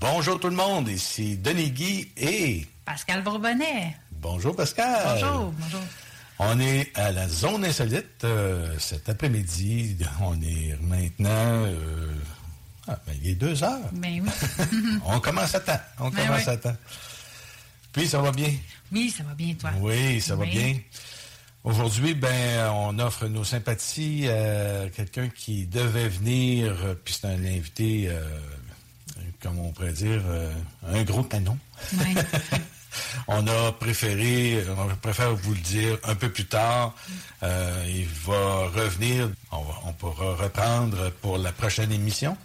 [0.00, 3.96] Bonjour tout le monde, ici Denis Guy et Pascal Bourbonnet.
[4.12, 5.18] bonjour Pascal.
[5.20, 5.80] Bonjour, bonjour.
[6.38, 9.96] On est à la zone insolite euh, cet après-midi.
[10.20, 11.28] On est maintenant,
[11.64, 12.12] euh,
[12.86, 13.90] ah, ben, il est deux heures.
[13.92, 14.30] Ben oui.
[15.06, 15.80] On commence à temps.
[15.98, 16.52] On Ben commence oui.
[16.52, 16.76] à temps.
[17.92, 18.52] Puis ça va bien?
[18.92, 19.70] Oui, ça va bien, toi?
[19.80, 20.76] Oui, ça va bien.
[21.66, 27.44] Aujourd'hui, ben, on offre nos sympathies à quelqu'un qui devait venir, euh, puis c'est un
[27.44, 28.22] invité, euh,
[29.42, 30.52] comme on pourrait dire, euh,
[30.88, 31.58] un gros canon.
[33.28, 36.94] On a préféré, on préfère vous le dire un peu plus tard.
[37.42, 42.38] Euh, il va revenir, on, va- on pourra reprendre pour la prochaine émission.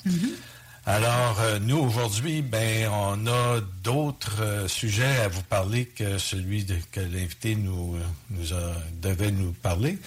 [0.86, 6.64] Alors, euh, nous, aujourd'hui, ben, on a d'autres euh, sujets à vous parler que celui
[6.64, 8.00] de- que l'invité nous, euh,
[8.32, 10.00] nous a, devait nous parler.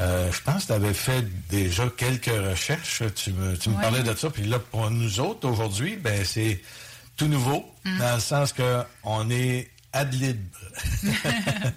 [0.00, 3.02] Euh, je pense que tu avais fait déjà quelques recherches.
[3.14, 3.82] Tu me, tu me Ouais.
[3.82, 4.30] parlais de ça.
[4.30, 6.62] Puis là, pour nous autres, aujourd'hui, ben, c'est
[7.16, 7.64] tout nouveau,
[7.98, 10.58] dans le sens que on est ad libre.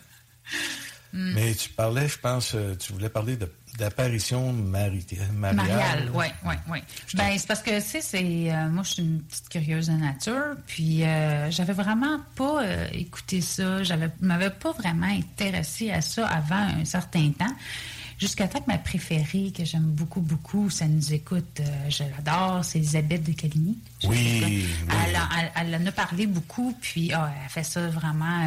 [1.13, 5.55] Mais tu parlais, je pense, tu voulais parler de- d'apparition mari- mariale.
[5.67, 6.79] Mariale, oui, oui, oui.
[7.15, 8.51] Ben, c'est parce que, tu sais, c'est.
[8.51, 12.87] euh, moi, je suis une petite curieuse de nature, puis euh, j'avais vraiment pas euh,
[12.93, 13.83] écouté ça.
[13.83, 17.53] J'avais m'avais pas vraiment intéressé à ça avant un certain temps.
[18.19, 22.65] Jusqu'à temps que ma préférée, que j'aime beaucoup, beaucoup, ça nous écoute, euh, je l'adore,
[22.65, 23.77] c'est Isabelle de Caligny.
[24.03, 24.65] Oui.
[25.07, 28.41] Elle, en- elle- elle en a parlé beaucoup, puis ah, elle fait ça vraiment.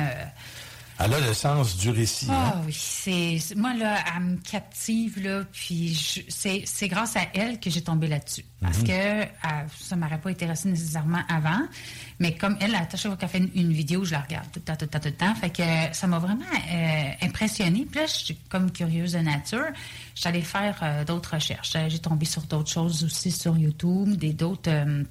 [0.99, 2.27] Elle a le sens du récit.
[2.31, 2.63] ah hein?
[2.67, 6.21] oui, c'est moi là, elle me captive là, puis je-
[6.65, 8.85] c'est grâce à elle que j'ai tombé là-dessus, parce Mhm.
[8.87, 9.27] que euh,
[9.81, 11.63] ça m'aurait pas intéressé nécessairement avant,
[12.21, 14.61] mais comme elle, à chaque fois qu'elle fait une, une vidéo, je la regarde tout
[14.61, 15.63] le temps, tout le temps, tout le temps, fait que
[15.97, 17.87] ça m'a vraiment euh, impressionnée.
[17.91, 19.67] Puis là, je suis comme curieuse de nature,
[20.15, 24.71] j'allais faire euh, d'autres recherches, j'ai tombé sur d'autres choses aussi sur YouTube, des d'autres
[24.71, 25.03] euh,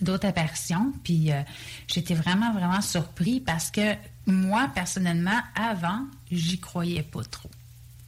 [0.00, 0.92] d'autres apparitions.
[1.02, 1.42] Puis euh,
[1.86, 3.94] j'étais vraiment, vraiment surpris parce que
[4.26, 6.00] moi, personnellement, avant,
[6.30, 7.50] j'y croyais pas trop.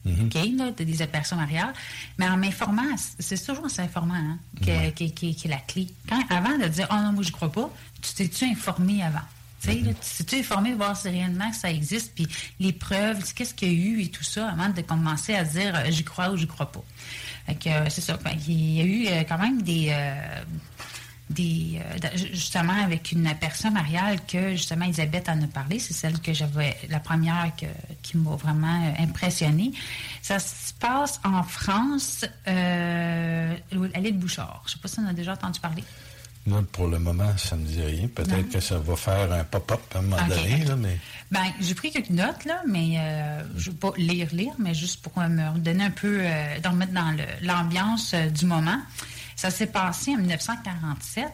[0.05, 1.73] OK, là, des apparitions mariales.
[2.17, 5.87] Mais en m'informant, c'est toujours en s'informant hein, qui, est la clé.
[6.07, 7.69] Quand, avant de dire, oh non, moi, je crois pas,
[8.01, 9.19] tu t'es-tu informé avant?
[9.61, 12.27] Tu sais, là, tu t'es informé de voir si réellement ça existe, puis
[12.59, 15.75] les preuves, qu'est-ce qu'il y a eu et tout ça, avant de commencer à dire,
[15.75, 16.83] euh, j'y crois ou j'y crois pas?
[17.47, 18.17] Fait que, euh, c'est ça.
[18.17, 19.87] Qu'il y a eu quand même des.
[19.89, 20.43] euh,
[21.29, 26.19] des euh, justement avec une personne mariale que justement Elisabeth en a parlé, c'est celle
[26.19, 27.65] que j'avais la première que,
[28.01, 29.71] qui m'a vraiment euh, impressionnée.
[30.21, 33.55] Ça se passe en France, euh,
[33.93, 34.63] à l'île Bouchard.
[34.65, 35.83] Je sais pas si on a déjà entendu parler.
[36.47, 38.07] Moi, pour le moment, ça ne me dit rien.
[38.07, 40.97] Peut-être que ça va faire un pop-up à un moment donné, là, mais...
[41.29, 44.73] Ben, j'ai pris quelques notes, là, mais euh, je ne vais pas lire, lire, mais
[44.73, 48.79] juste pour me donner un peu, euh, d'en mettre dans l'ambiance euh, du moment.
[49.37, 51.27] Ça s'est passé en 1947.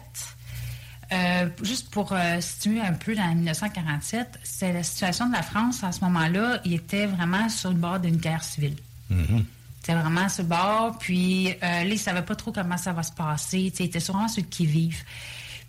[1.12, 5.82] Euh, juste pour euh, situer un peu dans 1947, c'est la situation de la France
[5.82, 6.60] à ce moment-là.
[6.66, 8.76] Il était vraiment sur le bord d'une guerre civile.
[9.10, 9.44] Mm-hmm.
[9.80, 10.98] C'était vraiment sur le bord.
[10.98, 13.72] Puis euh, là, ils ne savaient pas trop comment ça va se passer.
[13.78, 15.02] Ils étaient sûrement ceux qui vivent.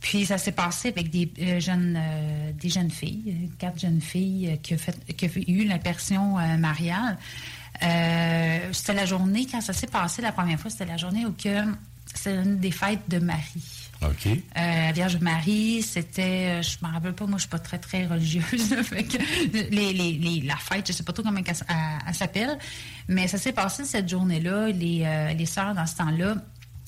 [0.01, 1.97] Puis ça s'est passé avec des euh, jeunes
[2.59, 7.17] des jeunes filles, quatre jeunes filles qui, ont fait, qui ont eu l'impression mariale.
[7.79, 11.63] C'était la journée, quand ça s'est passé la première fois, c'était la journée où que
[12.17, 13.63] c'était une des fêtes de Marie.
[14.01, 14.27] OK.
[14.27, 17.79] Euh, la Vierge Marie, c'était, euh, je me rappelle pas, moi je suis pas très
[17.79, 19.17] très religieuse, là, fait que
[19.73, 21.75] les, les, les- la fête, je sais pas trop comment elle, elle-
[22.07, 22.57] elle s'appelle,
[23.07, 24.67] mais ça s'est passé cette journée-là.
[24.69, 26.35] Les, euh, les sœurs dans ce temps-là,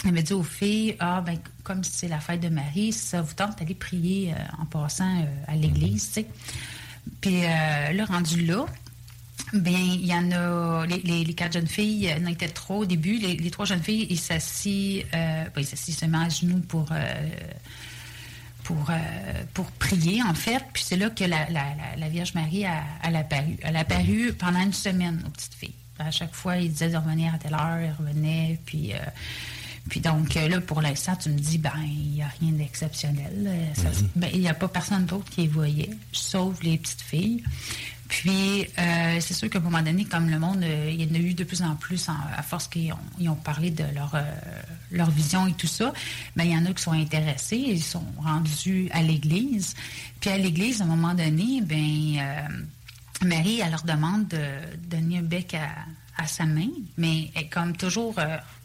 [0.04, 3.58] m'ont dit aux filles, ah ben comme c'est la fête de Marie, ça vous tente
[3.58, 6.28] d'aller prier euh, en passant à l'église, tu sais.
[7.22, 8.66] Puis là, rendu là,
[9.54, 12.50] Bien, il y en a, les, les- les quatre jeunes filles, il y en était
[12.50, 13.18] trois au début.
[13.18, 16.88] Les, les trois jeunes filles, ils s'assient, euh, ben, ils s'assient seulement à genoux pour,
[16.92, 17.30] euh,
[18.66, 20.62] pour, euh, pour prier, en fait.
[20.74, 23.58] Puis c'est là que la, la- la- Vierge Marie a, elle a apparu.
[23.64, 25.74] Elle a apparu pendant une semaine aux petites filles.
[25.98, 28.92] À chaque fois, ils disaient de revenir à telle heure, ils revenaient, puis...
[29.90, 33.50] puis donc, euh, là, pour l'instant, tu me dis, ben, il n'y a rien d'exceptionnel.
[33.76, 37.44] Se- ben, Il n'y a pas personne d'autre qui les voyait, sauf les petites filles.
[38.10, 41.14] Puis, euh, c'est sûr qu'à un moment donné, comme le monde, euh, il y en
[41.14, 43.84] a eu de plus en plus, en- à force qu'ils ont, ils ont parlé de
[43.94, 44.22] leur, euh,
[44.92, 45.92] leur vision et tout ça,
[46.36, 49.74] ben, il y en a qui sont intéressés, ils sont rendus à l'église.
[50.22, 52.48] Puis, à l'église, à un moment donné, ben,
[53.26, 54.42] Marie, elle leur demande de
[54.88, 55.68] donner un bec à,
[56.22, 58.16] à sa main, mais elle comme toujours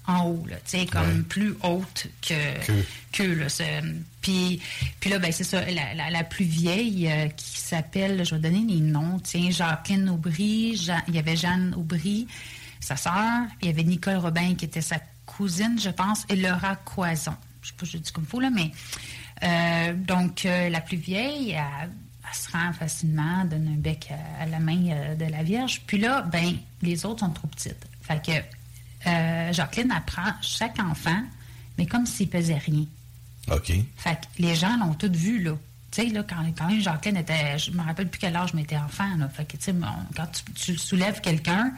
[0.06, 0.56] en haut, là,
[0.90, 1.22] comme Ouais.
[1.28, 2.34] plus haute que
[3.12, 3.46] Que.
[4.20, 4.60] puis,
[5.00, 8.40] puis là, ben, c'est ça, la, la- la plus vieille euh, qui s'appelle, je vais
[8.40, 12.26] donner les noms, tiens, Jacqueline Aubry, Jean- il y avait Jeanne Aubry,
[12.80, 16.74] sa sœur, il y avait Nicole Robin qui était sa cousine, je pense, et Laura
[16.76, 17.34] Coison.
[17.62, 18.72] Je sais pas, je dis comme il faut, là, mais
[19.44, 21.90] euh, donc euh, la plus vieille, elle,
[22.28, 25.82] elle se rend facilement, donne un bec à, à la main de la Vierge.
[25.86, 27.86] Puis là, ben, les autres sont trop petites.
[28.02, 28.32] Fait que
[29.06, 31.22] euh, Jacqueline apprend chaque enfant,
[31.78, 32.84] mais comme s'il pesait rien.
[33.50, 33.72] OK.
[33.96, 35.52] Fait que les gens l'ont tout vu, là.
[35.90, 37.58] Tu sais, là, quand, quand même, Jacqueline était.
[37.58, 39.28] Je me rappelle plus quel âge j'étais enfant, là.
[39.28, 39.74] Fait que, tu sais,
[40.16, 41.72] quand tu, tu soulèves quelqu'un,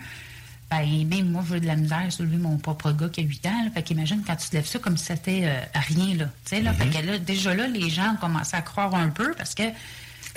[0.70, 3.46] ben, même moi, j'ai de la misère à soulever mon propre gars qui a 8
[3.46, 3.70] ans, là.
[3.72, 6.24] Fait qu'imagine quand tu lèves ça comme si c'était euh, rien, là.
[6.44, 6.72] Tu sais, là.
[6.72, 9.64] Fait que là, déjà là, les gens ont commencé à croire un peu parce que.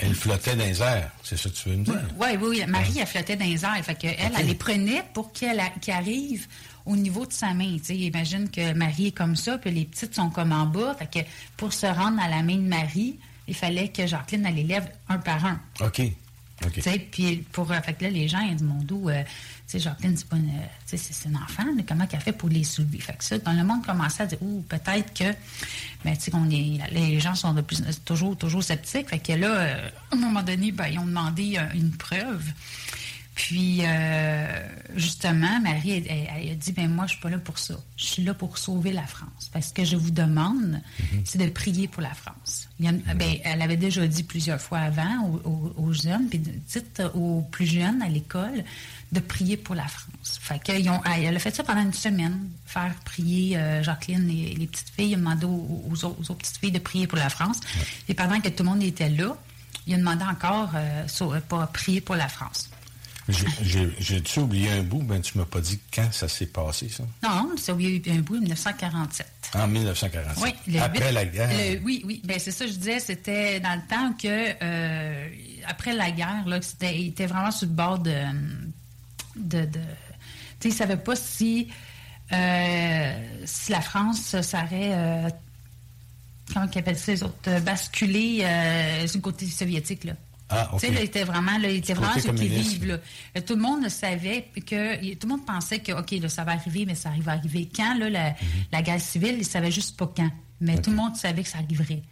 [0.00, 2.00] Elle flottait dans les airs, c'est ça que tu veux me dire?
[2.16, 2.64] Oui, oui, oui.
[2.68, 3.84] Marie, elle flottait dans les airs.
[3.84, 6.46] Fait que elle, elle les prenait pour qu'elle qu'elle arrive
[6.88, 7.76] au niveau de sa main.
[7.88, 10.96] Imagine que Marie est comme ça, puis les petites sont comme en bas.
[10.98, 14.54] Fait que pour se rendre à la main de Marie, il fallait que Jacqueline, elle
[14.54, 15.60] les lève un par un.
[15.80, 16.02] OK.
[16.66, 16.72] OK.
[16.72, 19.22] Tu sais, puis pour euh, fait que là les gens ils disent mon dos euh,
[19.68, 22.48] sais Jacqueline c'est pas une, euh, c'est c'est un enfant mais comment qu'elle fait pour
[22.48, 22.98] les soulever?
[22.98, 25.32] Fait que ça dans le monde commençait à dire ouh peut-être que
[26.18, 29.88] sais qu'on est les gens sont de plus toujours toujours sceptiques fait que là euh,
[30.10, 32.44] à un moment donné ben, ils ont demandé euh, une preuve
[33.38, 34.46] puis euh,
[34.96, 37.74] justement Marie elle, elle- elle a dit ben moi je suis pas là pour ça.
[37.96, 39.48] Je suis là pour sauver la France.
[39.52, 40.80] Parce que je vous demande
[41.24, 42.68] c'est de prier pour la France.
[42.80, 46.28] Il y en- ben, elle avait déjà dit plusieurs fois avant aux, aux- aux jeunes
[46.28, 48.64] puis dites aux plus jeunes à l'école
[49.12, 50.40] de prier pour la France.
[50.40, 52.36] Fait qu'ils ont elle a fait ça pendant une semaine
[52.66, 55.10] faire prier euh, Jacqueline et les petites filles.
[55.10, 57.60] Il a demandé aux, aux autres, aux autres petites filles de prier pour la France.
[58.08, 59.36] Et pendant que tout le monde était là
[59.86, 62.68] il a demandé encore euh, pas prier pour la France
[63.28, 65.02] j'ai-tu oublié un bout?
[65.02, 67.04] Ben, tu m'as pas dit quand ça s'est passé, ça?
[67.22, 69.26] Non, c'est oublié un bout, 1947.
[69.54, 70.42] En 1947.
[70.42, 71.50] Oui, le Après la guerre.
[71.50, 72.20] le- oui, oui.
[72.24, 75.28] Ben, c'est ça, je disais, c'était dans le temps que, euh,
[75.66, 78.14] après la guerre, là, c'était, il était vraiment sur le bord de.
[79.36, 79.80] de, de
[80.60, 81.68] tu sais, il ne savait pas si,
[82.32, 83.12] euh,
[83.44, 84.68] si la France serait.
[84.92, 85.28] euh,
[86.52, 87.34] comment ils appellent ça, les autres?
[87.48, 90.14] euh, basculer euh, sur le côté soviétique, là.
[90.50, 90.70] Ah.
[90.74, 92.70] Tu sais, là, il était vraiment, là, il était vraiment ceux qui communiste.
[92.72, 92.98] vivent, là.
[93.36, 96.44] Euh, Tout le monde le savait que, tout le monde pensait que, OK, là, ça
[96.44, 98.34] va arriver, mais ça arrive à arriver quand, là, la,
[98.72, 100.30] la guerre civile, ils savaient juste pas quand.
[100.60, 102.02] Mais tout le monde savait que ça arriverait.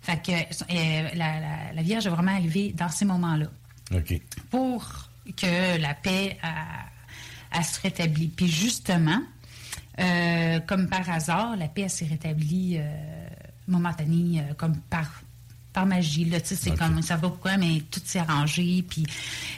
[0.00, 3.46] Fait que euh, la, la- la Vierge est vraiment arrivée dans ces moments-là
[3.94, 4.20] OK.
[4.50, 6.86] pour que la paix a-
[7.56, 8.28] elle se rétablit.
[8.28, 9.20] Puis justement,
[10.00, 12.82] euh, comme par hasard, la paix s'est rétablie euh,
[13.68, 15.22] momentanée, euh, comme par
[15.72, 16.24] par magie.
[16.26, 16.78] Là, c'est Ok.
[16.78, 18.84] comme, ça va pourquoi, mais tout s'est arrangé.
[18.88, 19.04] Puis,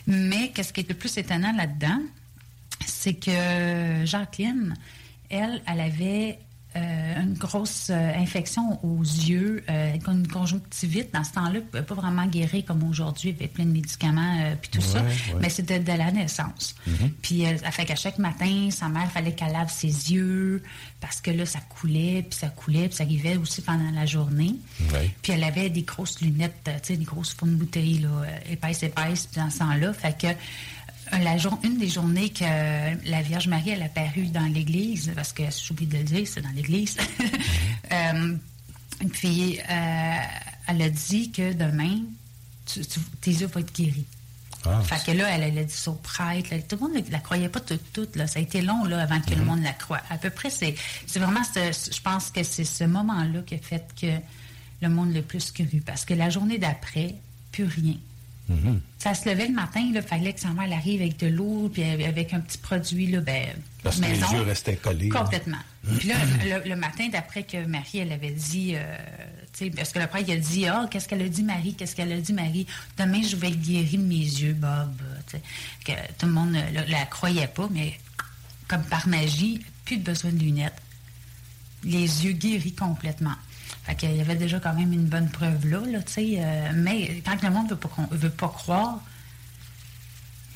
[0.06, 2.00] mais qu'est-ce qui est le plus étonnant là-dedans,
[2.86, 4.74] c'est que Jacqueline,
[5.30, 6.38] elle, elle avait
[6.76, 11.14] euh, une grosse euh, infection aux yeux, euh, une conjonctivite.
[11.14, 14.56] Dans ce temps-là, elle ne pouvait pas vraiment guérir comme aujourd'hui, avec plein de médicaments
[14.60, 15.00] puis tout ça.
[15.00, 15.08] Ouais.
[15.40, 16.74] Mais c'était de la naissance.
[17.22, 20.62] Puis elle, elle fait qu'à chaque matin, sa mère fallait qu'elle lave ses yeux
[21.00, 24.56] parce que là, ça coulait, puis ça coulait, puis ça arrivait aussi pendant la journée.
[25.22, 28.08] Puis elle avait des grosses lunettes, tu sais, des grosses fonds de bouteille, là,
[28.50, 29.92] épaisses, épaisses, puis dans ce temps-là.
[29.92, 30.28] Fait que
[31.22, 32.44] la jour- une des journées que
[33.08, 36.26] la Vierge Marie, elle a apparu dans l'église, parce que j'ai oublié de le dire,
[36.26, 36.96] c'est dans l'église.
[37.92, 38.36] Euh,
[39.12, 40.14] puis euh,
[40.66, 41.98] elle a dit que demain,
[42.66, 44.06] tu- tu- tes yeux vont être guéris.
[44.64, 46.48] Ah, fait que là, elle, elle a dit ça au prêtre.
[46.50, 46.58] là.
[46.62, 48.16] tout le monde ne la croyait pas toute, toute.
[48.16, 48.26] Là.
[48.26, 50.00] Ça a été long là, avant que le monde la croie.
[50.08, 50.74] À peu près, c'est
[51.06, 54.06] c'est vraiment, ce- je pense que c'est ce moment-là qui a fait que
[54.80, 55.82] le monde le plus cru.
[55.84, 57.14] Parce que la journée d'après,
[57.52, 57.94] plus rien.
[58.98, 61.70] Ça se levait le matin, il fallait que sa mère elle arrive avec de l'eau,
[61.72, 63.48] puis avec un petit produit, là, ben,
[63.82, 64.32] Parce que les maison.
[64.32, 65.08] yeux restaient collés.
[65.08, 65.58] Complètement.
[65.98, 68.96] Puis là, le, le matin d'après que Marie, elle avait dit, euh,
[69.52, 71.74] tu sais, parce que le prêtre, il a dit, ah, qu'est-ce qu'elle a dit, Marie,
[71.74, 72.66] qu'est-ce qu'elle a dit, Marie,
[72.98, 74.94] demain, je vais guérir mes yeux, Bob.
[75.84, 77.98] Que tout le monde ne la, la croyait pas, mais
[78.68, 80.80] comme par magie, plus de besoin de lunettes.
[81.82, 83.34] Les yeux guéris complètement.
[83.84, 86.36] Fait qu'il y avait déjà quand même une bonne preuve là, là tu sais.
[86.38, 89.00] euh, mais quand le monde ne veut, pas veut pas croire,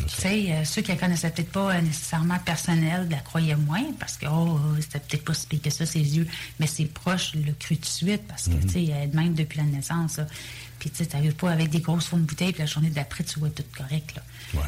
[0.06, 3.92] tu sais, euh, ceux qui la connaissaient peut-être pas euh, nécessairement personnel la croyaient moins
[3.98, 6.26] parce que, oh, oh, c'était peut-être pas si pire que ça, ses yeux.
[6.60, 9.58] Mais ses proches le cru tout de suite parce que, tu sais, elle même depuis
[9.58, 10.18] la naissance.
[10.18, 10.26] là.
[10.78, 13.24] Puis, tu sais, t'arrives pas avec des grosses fonds de bouteille, puis la journée d'après,
[13.24, 14.22] tu vois tout correct, là.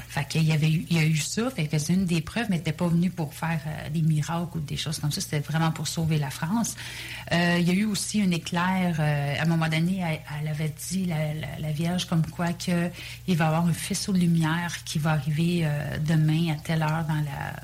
[0.09, 2.21] Fait qu'il y avait eu, il y a eu ça, fait que c'est une des
[2.21, 5.21] preuves, mais n'était pas venue pour faire euh, des miracles ou des choses comme ça,
[5.21, 6.77] c'était vraiment pour sauver la France.
[7.33, 10.03] Euh, il y a eu aussi un éclair, euh, à un moment donné,
[10.41, 12.91] elle, avait dit, la, Vierge, comme quoi que
[13.29, 15.67] il va y avoir un faisceau de lumière qui va arriver
[16.05, 17.55] demain à telle heure dans la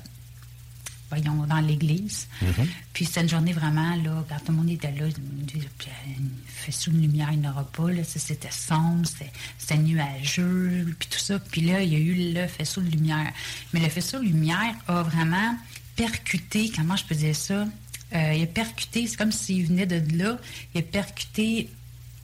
[1.09, 2.27] voyons, dans l'église.
[2.93, 5.09] Puis c'était une journée vraiment, là, quand tout le monde était là, euh,
[6.17, 7.91] une faisceau de lumière, il n'y aura pas.
[7.91, 11.39] Là, Ça, c'était sombre, c'était, c'était nuageux, puis tout ça.
[11.39, 13.31] Puis là, il y a eu le faisceau de lumière.
[13.73, 15.57] Mais le faisceau de lumière a vraiment
[15.95, 17.67] percuté, comment je peux dire ça?
[18.13, 20.37] Euh, il a percuté, c'est comme s'il venait de là,
[20.73, 21.69] il a percuté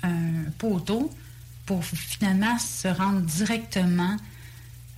[0.02, 1.14] un poteau
[1.66, 4.18] pour finalement se rendre directement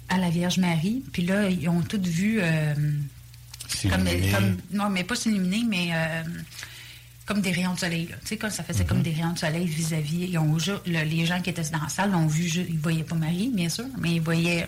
[0.10, 1.04] à la Vierge Marie.
[1.12, 2.40] Puis là, ils ont toutes vu...
[2.42, 2.74] euh,
[3.90, 6.24] comme, non, mais pas s'illuminer, mais euh,
[7.26, 8.08] comme des rayons de soleil.
[8.08, 8.16] là.
[8.22, 8.90] Tu sais, comme ça faisait Mhm.
[8.90, 10.32] comme des rayons de soleil vis-à-vis.
[10.32, 13.52] Ju- le- les gens qui étaient dans la salle l'ont vu, ils voyaient pas Marie,
[13.54, 14.68] bien sûr, mais ils voyaient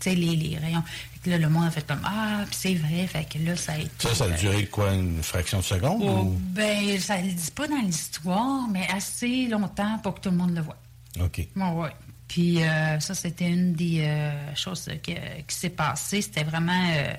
[0.00, 0.82] tu sais, les, les rayons.
[1.22, 3.06] Que là, le monde a fait comme Ah, puis c'est vrai.
[3.06, 3.88] Fait que là, ça a été.
[4.00, 6.02] Ça, ça a euh, duré quoi, une fraction de seconde?
[6.04, 10.20] oh, ou- ben, ça ne le dit pas dans l'histoire, mais assez longtemps pour que
[10.20, 10.76] tout le monde le voit.
[11.20, 11.46] OK.
[11.56, 11.90] Ouais, ouais.
[12.28, 15.14] Puis euh, ça, c'était une des euh, choses euh, qui,
[15.46, 16.20] qui s'est passée.
[16.20, 16.86] C'était vraiment.
[16.96, 17.14] euh,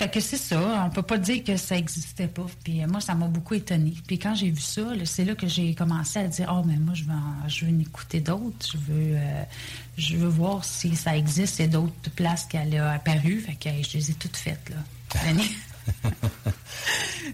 [0.00, 0.84] fait que c'est ça.
[0.86, 2.46] On peut pas dire que ça existait pas.
[2.64, 3.92] Puis euh, moi, ça m'a beaucoup étonnée.
[4.06, 6.94] Puis quand j'ai vu ça, c'est là que j'ai commencé à dire Oh, mais moi,
[6.94, 8.66] je veux, en- je veux en écouter d'autres.
[8.72, 9.42] Je veux, euh,
[9.98, 11.56] je veux voir si ça existe.
[11.56, 13.40] C'est d'autres places qu'elle a apparu.
[13.40, 14.76] Fait que je les ai toutes faites, là.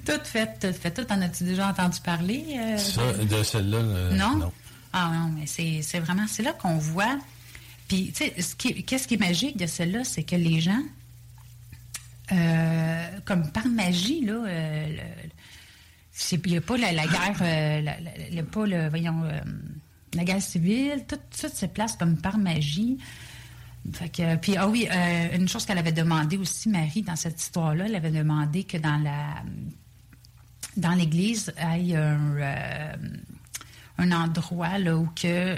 [0.04, 0.94] Toutes faites, toutes faites.
[0.94, 2.44] Toi, t'en as-tu déjà entendu parler?
[2.58, 4.36] euh, Ça, de celle-là, euh, non?
[4.36, 4.52] non.
[4.92, 7.18] Ah non, mais c'est vraiment, c'est là qu'on voit.
[7.88, 10.80] Puis, tu sais, ce qui- qu'est-ce qui est magique de celle-là, c'est que les gens,
[12.32, 14.96] euh, comme par magie, là, euh,
[16.32, 19.40] il n'y a pas la, la guerre, euh, la- la- a pas le, voyons, euh,
[20.14, 22.98] la guerre civile, tout se place comme par magie.
[23.92, 27.40] Fait que, puis, ah oui, euh, une chose qu'elle avait demandé aussi, Marie, dans cette
[27.40, 29.42] histoire-là, elle avait demandé que dans la
[30.76, 32.92] dans l'église, il y ait un,
[33.98, 35.56] un endroit là, où que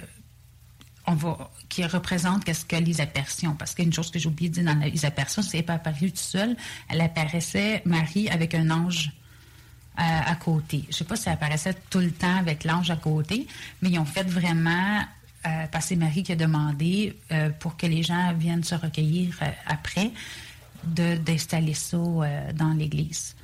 [1.69, 3.55] qui représente qu'est-ce que les apparitions.
[3.55, 5.75] Parce qu'une chose que j'ai oublié de dire dans les apparitions, c'est qu'elle n'est pas
[5.75, 6.57] apparue toute seule.
[6.89, 9.13] Elle apparaissait, Marie, avec un ange
[9.99, 10.83] euh, à côté.
[10.85, 13.49] Je ne sais pas si elle apparaissait tout le temps avec l'ange à côté,
[13.83, 15.01] mais ils ont fait vraiment,
[15.45, 19.35] euh, parce que Marie qui a demandé euh, pour que les gens viennent se recueillir
[19.67, 20.13] après,
[20.85, 23.35] d'installer ça euh, dans l'Église.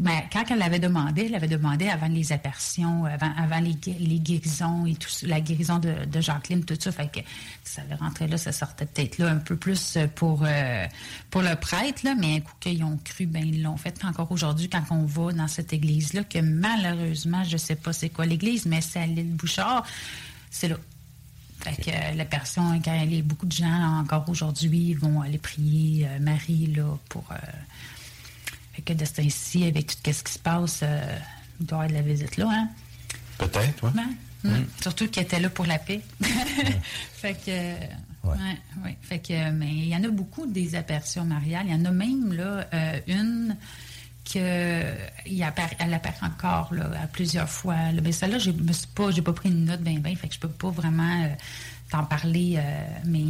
[0.00, 3.96] Mais quand elle l'avait demandé, elle avait demandé avant les apparitions, avant, avant les, gué-
[3.98, 6.92] les guérisons et tout la guérison de, de Jacqueline, tout ça.
[6.92, 7.20] Fait que
[7.64, 10.86] ça avait rentré là, ça sortait peut-être là un peu plus pour, euh,
[11.30, 13.98] pour le prêtre, là, mais un coup qu'ils ont cru, ben ils l'ont fait.
[13.98, 18.08] Puis encore aujourd'hui, quand on va dans cette église-là, que malheureusement, je sais pas c'est
[18.10, 19.84] quoi l'église, mais c'est à l'île Bouchard,
[20.50, 20.76] c'est là.
[21.60, 25.38] Fait que euh, la personne, quand y a beaucoup de gens encore aujourd'hui vont aller
[25.38, 27.36] prier euh, Marie là, pour euh,
[28.74, 31.18] fait que de ce temps-ci, avec tout ce qui se passe, euh,
[31.60, 32.68] il doit y avoir de la visite là, hein?
[33.38, 33.90] Peut-être, oui.
[33.96, 34.50] Ouais.
[34.50, 34.66] Mm.
[34.80, 36.00] Surtout qu'il était là pour la paix.
[37.14, 37.50] fait que.
[38.28, 38.58] ouais.
[38.84, 38.96] ouais.
[39.02, 41.66] Fait que, mais il y en a beaucoup des apparitions mariales.
[41.66, 42.66] Il y en a même là,
[43.06, 43.56] une
[44.32, 44.82] que
[45.26, 47.74] il apparaît, elle apparaît encore là, à plusieurs fois.
[47.92, 48.00] là.
[48.02, 50.34] Mais celle-là, je me suis pas, j'ai pas pris une note bien bien, fait que
[50.34, 51.28] je peux pas vraiment euh,
[51.90, 53.22] t'en parler, euh, mais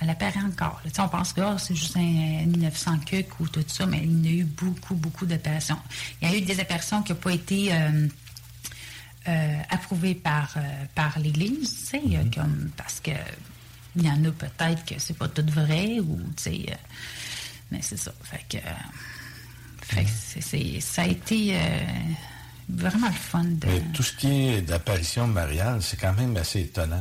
[0.00, 0.80] elle apparaît encore.
[0.84, 0.90] là.
[0.90, 2.00] Tu sais, on pense que oh, c'est juste un
[2.46, 5.78] 1900 cuc ou tout ça, mais il y a eu beaucoup, beaucoup d'apparitions.
[6.22, 8.06] Il y a eu des apparitions qui n'ont pas été euh,
[9.28, 10.60] euh, approuvées par, euh,
[10.94, 13.10] par l'Église, tu sais, euh, comme parce que
[13.96, 16.74] il y en a peut-être que c'est pas tout vrai ou tu sais, euh,
[17.70, 18.12] mais c'est ça.
[18.22, 18.70] Fait que, euh,
[19.94, 21.58] fait que ça a été euh,
[22.68, 23.66] vraiment le fun de.
[23.66, 27.00] Mais tout ce qui est d'apparition mariale, c'est quand même assez étonnant.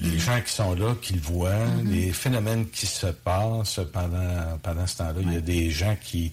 [0.00, 1.88] Les gens qui sont là, qui le voient, Mm-hmm.
[1.90, 5.20] les phénomènes qui se passent pendant, pendant ce temps-là.
[5.22, 6.32] Il y a des gens qui,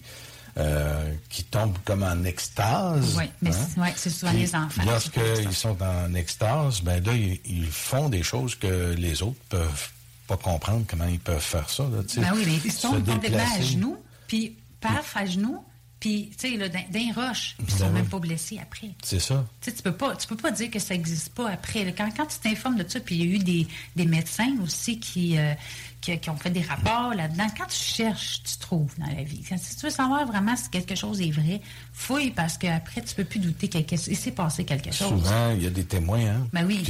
[0.58, 3.14] euh, qui tombent comme en extase.
[3.16, 3.66] Oui, mais hein.
[3.74, 4.82] c'est- ouais, c'est souvent Puis, les enfants.
[4.84, 9.88] Lorsqu'ils sont en extase, ben là, ils, ils font des choses que les autres peuvent
[10.26, 11.84] pas comprendre comment ils peuvent faire ça.
[11.84, 12.02] Là.
[12.16, 13.96] Ben oui, mais ils sont complètement à genoux,
[14.26, 15.62] puis paf, à genoux,
[15.98, 17.92] puis, tu sais, là, les roches, puis ils Ben sont oui.
[17.94, 18.90] même pas blessés après.
[19.02, 19.46] C'est ça.
[19.60, 21.84] Tu sais, tu peux pas, tu peux pas dire que ça n'existe pas après.
[21.84, 21.92] là.
[21.92, 25.00] Quand, quand tu t'informes de ça, puis il y a eu des, des médecins aussi
[25.00, 25.54] qui, euh,
[26.02, 27.46] qui, qui ont fait des rapports là-dedans.
[27.56, 29.42] Quand tu cherches, tu trouves dans la vie.
[29.48, 31.60] Quand- si tu veux savoir vraiment si quelque chose est vrai,
[31.92, 35.08] fouille parce qu'après, tu peux plus douter qu'il s'est passé quelque chose.
[35.08, 36.24] Souvent, il y a des témoins.
[36.26, 36.46] Hein?
[36.52, 36.84] Ben oui.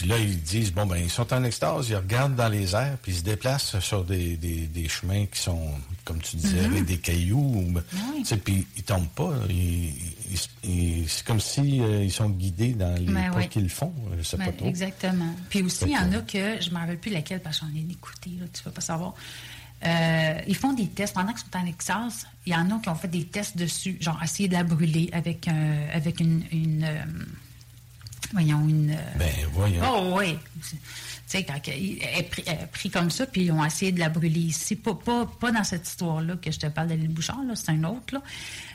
[0.00, 2.96] Puis là, ils disent, bon, ben, ils sont en extase, ils regardent dans les airs,
[3.02, 5.72] puis ils se déplacent sur des, des, des chemins qui sont,
[6.06, 6.72] comme tu disais, Mhm.
[6.72, 7.36] avec des cailloux.
[7.38, 7.82] ou- oui.
[8.20, 9.34] tu sais, Puis ils tombent pas.
[11.06, 13.92] C'est comme si euh, ils sont guidés dans les Ben pas qu'ils font.
[14.16, 14.66] Je sais pas trop.
[14.66, 15.34] Exactement.
[15.50, 17.66] Puis aussi, il y en a que, je ne me rappelle plus laquelle, parce que
[17.66, 19.14] j'en ai écouté, là, tu ne peux pas savoir.
[19.84, 22.26] Euh, ils font des tests pendant qu'ils sont en extase.
[22.46, 25.10] Il y en a qui ont fait des tests dessus, genre essayer de la brûler
[25.12, 26.44] avec, un, avec une.
[26.52, 27.04] une euh,
[28.32, 28.90] voyons, une.
[28.90, 29.82] euh, Ben, voyons.
[29.86, 30.36] Oh, oui.
[30.62, 30.76] Tu
[31.26, 34.74] sais, quand elle est pris, comme ça, puis ils ont essayé de la brûler ici.
[34.76, 37.70] Pas, pas, pas dans cette histoire-là que je te parle de l'île Bouchard, là, c'est
[37.70, 38.22] un autre, là.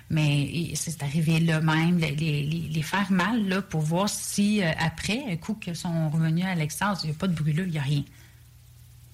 [0.09, 4.61] Mais c'est arrivé là même, les, les, les- les faire mal, là, pour voir si,
[4.63, 7.65] euh, après, un coup qu'ils sont revenus à l'extase, il n'y a pas de brûlure,
[7.65, 8.03] il n'y a rien.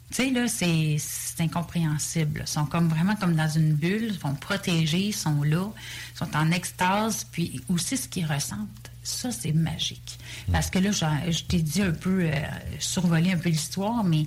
[0.10, 2.42] Tu sais, là, c'est c'est incompréhensible.
[2.46, 5.70] Ils sont comme vraiment comme dans une bulle, ils sont protégés, ils sont là,
[6.14, 8.91] ils sont en extase, puis aussi ce qu'ils ressentent.
[9.04, 10.18] Ça, c'est magique.
[10.52, 12.32] Parce que là, je, je t'ai dit un peu, euh,
[12.80, 14.26] survoler un peu l'histoire, mais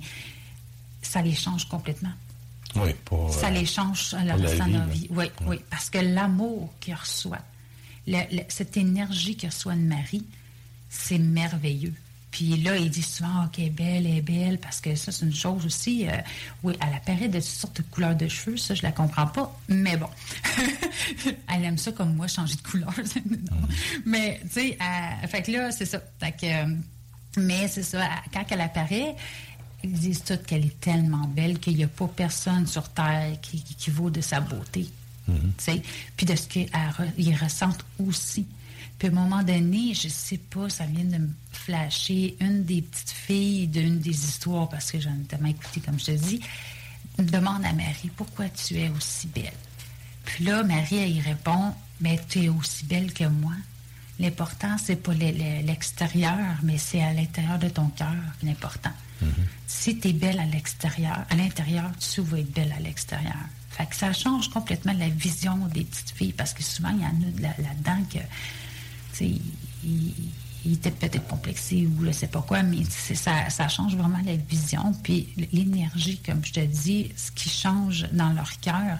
[1.01, 2.11] ça les change complètement.
[2.75, 5.07] Oui, pour, Ça euh, les change à leur pour la vie, vie.
[5.11, 5.57] Oui, oui.
[5.69, 7.39] Parce que l'amour qu'ils reçoit,
[8.05, 10.25] le- le- cette énergie que reçoit une Marie,
[10.89, 11.93] c'est merveilleux.
[12.35, 15.09] Puis là, il dit souvent, oh, qu'elle est belle, elle est belle, parce que ça,
[15.13, 16.05] c'est une chose aussi.
[16.05, 16.11] euh,
[16.63, 19.57] oui, elle apparaît de toutes sortes de couleurs de cheveux, ça, je la comprends pas,
[19.69, 20.09] mais bon.
[21.55, 22.93] elle aime ça comme moi, changer de couleur.
[24.05, 26.01] Mais, tu sais, euh, fait que là, c'est ça.
[26.19, 26.75] Fait que, euh,
[27.37, 29.15] mais c'est ça, quand elle apparaît,
[29.83, 33.61] ils disent toutes qu'elle est tellement belle qu'il n'y a pas personne sur Terre qui,
[33.63, 34.89] qui- qui vaut de sa beauté.
[35.27, 35.81] Tu sais.
[36.17, 36.69] Puis de ce qu'ils
[37.41, 38.45] ressentent aussi.
[38.99, 41.29] Puis à un moment donné, je sais pas, ça vient de me
[41.65, 45.99] flasher une des petites filles d'une des histoires, parce que j'en ai tellement écouté, comme
[45.99, 46.39] je te dis,
[47.17, 49.51] demande à Marie, pourquoi tu es aussi belle?
[50.25, 53.53] Puis là, Marie, elle y répond, mais tu es aussi belle que moi.
[54.19, 58.51] L'important, c'est pas le- le- l'extérieur, mais c'est à l'intérieur de ton cœur qui est
[58.51, 58.91] important.
[59.67, 63.33] Si tu es belle à l'extérieur, à l'intérieur, tu vas être belle à l'extérieur.
[63.71, 67.05] Fait que ça change complètement la vision des petites filles, parce que souvent, il y
[67.05, 68.25] en a de là- là-dedans que, tu
[69.13, 69.31] sais,
[69.83, 70.13] ils
[70.65, 74.35] ils étaient peut-être complexés ou je sais pas quoi, mais ça, ça change vraiment la
[74.35, 74.93] vision.
[75.03, 78.97] Puis l'énergie, comme je te dis, ce qui change dans leur cœur,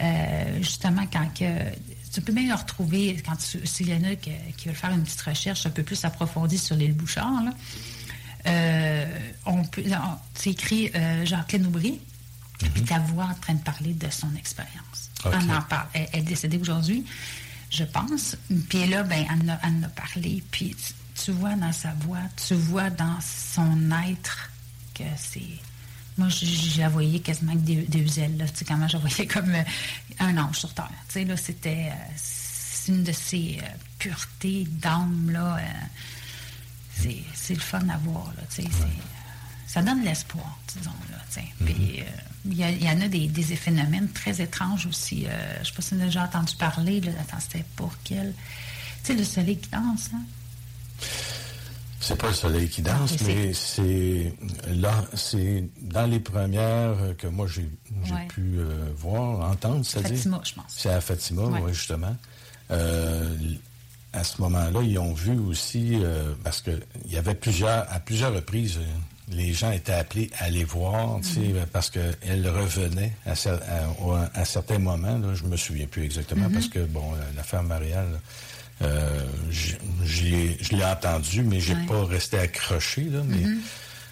[0.00, 1.44] euh, justement, quand que,
[2.12, 4.90] tu peux même le retrouver, quand tu- s'il y en a qui, qui veulent faire
[4.90, 7.52] une petite recherche un peu plus approfondie sur l'île Bouchard, là,
[8.46, 9.82] euh, on peut,
[10.34, 11.98] c'est écrit euh, Jacqueline Aubry,
[12.72, 15.10] puis ta voix en train de parler de son expérience.
[15.24, 15.86] On en parle.
[15.94, 17.04] Elle, elle est décédée aujourd'hui,
[17.74, 18.36] je pense.
[18.68, 20.42] Puis là, ben, elle, en a, elle a parlé.
[20.50, 24.50] Puis tu, tu vois dans sa voix, tu vois dans son être
[24.94, 25.40] que c'est.
[26.16, 28.36] Moi, je, je la voyais quasiment avec des, des ailes.
[28.36, 29.62] Là, tu sais, comment je la voyais comme euh,
[30.20, 30.88] un ange sur terre.
[31.08, 31.90] Tu sais, là, c'était.
[31.90, 32.14] euh,
[32.86, 33.66] une de ces euh,
[33.98, 35.58] puretés d'âme, là.
[36.94, 38.42] c'est, le fun à voir, là.
[38.54, 38.68] Tu sais,
[39.66, 41.16] ça donne l'espoir, disons, là.
[41.32, 41.46] tu sais.
[41.64, 42.02] Puis,
[42.46, 45.26] il y, a- il y en a des, des phénomènes très étranges aussi.
[45.26, 45.30] Euh,
[45.62, 47.00] je sais pas si tu as déjà entendu parler.
[47.00, 48.32] Là, attends, c'était pour quel?
[49.02, 50.22] Tu sais, le soleil qui danse, hein?
[52.00, 54.34] C'est pas le soleil qui danse, mais c'est
[54.68, 57.62] là, c'est dans les premières que moi j'ai
[58.12, 58.26] Ouais.
[58.28, 60.16] pu euh, voir, entendre, c'est-à-dire.
[60.18, 60.64] Fatima, je pense.
[60.68, 61.60] C'est à Fatima, Ouais.
[61.62, 62.14] oui, justement.
[62.70, 63.34] Euh,
[64.12, 65.96] à ce moment-là, ils ont vu aussi,
[66.44, 68.78] parce que il y avait plusieurs, à plusieurs reprises,
[69.30, 71.66] les gens étaient appelés à les voir, Mm-hmm.
[71.72, 75.18] parce qu'elle revenait à, à- à certains moments.
[75.18, 76.52] Là, je me souviens plus exactement, Mm-hmm.
[76.52, 78.20] parce que, bon, l'affaire Marielle,
[78.82, 79.74] euh, je
[80.24, 81.80] l'ai- je l'ai entendu, mais j'ai Ouais.
[81.80, 81.86] Mm-hmm.
[81.86, 83.44] pas resté accroché, là, mais...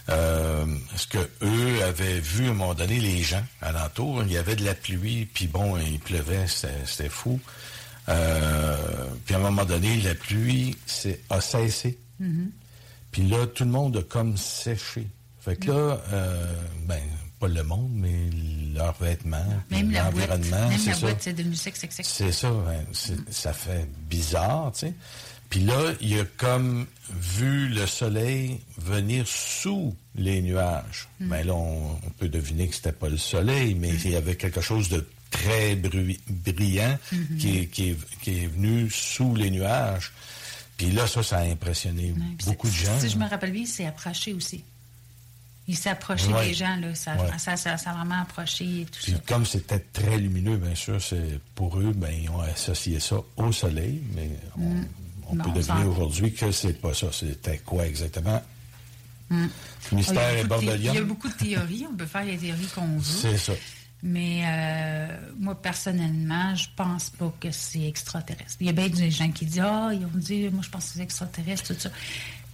[0.09, 4.37] Euh, ce que eux avaient vu à un moment donné, les gens alentour, il y
[4.37, 7.39] avait de la pluie, puis bon, il pleuvait, c'était c'était fou.
[8.09, 8.77] Euh,
[9.25, 10.77] puis à un moment donné, la pluie
[11.31, 11.99] a cessé.
[13.13, 15.07] Puis là, tout le monde a comme séché.
[15.41, 16.55] Fait que là, euh,
[16.87, 17.01] ben,
[17.39, 18.31] pas le monde, mais
[18.75, 19.45] leurs vêtements,
[20.05, 21.01] l'environnement, même c'est la ça.
[21.01, 22.07] boîte, c'est devenu sec, sec, sec.
[22.09, 24.95] C'est ça, ben, c'est- ça fait bizarre, tu sais.
[25.51, 31.09] Puis là, il a comme vu le soleil venir sous les nuages.
[31.21, 34.37] Mais là, on, on peut deviner que c'était pas le soleil, mais il y avait
[34.37, 36.99] quelque chose de très brillant
[37.39, 40.13] qui, est, qui, est, qui est venu sous les nuages.
[40.87, 42.15] Puis là, ça, ça a impressionné
[42.47, 42.99] beaucoup de gens.
[42.99, 44.63] Si je me rappelle bien, il s'est approché aussi.
[45.69, 46.49] Il s'est approché Ouais.
[46.49, 46.95] des gens, là.
[46.95, 47.39] Ça, Ouais.
[47.39, 49.19] ça, ça, ça a vraiment approché et tout Puis ça.
[49.27, 53.53] comme c'était très lumineux, bien sûr, c'est pour eux, ben, ils ont associé ça au
[53.53, 54.75] soleil, mais on,
[55.29, 57.07] on Non, peut deviner aujourd'hui que c'est pas ça.
[57.13, 58.43] C'était quoi exactement?
[59.31, 59.47] Mm.
[59.93, 61.07] Mystère Ah, et thé- Il y a Bordelion.
[61.07, 61.87] beaucoup de théories.
[61.91, 63.03] On peut faire les théories qu'on veut.
[63.03, 63.53] C'est ça.
[64.05, 68.57] Mais euh, moi, personnellement, je pense pas que c'est extraterrestre.
[68.61, 70.87] Il y a bien des gens qui disent Ah, ils ont dit, moi, je pense
[70.87, 71.91] que c'est extraterrestre, tout ça.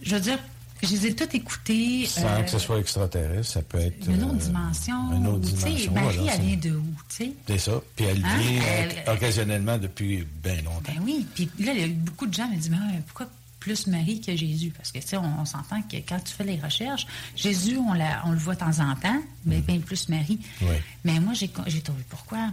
[0.02, 0.38] Je veux dire,
[0.82, 2.04] je les ai tous écoutés.
[2.06, 4.06] Sans euh, que ce soit extraterrestre, ça peut être.
[4.08, 5.12] une autre euh, dimension.
[5.16, 5.92] Une autre dimension.
[5.92, 7.32] Marie, voilà, elle c'est- vient de où, tu sais?
[7.48, 7.72] C'est ça.
[7.96, 8.38] Puis elle Hein?
[8.38, 8.62] vient
[9.06, 10.92] Elle- occasionnellement depuis bien longtemps.
[10.94, 11.26] Ben oui.
[11.34, 13.26] Puis là, il y a eu beaucoup de gens qui me disent, mais ouais, pourquoi
[13.60, 14.70] plus Marie que Jésus?
[14.70, 17.92] Parce que, tu sais, on, on s'entend que quand tu fais les recherches, Jésus, on,
[17.92, 20.38] la- on le voit de temps en temps, mais bien plus Marie.
[20.62, 20.76] Oui.
[21.04, 22.50] Mais moi, j'ai j'ai trouvé pourquoi.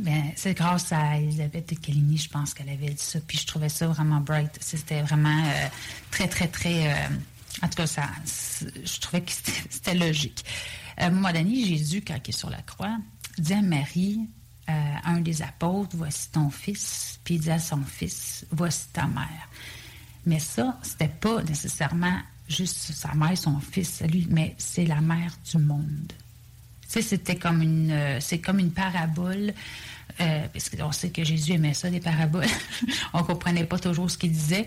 [0.00, 3.18] Ben, c'est grâce à Elisabeth Calini, je pense qu'elle avait dit ça.
[3.26, 4.58] Puis je trouvais ça vraiment bright.
[4.60, 5.68] C'était vraiment euh,
[6.10, 6.92] très, très, très.
[6.92, 7.08] euh,
[7.62, 8.02] en tout cas, ça,
[8.84, 9.32] je trouvais que
[9.70, 10.44] c'était logique.
[10.98, 12.98] À un moment donné, Jésus, quand il est sur la croix,
[13.38, 14.20] dit à Marie,
[14.68, 17.18] euh, à un des apôtres, voici ton fils.
[17.24, 19.48] Puis il dit à son fils, voici ta mère.
[20.26, 25.32] Mais ça, c'était pas nécessairement juste sa mère son fils lui, mais c'est la mère
[25.50, 26.12] du monde.
[26.88, 29.52] C'était comme une, euh, c'est comme une parabole,
[30.20, 32.46] euh, parce qu'on sait que Jésus aimait ça, des paraboles.
[33.12, 34.66] On comprenait pas toujours ce qu'il disait,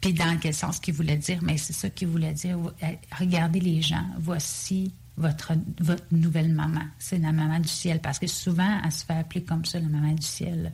[0.00, 2.56] puis dans quel sens qu'il voulait dire, mais c'est ça qu'il voulait dire.
[2.56, 2.86] Euh,
[3.18, 6.82] Regardez les gens, voici votre, votre nouvelle maman.
[6.98, 9.88] C'est la maman du ciel, parce que souvent, elle se fait appeler comme ça, la
[9.88, 10.72] maman du ciel.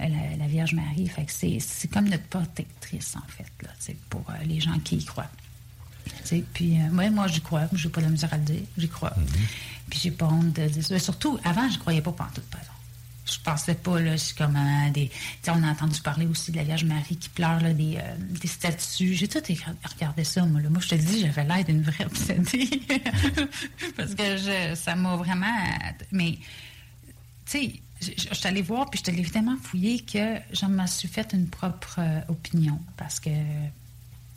[0.00, 1.08] Euh, La, la Vierge Marie.
[1.08, 3.70] Fait que c'est, c'est comme notre protectrice, en fait, là,
[4.10, 5.30] pour euh, les gens qui y croient.
[6.52, 7.62] Puis, euh, ouais, moi, j'y crois.
[7.72, 8.62] J'ai pas de la misère à le dire.
[8.76, 9.12] J'y crois.
[9.90, 10.98] Puis, j'ai pas honte de dire ça.
[10.98, 12.74] Surtout, avant, je croyais pas pantoute, par exemple.
[13.26, 15.08] Je pensais pas, là, c'est comme euh, des.
[15.08, 17.96] Tu sais, on a entendu parler aussi de la Vierge Marie qui pleure, là, des,
[17.96, 19.14] euh, des statues.
[19.14, 19.40] J'ai tout
[19.94, 20.68] regardé ça, moi, là.
[20.68, 22.82] Moi, je te le dis, j'avais l'air d'une vraie obsédée.
[23.96, 25.46] Parce que je, ça m'a vraiment.
[26.12, 26.32] Mais,
[27.46, 27.80] tu sais,
[28.16, 31.32] je, suis allée voir, puis je te l'ai tellement fouillé que je me suis fait
[31.32, 32.80] une propre euh, opinion.
[32.96, 33.30] Parce que,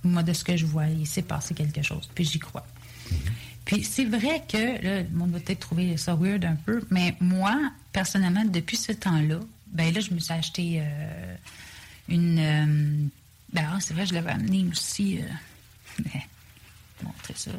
[0.03, 2.09] moi, de ce que je vois, il s'est passé quelque chose.
[2.13, 2.65] Puis j'y crois.
[3.65, 7.15] Puis c'est vrai que, là, le monde va peut-être trouver ça weird un peu, mais
[7.19, 7.59] moi,
[7.91, 11.35] personnellement, depuis ce temps-là, ben là, je me suis acheté euh,
[12.07, 12.39] une.
[12.39, 13.07] euh,
[13.51, 15.19] ben, ah, c'est vrai, je l'avais amené aussi.
[15.19, 15.25] Euh,
[15.99, 16.21] ben,
[17.03, 17.51] montrer ça.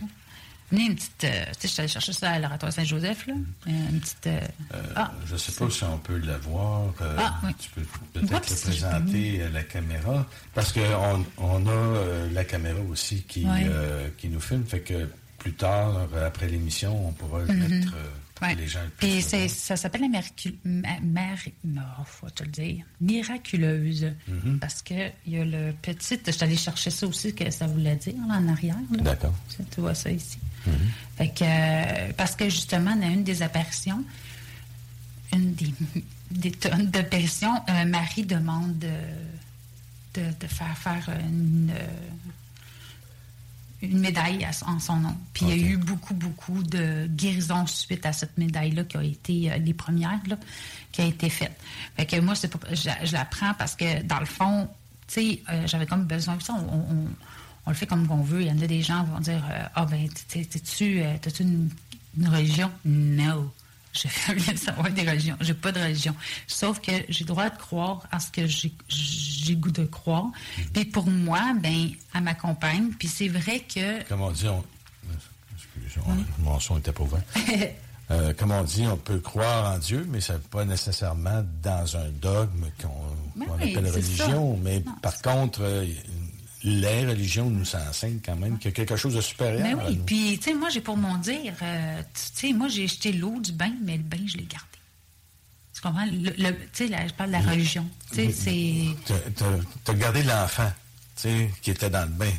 [0.70, 1.24] Une petite.
[1.24, 3.34] euh, tu sais, je suis allée chercher ça à l'oratoire Saint-Joseph, là.
[3.68, 4.26] Euh, une petite.
[4.26, 4.40] euh,
[4.96, 6.92] ah, Je ne sais pas si on peut le voir.
[7.00, 7.50] euh, Ah, oui.
[7.58, 10.26] Tu peux peut-être le présenter à la caméra?
[10.54, 13.46] Parce qu'on on a la caméra aussi qui,
[14.18, 14.64] qui nous filme.
[14.64, 17.94] Fait que plus tard, après l'émission, on pourra le mettre.
[18.40, 18.54] Ouais.
[18.54, 20.08] les gens Puis ça s'appelle la
[20.64, 21.22] ma-
[21.64, 24.12] non, faut te le dire, miraculeuse.
[24.28, 24.58] Mhm.
[24.60, 27.66] Parce que il y a le petit, je suis allée chercher ça aussi, que ça
[27.66, 28.76] voulait dire, là, en arrière.
[28.90, 29.34] D'accord.
[29.74, 30.38] Tu vois ça ici.
[31.16, 34.04] Fait que, euh, parce que justement, dans une des apparitions,
[35.32, 35.72] une des,
[36.30, 38.88] des tonnes d'apparitions, euh, Marie demande de,
[40.14, 41.86] de, de faire faire une, euh,
[43.82, 45.16] une médaille à en son nom.
[45.32, 49.02] Puis il y a eu beaucoup, beaucoup de guérisons suite à cette médaille-là qui a
[49.04, 50.36] été, les premières, là,
[50.90, 51.56] qui a été faite.
[51.96, 54.68] Fait que moi, pas, je, je la prends parce que, dans le fond,
[55.06, 56.54] tu sais, euh, j'avais comme besoin de ça.
[56.54, 57.08] On, on-
[57.68, 58.40] on le fait comme on veut.
[58.40, 61.12] Il y en a des gens qui vont dire euh, Ah, ben, t'es- t'es-tu euh,
[61.40, 61.68] une,
[62.18, 62.70] une religion?
[62.86, 63.50] Non.
[63.92, 65.36] Je veux rien savoir des religions.
[65.42, 66.14] J'ai pas de religion.
[66.46, 70.26] Sauf que j'ai le droit de croire à ce que j'ai goût de croire.
[70.72, 72.88] Puis pour moi, ben, elle m'accompagne.
[72.98, 74.64] Puis c'est vrai que Comme on dit, on...
[75.54, 77.22] Excusez, on- mon son n'était pas ouvert.
[78.10, 81.96] euh, comme on dit, on peut croire en Dieu, mais ça n'est pas nécessairement dans
[81.96, 84.54] un dogme qu'on Ben appelle religion.
[84.54, 84.60] ça.
[84.62, 85.86] Mais Non, par contre, euh,
[86.64, 89.62] les religions nous enseignent quand même qu'il y a quelque chose de supérieur.
[89.62, 92.68] Ben à oui, puis, tu sais, moi, j'ai pour mon dire, euh, tu sais, moi,
[92.68, 94.66] j'ai jeté l'eau du bain, mais le bain, je l'ai gardé.
[95.74, 96.06] Tu comprends?
[96.06, 97.86] Le, le- tu sais, là, je parle de la religion.
[98.10, 99.14] Tu sais, c'est.
[99.84, 100.72] Tu as gardé l'enfant
[101.14, 102.32] tu sais, qui était dans le bain.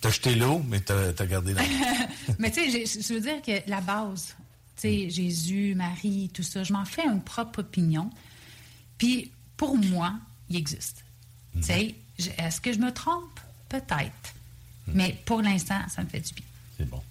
[0.00, 2.08] Tu as jeté l'eau, mais tu as, gardé l'enfant.
[2.38, 4.34] Mais tu sais, je veux dire que la base,
[4.76, 8.10] tu sais, Jésus, Marie, tout ça, je m'en fais une propre opinion.
[8.98, 10.14] Puis, pour moi,
[10.50, 11.04] il existe.
[11.56, 13.40] Tu sais, je- est-ce que je me trompe?
[13.68, 14.34] Peut-être.
[14.88, 16.44] Mais pour l'instant, ça me fait du bien.
[16.78, 17.02] C'est bon.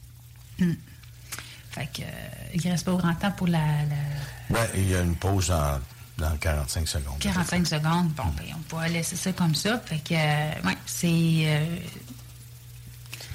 [1.71, 2.05] Fait que, euh,
[2.53, 5.79] il reste pas grand temps pour la, la Ouais, il y a une pause dans,
[6.17, 7.19] dans 45 secondes.
[7.19, 8.09] 45 secondes.
[8.13, 9.81] Bon, ben, on pourra laisser ça comme ça.
[9.85, 11.07] Fait que, euh, ouais, c'est.
[11.07, 11.77] euh,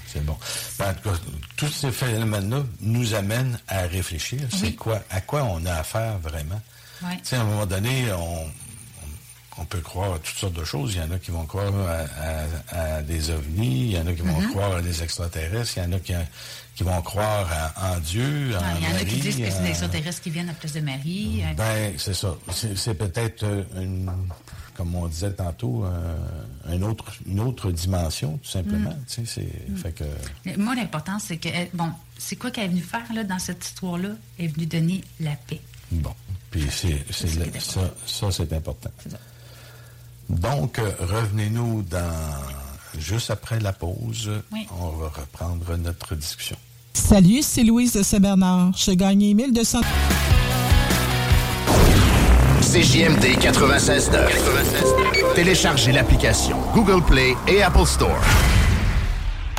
[0.07, 0.39] C'est bon.
[0.79, 1.17] Ben, en tout cas,
[1.57, 4.41] tous ces phénomènes-là nous amènent à réfléchir.
[4.51, 4.77] C'est Oui.
[4.77, 6.61] quoi, à quoi on a affaire vraiment?
[7.03, 7.17] Ouais.
[7.19, 8.51] Tu sais, à un moment donné, on,
[9.59, 10.95] on- peut croire à toutes sortes de choses.
[10.95, 14.07] Il y en a qui vont croire à, à- à des ovnis, il y en
[14.07, 14.51] a qui vont Mhm.
[14.51, 16.13] croire à des extraterrestres, il y en a qui,
[16.75, 19.63] qui vont croire à- en Dieu, en il y en a qui disent que c'est
[19.63, 21.43] des extraterrestres qui viennent à place de Marie.
[21.45, 22.35] euh, Ben, c'est ça.
[22.53, 24.11] C'est peut-être euh, une,
[24.75, 26.17] comme on disait tantôt, euh,
[26.69, 28.91] un autre, une autre dimension, tout simplement.
[28.91, 29.05] Mm.
[29.09, 30.05] Tu sais, c'est, fait que,
[30.47, 33.39] Mais Moi, l'important, c'est que, elle- bon, c'est quoi qu'elle est venue faire là, dans
[33.39, 34.11] cette histoire-là?
[34.39, 35.61] Elle est venue donner la paix.
[35.91, 36.15] Bon.
[36.51, 38.91] Puis c'est, ça, ça, c'est important.
[39.03, 39.19] C'est ça.
[40.31, 41.99] Donc, revenez-nous dans
[42.99, 44.31] juste après la pause.
[44.53, 44.67] Oui.
[44.81, 46.57] On va reprendre notre discussion.
[46.93, 48.73] Salut, c'est Louise de Saint-Bernard.
[48.77, 49.81] Je gagnais 1200...
[52.61, 55.35] CJMD 96.9.
[55.35, 58.21] Téléchargez l'application Google Play et Apple Store.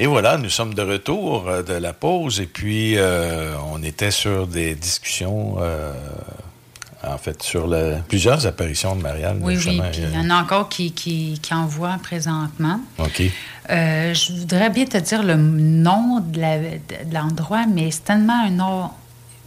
[0.00, 4.12] Et voilà, nous sommes de retour euh, de la pause et puis euh, on était
[4.12, 5.92] sur des discussions, euh,
[7.02, 9.40] en fait, sur le- plusieurs apparitions de Marianne.
[9.42, 9.80] Oui, oui.
[9.90, 12.78] Puis il y en a encore qui, qui, qui en voient présentement.
[12.98, 13.22] OK.
[13.70, 18.44] Euh, je voudrais bien te dire le nom de la- de l'endroit, mais c'est tellement
[18.46, 18.90] un nom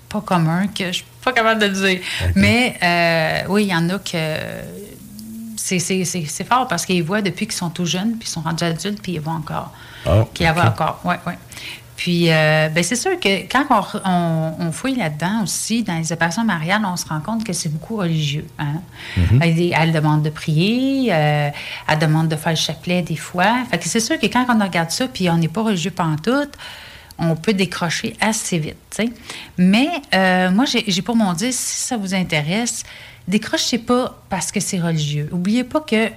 [0.09, 2.01] pas commun que je suis pas capable de le dire.
[2.35, 2.75] Mais
[3.47, 4.17] oui, il y en a que
[5.55, 8.31] c'est- c'est c'est- c'est fort parce qu'ils voient depuis qu'ils sont tout jeunes, puis ils
[8.31, 9.71] sont rendus adultes, puis ils voient encore.
[10.05, 10.57] Ah, Qu'ils la ok.
[10.57, 11.33] voient encore, oui, oui.
[11.95, 15.97] Puis, euh, ben c'est sûr que quand on, re- on- on fouille là-dedans aussi, dans
[15.97, 18.47] les apparitions mariales, on se rend compte que c'est beaucoup religieux.
[18.57, 18.81] Hein?
[19.39, 21.49] Elle, elle demande de prier, euh,
[21.87, 23.53] elle demande de faire le chapelet des fois.
[23.69, 26.53] Fait que c'est sûr que quand on regarde ça, puis on n'est pas religieux pantoute,
[27.19, 28.99] on peut décrocher assez vite.
[29.59, 32.81] Mais euh, moi, j'ai pour mon dire, si ça vous intéresse,
[33.27, 35.29] décrochez pas parce que c'est religieux.
[35.31, 36.07] Oubliez pas que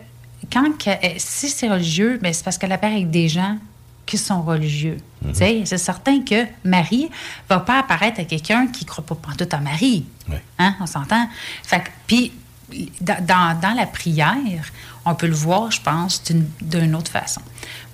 [0.51, 3.59] quand que- eh, si c'est religieux, ben, c'est parce qu'elle apparaît avec des gens
[4.07, 4.99] qui sont religieux.
[5.33, 7.09] Sais, C'est certain que Marie
[7.49, 10.05] va pas apparaître à quelqu'un qui ne croit pas pantoute en Marie.
[10.29, 10.37] Oui.
[10.59, 11.29] Hein, on s'entend?
[12.07, 12.33] Puis,
[13.01, 13.25] dans,
[13.61, 14.37] dans- la prière,
[15.07, 16.23] on peut le voir, je pense,
[16.61, 17.41] d'une autre façon.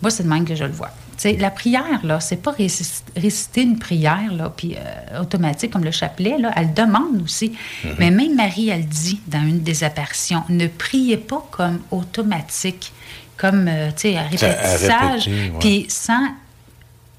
[0.03, 0.91] Moi, c'est de même que je le vois.
[1.17, 5.71] Tu sais, la prière, là, c'est pas réci- réciter une prière, là, puis euh, automatique
[5.73, 7.53] comme le chapelet, là, elle demande aussi.
[7.99, 12.93] Mais même Marie, elle dit dans une des apparitions, ne priez pas comme automatique,
[13.41, 15.53] comme, euh, tu sais, à répétissage, ouais.
[15.61, 16.29] puis sans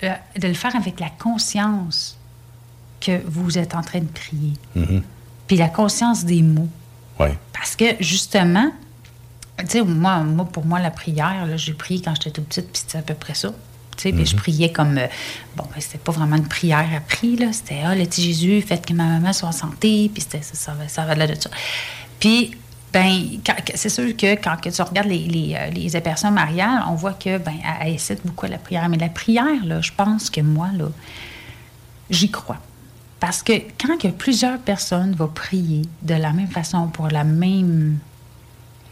[0.03, 2.15] euh, de le faire avec la conscience
[2.99, 4.53] que vous êtes en train de prier.
[4.75, 5.01] Mhm.
[5.47, 6.69] Puis la conscience des mots.
[7.53, 8.71] Parce que, justement,
[9.59, 12.71] tu sais, moi, moi, pour moi, la prière, là, j'ai prié quand j'étais toute petite,
[12.71, 13.51] puis c'était à peu près ça.
[13.97, 14.97] Sais, puis je priais comme...
[14.97, 15.05] euh,
[15.55, 17.53] bon, ben, c'était pas vraiment une prière à prier, là.
[17.53, 20.55] C'était, ah, le petit Jésus, faites que ma maman soit en santé, puis c'était, ça,
[20.55, 21.51] ça, ça va de là de ça.
[22.19, 22.55] Puis,
[22.93, 23.39] ben,
[23.75, 27.13] c'est sûr que quand que tu regardes les, les, euh, les apparitions mariales, on voit
[27.13, 28.87] que, ben, elle, elle beaucoup à la prière.
[28.89, 30.89] Mais la prière, là, je pense que moi, là,
[32.09, 32.57] j'y crois.
[33.19, 37.99] Parce que quand que plusieurs personnes vont prier de la même façon pour la même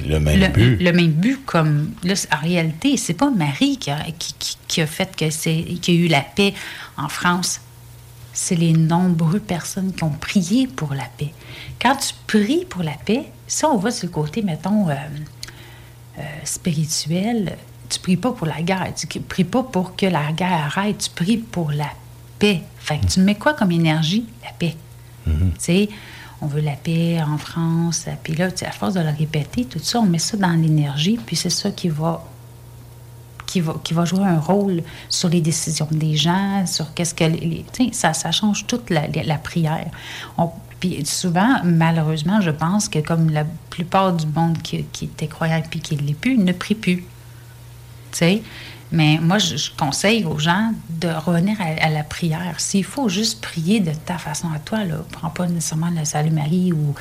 [0.08, 0.78] Le même le, but.
[0.80, 4.82] le même but comme là, en réalité c'est pas Marie qui a, qui, qui- qui
[4.82, 6.54] a fait que c'est qu'il y a eu la paix
[6.96, 7.60] en France
[8.42, 11.34] c'est les nombreuses personnes qui ont prié pour la paix
[11.82, 14.96] quand tu pries pour la paix ça on va sur le côté mettons euh,
[16.20, 17.56] euh, spirituel,
[17.88, 21.10] tu pries pas pour la guerre, tu pries pas pour que la guerre arrête, tu
[21.12, 21.90] pries pour la
[22.38, 22.62] paix.
[22.78, 24.26] Fait que tu mets quoi comme énergie?
[24.44, 24.76] La paix.
[25.26, 25.90] Tu sais,
[26.42, 29.64] on veut la paix en France, puis là, tu sais, à force de le répéter,
[29.66, 32.26] tout ça, on met ça dans l'énergie, puis c'est ça qui va
[33.50, 37.24] qui va, qui va jouer un rôle sur les décisions des gens, sur qu'est-ce que...
[37.24, 39.88] Les, ça, ça change toute la, la- la prière.
[40.80, 45.62] Puis souvent, malheureusement, je pense que comme la plupart du monde qui, qui était croyant
[45.68, 47.04] puis qui ne l'est plus, ne prie plus.
[48.12, 48.42] Tu?
[48.92, 52.56] Mais moi, je, conseille aux gens de revenir à, la prière.
[52.60, 56.32] S'il faut juste prier de ta façon à toi, là, prends pas nécessairement le Salut
[56.32, 56.96] Marie ou,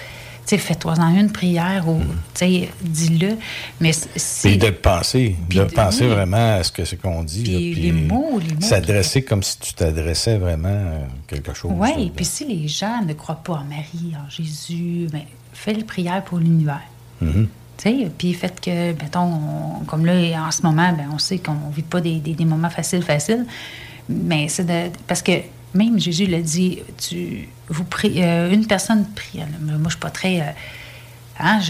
[0.56, 3.36] fais-toi-en une prière ou, tu sais, dis-le.
[3.80, 4.48] Mais c- si...
[4.48, 6.12] Puis de penser, de de- penser oui.
[6.14, 7.44] vraiment à ce que c'est qu'on dit.
[7.44, 11.52] là, Puis puis les mots, les mots S'adresser comme si tu t'adressais vraiment à quelque
[11.52, 11.72] chose.
[11.74, 15.84] Oui, puis si les gens ne croient pas en Marie, en Jésus, ben, fais les
[15.84, 16.80] prières pour l'univers.
[17.20, 19.20] Tu sais, puis faites que, mettons,
[19.80, 20.14] on- comme là,
[20.46, 23.02] en ce moment, ben, on sait qu'on ne vit pas des, des- des moments faciles,
[23.02, 23.44] faciles,
[24.08, 24.90] mais c'est de.
[25.06, 25.32] Parce que
[25.74, 29.40] même Jésus l'a dit, tu, euh, une personne prie.
[29.60, 30.40] Moi, je suis pas très.
[30.40, 30.44] euh,
[31.38, 31.60] hein,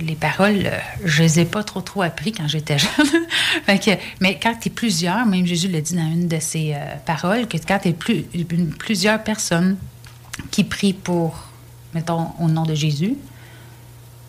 [0.00, 3.26] les paroles, euh, je les ai pas trop, trop appris quand j'étais jeune.
[4.20, 7.46] Mais quand tu es plusieurs, même Jésus l'a dit dans une de ses euh, paroles,
[7.48, 8.44] que quand tu es
[8.78, 9.76] plusieurs personnes
[10.50, 11.48] qui prient pour,
[11.94, 13.14] mettons, au nom de Jésus,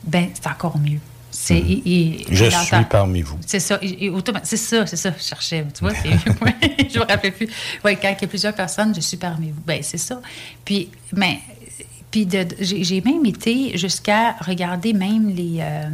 [0.03, 0.99] ben c'est encore mieux.
[1.41, 3.37] C'est, il- il- Je il suis parmi vous.
[3.45, 3.79] c'est ça,
[4.43, 5.93] c'est ça, c'est ça, je cherchais, tu vois,
[6.93, 7.47] je me rappelle plus.
[7.85, 9.61] Oui, quand il y a plusieurs personnes, je suis parmi vous.
[9.65, 10.19] Ben, c'est ça.
[10.65, 11.35] Puis, ben,
[12.11, 12.27] puis
[12.59, 15.89] j'ai même été jusqu'à regarder même les, euh,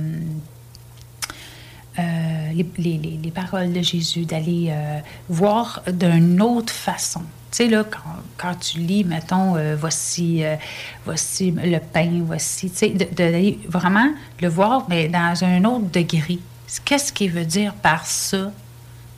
[2.00, 7.22] euh, les, les- les- les paroles de Jésus, d'aller euh, voir d'une autre façon.
[7.56, 8.00] Tu sais, là, quand,
[8.36, 10.58] quand tu lis, mettons, euh, voici, euh,
[11.06, 14.10] voici le pain, voici, tu sais, de- de- d'aller vraiment
[14.42, 16.40] le voir, mais dans un autre degré.
[16.84, 18.52] Qu'est-ce qu'il veut dire par ça?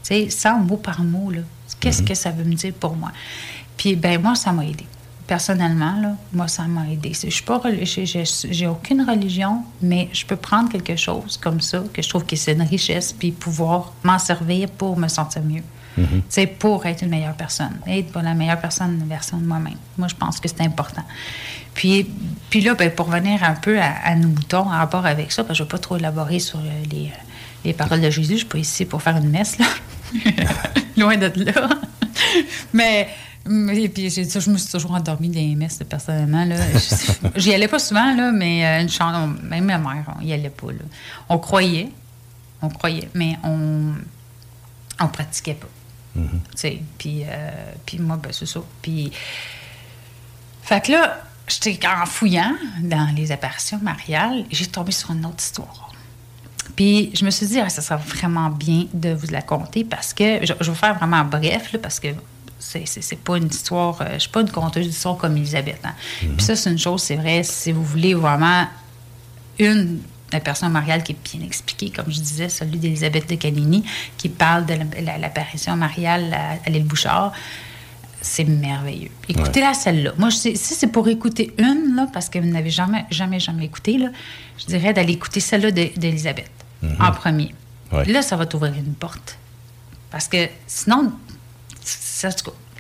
[0.04, 1.39] Tu sais, sans mot par mot, là.
[1.80, 3.12] Qu'est-ce que ça veut me dire pour moi?
[3.76, 4.86] Puis, ben moi, ça m'a aidé.
[5.26, 7.13] Personnellement, là, moi, ça m'a aidé.
[7.15, 12.04] Je suis pas j'ai aucune religion, mais je peux prendre quelque chose comme ça, que
[12.04, 15.63] je trouve que c'est une richesse, puis pouvoir m'en servir pour me sentir mieux.
[16.05, 19.45] Tu sais, pour être une meilleure personne, être pour la meilleure personne, une version de
[19.45, 19.77] moi-même.
[19.97, 21.03] Moi, je pense que c'est important.
[21.73, 22.07] Puis,
[22.49, 25.43] puis là, ben, pour revenir un peu à, à nos moutons en rapport avec ça,
[25.43, 27.23] parce que je ne vais pas trop élaborer sur euh, les, euh,
[27.65, 29.65] les paroles de Jésus, je ne suis pas ici pour faire une messe, là.
[30.97, 31.69] Loin de là.
[32.73, 33.10] Mais,
[33.45, 36.47] mais puis je me suis toujours endormie dans les messes, personnellement.
[37.36, 40.49] J'y allais pas souvent, là, mais euh, une chance, même ma mère, on y allait
[40.49, 40.67] pas.
[40.67, 40.79] Là.
[41.29, 41.89] On croyait,
[42.62, 43.93] on croyait, mais on
[44.99, 45.67] on pratiquait pas.
[46.23, 48.60] Tu sais, puis, euh, puis moi, ben, c'est ça.
[48.82, 49.12] Puis,
[50.63, 55.39] fait que là, j'étais en fouillant dans les apparitions mariales, j'ai tombé sur une autre
[55.39, 55.91] histoire.
[56.75, 60.13] Puis je me suis dit, ah, ça serait vraiment bien de vous la conter parce
[60.13, 62.10] que, je, je vais faire vraiment bref, là, parce que
[62.60, 65.80] c'est, pas une histoire, euh, je suis pas une conteuse d'histoire comme Elisabeth.
[65.84, 65.93] hein.
[66.19, 68.67] Puis ça, c'est une chose, c'est vrai, si vous voulez vraiment
[69.60, 70.01] une
[70.34, 73.84] apparition mariale qui est bien expliquée, comme je disais, celui d'Elisabeth de Canini,
[74.18, 77.32] qui parle de la- la- l'apparition mariale à, à l'île Bouchard.
[78.22, 79.12] C'est merveilleux.
[79.30, 80.12] Écoutez-la, celle-là.
[80.18, 83.40] Moi, je sais- si c'est pour écouter une, là, parce que vous n'avez jamais, jamais,
[83.40, 84.10] jamais écouté, là,
[84.58, 86.50] je dirais d'aller écouter celle-là de- d'Elisabeth
[87.00, 87.54] en premier.
[87.92, 88.06] Ouais.
[88.06, 89.38] Là, ça va t'ouvrir une porte.
[90.12, 91.13] Parce que sinon,
[91.84, 92.30] ça,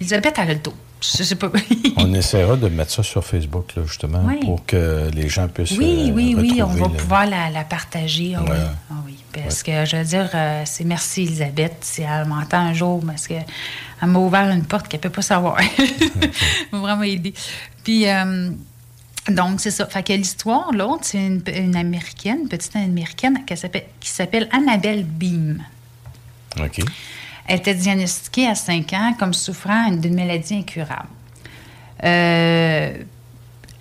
[0.01, 0.73] Elisabeth, elle a le dos.
[0.99, 1.51] Je sais pas.
[1.97, 4.39] On essaiera de mettre ça sur Facebook, là, justement, Oui.
[4.41, 5.77] pour que les gens puissent.
[5.77, 8.33] Oui, euh, oui, oui, on va le- pouvoir la, la partager.
[8.35, 8.57] Ah oui.
[8.91, 9.13] Ah oui.
[9.31, 13.27] Parce que je veux dire, euh, c'est merci Elisabeth si elle m'entend un jour, parce
[13.27, 13.45] qu'elle
[14.01, 15.57] m'a ouvert une porte qu'elle ne peut pas savoir.
[15.59, 16.29] Elle
[16.71, 17.33] m'a vraiment aidé.
[17.83, 18.49] Puis, euh,
[19.29, 19.85] donc, c'est ça.
[19.85, 24.49] Fait que l'histoire, l'autre, c'est une, une américaine, une petite américaine qui s'appelle, qui s'appelle
[24.51, 25.61] Annabelle Beam.
[26.59, 26.79] OK.
[27.47, 31.07] Elle était diagnostiquée à 5 ans comme souffrant d'une maladie incurable.
[32.03, 32.97] Euh,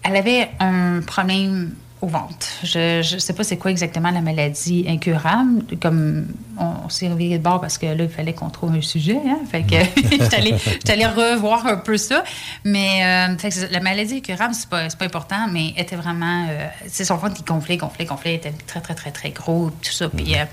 [0.02, 2.46] elle avait un problème au ventre.
[2.62, 5.64] Je ne sais pas c'est quoi exactement la maladie incurable.
[5.80, 6.26] Comme
[6.58, 9.18] on, on s'est reviré de bord parce que là, il fallait qu'on trouve un sujet.
[9.26, 9.38] Hein?
[9.50, 9.74] Fait que
[10.36, 10.54] allée,
[10.88, 12.24] allée revoir un peu ça.
[12.64, 15.96] Mais euh, fait que la maladie incurable, c'est pas, c'est pas important, mais elle était
[15.96, 16.46] vraiment...
[16.50, 18.30] euh, c'est son ventre qui gonflait, gonflait, gonflait.
[18.42, 20.08] Elle était très, très, très, très gros, tout ça.
[20.08, 20.44] Puis euh,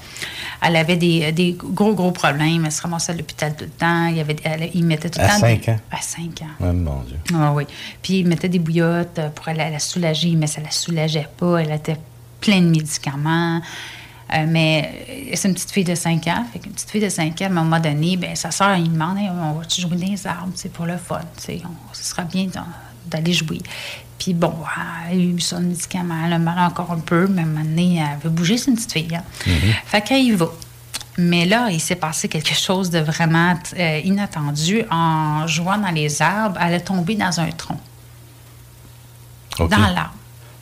[0.61, 2.65] elle avait des, des gros, gros problèmes.
[2.65, 4.07] Elle se ramassait à l'hôpital tout le temps.
[4.07, 5.39] Il, avait, elle, il mettait tout le À temps...
[5.39, 5.77] cinq des- ans?
[5.91, 6.45] À 5 ans.
[6.61, 7.17] Oh, mon Dieu.
[7.35, 7.63] Ah oui.
[8.01, 11.57] Puis il mettait des bouillottes euh, pour aller la soulager, mais ça la soulageait pas.
[11.59, 11.97] Elle était
[12.41, 13.61] pleine de médicaments.
[14.33, 16.45] Euh, mais euh, c'est une petite fille de 5 ans.
[16.51, 18.91] Fait qu'une petite fille de 5 ans, à un moment donné, ben, sa soeur, il
[18.91, 20.51] demande Hey, on va-tu jouer dans les arbres?
[20.55, 21.21] C'est pour le fun.
[21.49, 22.47] on- Ce sera bien
[23.05, 23.59] d'aller jouer.
[24.17, 24.53] Puis bon,
[25.11, 27.65] elle a eu son médicament, elle a mal encore un peu, mais à un moment
[27.65, 29.15] donné, elle veut bouger, c'est une petite fille.
[29.15, 29.23] Hein?
[29.85, 30.47] Fait qu'elle y va.
[31.17, 34.83] Mais là, il s'est passé quelque chose de vraiment euh, inattendu.
[34.89, 37.79] En jouant dans les arbres, elle est tombée dans un tronc.
[39.59, 40.13] Dans l'arbre.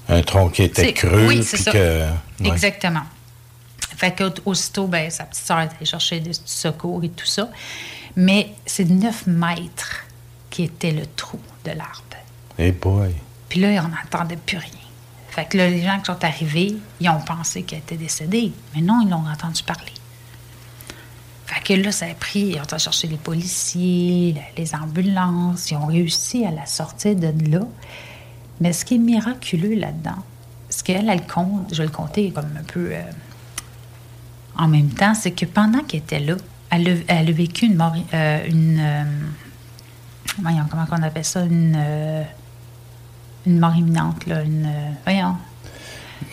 [0.10, 1.26] Un tronc qui était creux.
[1.28, 1.72] oui, c'est puis ça.
[1.72, 1.78] que-
[2.42, 2.48] ouais.
[2.50, 3.04] Exactement.
[4.02, 7.50] Fait que aussitôt, ben, sa petite soeur est allée chercher du secours et tout ça.
[8.16, 10.06] Mais c'est 9 mètres
[10.50, 12.18] qui était le trou de l'arbre.
[12.58, 13.14] Eh boy.
[13.48, 14.70] Puis là, on n'entendait plus rien.
[15.30, 18.52] Fait que là, les gens qui sont arrivés, ils ont pensé qu'elle était décédée.
[18.74, 19.94] Mais non, ils l'ont entendu parler.
[21.46, 25.78] Fait que là, ça a pris, ils ont été chercher les policiers, les ambulances, ils
[25.78, 27.68] ont réussi à la sortir de là.
[28.62, 30.24] Mais ce qui est miraculeux là-dedans,
[30.72, 33.04] ce qu'elle, elle compte, je vais le compter comme un peu euh,
[34.58, 36.36] en même temps, c'est que pendant qu'elle était là,
[36.70, 39.04] elle a, elle a vécu une mort, euh, une, euh,
[40.42, 42.24] voyons, comment on appelle ça, une, euh,
[43.46, 44.70] une mort imminente, là, une,
[45.06, 45.36] voyons,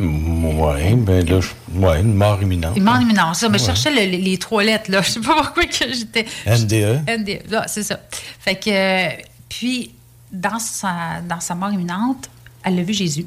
[0.00, 2.76] Oui, ben là, je- ouais, une mort imminente.
[2.76, 5.20] une mort imminente, ça, mais je cherchais le- les, les trois lettres, là, je sais
[5.20, 6.26] pas pourquoi que j'étais...
[6.46, 7.02] NDE.
[7.08, 7.98] NDE, c'est ça.
[8.38, 9.92] Fait que, puis,
[10.30, 12.28] dans sa, dans sa mort imminente,
[12.62, 13.26] elle a vu Jésus.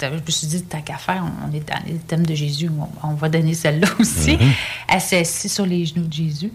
[0.00, 2.68] Je me suis dit, tant qu'à faire, on est dans le thème de Jésus,
[3.02, 4.38] on, on va donner celle-là aussi.
[4.88, 6.52] Elle s'est assise sur les genoux de Jésus.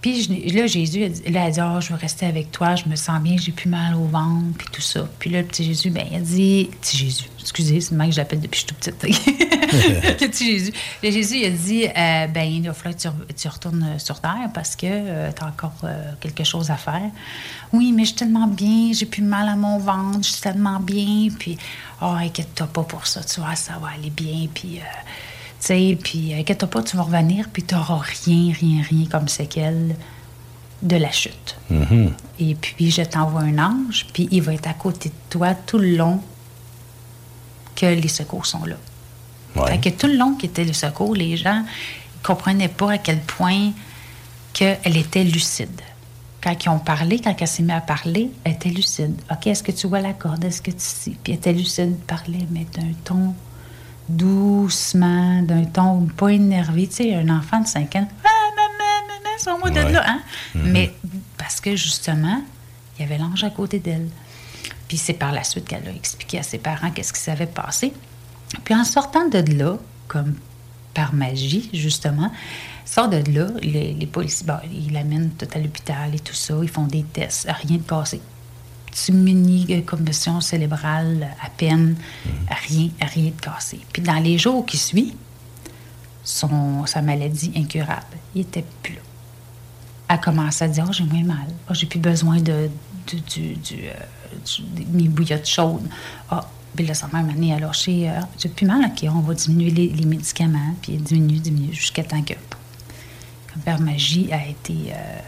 [0.00, 2.76] Puis je- là, Jésus, elle, dit- là, elle dit, oh, je veux rester avec toi,
[2.76, 5.08] je me sens bien, j'ai plus mal au ventre, puis tout ça.
[5.18, 8.14] Puis là, le petit Jésus, ben, il a dit, petit Jésus, excusez, c'est même que
[8.14, 9.26] je l'appelle depuis que je suis toute petite.
[10.20, 10.72] le petit Jésus.
[11.00, 13.98] Le Jésus, il a dit, euh, ben, il va falloir que tu, re- tu retournes
[13.98, 17.10] sur Terre parce que tu as encore euh, quelque chose à faire.
[17.72, 20.80] Oui, mais je suis tellement bien, j'ai plus mal à mon ventre, je suis tellement
[20.80, 21.56] bien, puis,
[22.02, 24.80] oh, inquiète-toi pas pour ça, tu vois, ça va aller bien, puis, euh,
[25.60, 29.28] tu sais, puis, inquiète-toi pas, tu vas revenir, puis tu n'auras rien, rien, rien comme
[29.28, 29.94] séquelle
[30.82, 31.56] de la chute.
[31.70, 32.12] Mhm.
[32.40, 35.78] Et puis, je t'envoie un ange, puis il va être à côté de toi tout
[35.78, 36.20] le long
[37.76, 38.76] que les secours sont là.
[39.54, 39.70] Ouais.
[39.70, 43.20] Fait que tout le long qu'étaient les secours, les gens ne comprenaient pas à quel
[43.20, 43.70] point
[44.52, 45.80] qu'elle était lucide.
[46.42, 49.14] Quand ils ont parlé, quand elle s'est mise à parler, elle était lucide.
[49.30, 50.44] OK, est-ce que tu vois la corde?
[50.44, 51.12] Est-ce que tu sais?
[51.22, 53.34] Puis elle était lucide, parlait, mais d'un ton
[54.08, 56.86] doucement, d'un ton pas énervé.
[56.88, 59.92] Tu sais, un enfant de 5 ans, ah, maman, maman, sors-moi de Ouais.
[59.92, 60.20] là, hein?
[60.54, 60.70] Mhm.
[60.72, 60.94] Mais
[61.36, 62.40] parce que justement,
[62.98, 64.08] il y avait l'ange à côté d'elle.
[64.88, 67.92] Puis c'est par la suite qu'elle a expliqué à ses parents qu'est-ce qui s'avait passé.
[68.64, 69.76] Puis en sortant de là,
[70.08, 70.34] comme
[70.94, 72.30] par magie, justement,
[72.84, 76.68] sort de là, les, les policiers, ils l'amènent tout à l'hôpital et tout ça, ils
[76.68, 78.20] font des tests, rien de cassé.
[78.86, 81.96] Petit mini euh, commotion cérébrale à peine,
[82.48, 83.80] rien, rien de cassé.
[83.92, 85.14] Puis dans les jours qui suivent,
[86.24, 89.00] son, sa maladie incurable, il était plus là.
[90.08, 91.46] Elle commence à dire Oh, j'ai moins mal.
[91.68, 92.70] Oh, j'ai plus besoin de,
[93.06, 93.92] du, euh,
[94.92, 95.86] mes bouillottes chaudes.
[96.30, 99.20] Ah, puis là, sa mère m'a amené à lâcher euh, J'ai plus mal, OK, on
[99.20, 100.74] va diminuer les, les médicaments.
[100.82, 102.34] Puis elle diminue, diminue, jusqu'à temps que.
[103.52, 104.92] Comme Père Magie a été.
[104.92, 105.18] euh,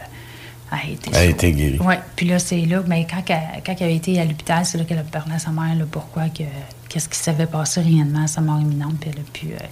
[0.71, 1.79] a été, A été guérie.
[1.81, 4.77] Oui, puis là, c'est là, mais quand, elle- quand elle avait été à l'hôpital, c'est
[4.77, 6.43] là qu'elle a parlé à sa mère, là, pourquoi, que,
[6.87, 9.67] qu'est-ce qui s'avait passé réellement à sa mort imminente, puis elle a pu euh,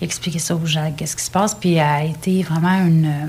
[0.00, 3.06] expliquer ça aux gens, qu'est-ce qui se passe, puis elle a été vraiment une.
[3.06, 3.26] euh,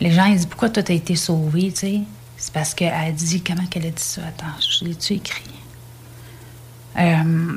[0.00, 2.00] les gens, ils disent pourquoi toi, t'as été sauvée, tu sais.
[2.42, 4.22] C'est parce qu'elle a dit, comment qu'elle a dit ça?
[4.26, 5.44] Attends, je l'ai-tu écrit?
[6.98, 7.52] Euh,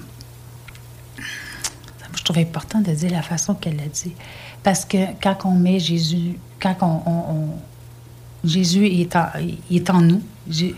[2.16, 4.14] je trouvais important de dire la façon qu'elle l'a dit.
[4.62, 9.26] Parce que quand on met Jésus, quand on, on- on- Jésus est en,
[9.72, 10.22] est en nous,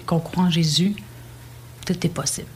[0.06, 0.96] qu'on croit en Jésus,
[1.86, 2.48] tout est possible.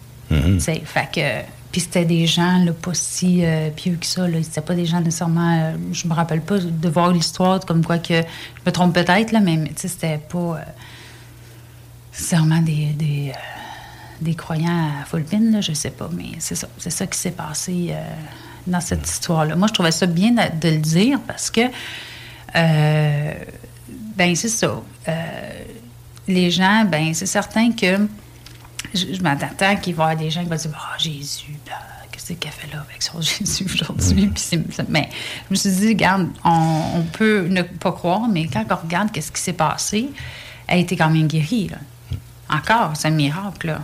[0.59, 1.51] Sais, Fait que.
[1.73, 4.25] Puis c'était des gens là, pas si euh, pieux que ça.
[4.25, 4.41] Là.
[4.41, 5.57] C'était pas des gens nécessairement.
[5.63, 8.21] euh, je me rappelle pas de voir l'histoire comme quoi que.
[8.21, 10.37] Je me trompe peut-être, là, mais mais, tu sais, c'était pas.
[10.37, 10.61] euh,
[12.11, 13.39] c'est vraiment des, des, euh,
[14.21, 16.67] des croyants à full pin, là, je sais pas, mais c'est ça.
[16.77, 18.03] C'est ça qui s'est passé euh,
[18.67, 19.55] dans cette histoire-là.
[19.55, 21.61] Moi, je trouvais ça bien de, le dire parce que,
[22.55, 23.33] euh,
[24.15, 24.81] ben c'est ça.
[26.27, 28.07] Les gens, ben c'est certain que
[28.93, 31.75] je, je m'attends qu'il va y avoir des gens qui vont dire Ah, Jésus, là,
[32.11, 34.27] qu'est-ce qu'elle fait là avec son Jésus aujourd'hui?
[34.27, 34.59] Puis
[34.89, 35.09] mais
[35.47, 39.11] je me suis dit, regarde, on, on peut ne pas croire, mais quand on regarde
[39.11, 40.09] qu'est-ce qui s'est passé,
[40.67, 41.69] elle a été quand même guérie.
[41.69, 41.77] Là.
[42.51, 43.67] Encore, c'est un miracle.
[43.67, 43.79] Là.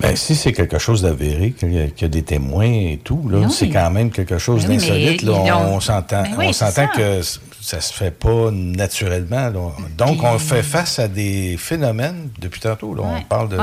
[0.00, 2.98] Ben, si c'est quelque chose d'avéré, qu'il y, a- qu'il y a des témoins et
[3.04, 3.50] tout, là, oui.
[3.52, 5.24] c'est quand même quelque chose Ben oui, d'insolite.
[5.28, 6.98] On, s'entend, Ben oui, on c'est s'entend ça.
[6.98, 7.20] que
[7.60, 9.50] ça se fait pas naturellement.
[9.50, 9.72] là.
[9.98, 13.58] Donc, on fait face à des phénomènes, depuis tantôt, là, on parle de,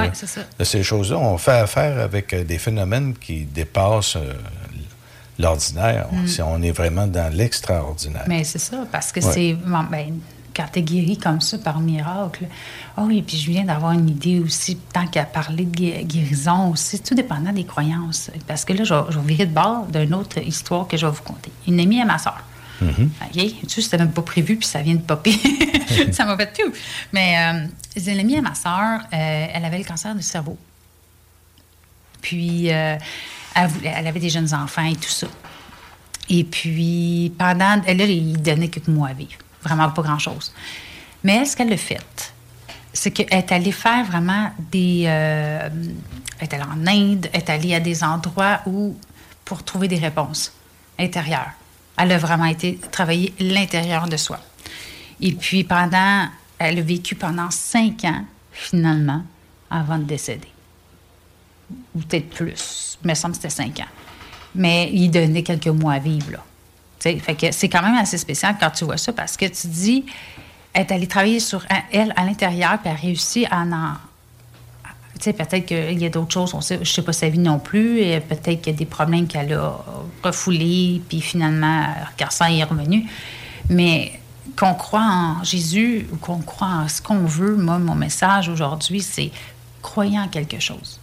[0.59, 1.17] de ces choses-là.
[1.17, 4.33] On fait affaire avec euh, des phénomènes qui dépassent euh,
[5.39, 6.07] l'ordinaire.
[6.11, 6.27] Mm.
[6.27, 8.25] Si on est vraiment dans l'extraordinaire.
[8.27, 9.53] Mais c'est ça, parce que c'est.
[9.53, 10.19] bon, ben,
[10.55, 12.45] quand tu es guéri comme ça par miracle.
[12.97, 16.99] Oh oui, puis je viens d'avoir une idée aussi, tant qu'à parler de guérison aussi,
[17.01, 18.29] tout dépendant des croyances.
[18.47, 21.05] Parce que là, je vais, je vais virer de bord d'une autre histoire que je
[21.05, 21.51] vais vous conter.
[21.67, 22.43] Une amie à ma soeur.
[22.81, 23.11] Mhm.
[23.21, 23.31] OK?
[23.33, 25.37] Tu sais, c'était même pas prévu, puis ça vient de popper.
[26.11, 26.71] ça m'a fait tout.
[27.13, 27.67] Mais euh,
[28.11, 30.57] une amie à ma soeur, euh, elle avait le cancer du cerveau.
[32.21, 32.97] Puis, euh,
[33.55, 35.27] elle, voulait- elle avait des jeunes enfants et tout ça.
[36.29, 37.81] Et puis, pendant.
[37.85, 39.31] Elle, là, il donnait quelques mois à vivre.
[39.63, 40.53] Vraiment pas grand-chose.
[41.23, 42.33] Mais elle, ce qu'elle a fait,
[42.91, 45.05] c'est qu'elle est allée faire vraiment des.
[45.07, 45.69] euh,
[46.39, 48.95] elle est allée en Inde, elle est allée à des endroits où.
[49.45, 50.53] pour trouver des réponses
[50.99, 51.51] intérieures.
[51.97, 54.39] Elle a vraiment été travailler l'intérieur de soi.
[55.21, 56.27] Et puis, pendant.
[56.59, 59.23] Elle a vécu pendant cinq ans, finalement,
[59.69, 60.47] avant de décéder
[61.95, 62.97] ou peut-être plus.
[63.03, 63.91] Il me semble que c'était cinq ans.
[64.55, 66.43] Mais il donnait quelques mois à vivre, là.
[67.03, 70.05] Fait que c'est quand même assez spécial quand tu vois ça parce que tu dis,
[70.71, 73.93] elle est allée travailler sur elle à l'intérieur puis elle a réussi à en.
[75.15, 77.39] Tu sais, peut-être qu'il y a d'autres choses, on sait, je sais pas sa vie
[77.39, 79.77] non plus, et peut-être qu'il y a des problèmes qu'elle a
[80.23, 81.85] refoulés, puis finalement,
[82.17, 83.05] Garçon est revenu.
[83.69, 84.19] Mais
[84.57, 85.05] qu'on croit
[85.39, 89.31] en Jésus ou qu'on croit en ce qu'on veut, moi, mon message aujourd'hui, c'est
[89.81, 90.99] croyez en quelque chose.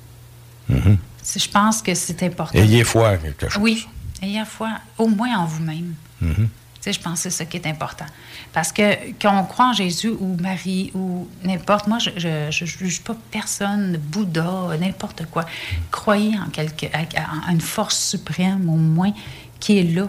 [1.22, 2.58] C'est- Je pense que c'est important.
[2.58, 3.62] Ayez foi en quelque chose.
[3.62, 3.86] Oui,
[4.22, 5.94] ayez foi, au moins en vous-même.
[6.20, 6.48] Mhm.
[6.80, 8.06] Tu sais, je pense que c'est ça qui est important.
[8.54, 13.02] Parce que quand on croit en Jésus ou Marie ou n'importe, moi, je ne juge
[13.02, 15.44] pas personne, Bouddha, n'importe quoi.
[15.90, 19.12] Croyez en, quelque, à une force suprême, au moins,
[19.58, 20.08] qui est là,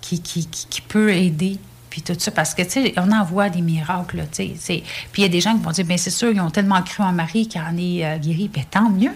[0.00, 1.58] qui, qui, qui, qui peut aider,
[1.90, 2.30] puis tout ça.
[2.30, 4.84] Parce que, tu sais, on en voit des miracles, tu sais.
[5.12, 6.82] Puis il y a des gens qui vont dire, bien, c'est sûr, ils ont tellement
[6.82, 8.48] cru en Marie qu'elle en est euh, guérie.
[8.48, 9.12] Bien, tant mieux.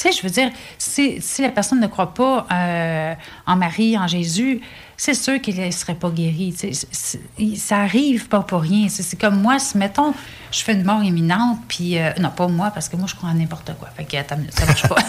[0.00, 3.14] Tu sais, je veux dire, si, si la personne ne croit pas euh,
[3.46, 4.60] en Marie, en Jésus,
[4.96, 6.52] c'est sûr qu'il ne serait pas guéri.
[6.58, 6.72] tu sais.
[6.72, 8.88] C'est- c'est- il- ça arrive pas pour rien.
[8.88, 10.14] C'est comme moi, si, mettons,
[10.52, 11.98] je fais une mort imminente, puis...
[11.98, 13.88] euh, non, pas moi, parce que moi, je crois en n'importe quoi.
[13.96, 14.96] Fait que, attends, ça marche pas.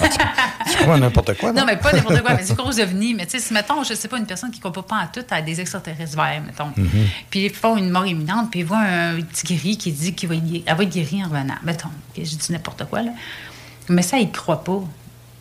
[0.71, 3.13] Tu crois en n'importe quoi, Non, mais pas n'importe quoi, mais c'est gros ovnis.
[3.13, 5.07] Mais tu sais, si, mettons, je sais pas, une personne qui ne croit pas en
[5.07, 6.71] tout à des extraterrestres verts, mettons.
[6.77, 6.89] Mhm.
[7.29, 10.27] Puis ils font une mort imminente, puis ils voient un petit guéri qui dit qu'il
[10.29, 11.55] va, être va guérie en revenant.
[11.63, 13.11] Mettons, je dis n'importe quoi, là.
[13.91, 14.81] Mais ça, ils ne croient pas.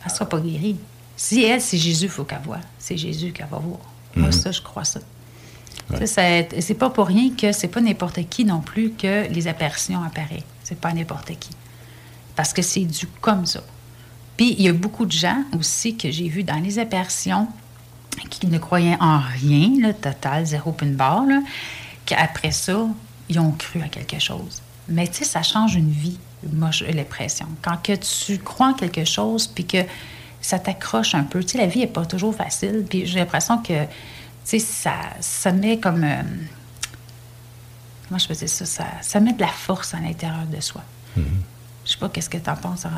[0.05, 0.77] Elle ne sera pas guérie.
[1.15, 2.59] Si elle, c'est Jésus, il faut qu'elle voie.
[2.79, 3.79] C'est Jésus qu'elle va voir.
[4.15, 4.31] Moi, Mhm.
[4.33, 4.99] ça, je crois ça.
[6.05, 6.21] Ça-
[6.59, 10.43] C'est pas pour rien que c'est pas n'importe qui non plus que les apparitions apparaissent.
[10.63, 11.49] C'est pas n'importe qui.
[12.35, 13.61] Parce que c'est dû comme ça.
[14.37, 17.47] Puis il y a beaucoup de gens aussi que j'ai vus dans les apparitions
[18.29, 21.25] qui ne croyaient en rien, là, total, zéro pin barre,
[22.05, 22.87] qu'après ça,
[23.29, 24.61] ils ont cru à quelque chose.
[24.87, 26.17] Mais tu sais, ça change une vie,
[26.51, 27.47] moi, j'ai l'impression.
[27.61, 29.77] Quand que tu crois en quelque chose, puis que
[30.41, 31.43] ça t'accroche un peu.
[31.43, 33.89] Tu sais, la vie n'est pas toujours facile, puis j'ai l'impression que, tu
[34.45, 36.03] sais, ça, ça met comme...
[36.03, 36.21] euh,
[38.07, 38.65] comment je peux dire ça?
[38.65, 38.85] ça?
[39.01, 40.81] Ça met de la force à l'intérieur de soi.
[41.85, 42.85] Je sais pas qu'est-ce que tu en penses.
[42.85, 42.89] euh,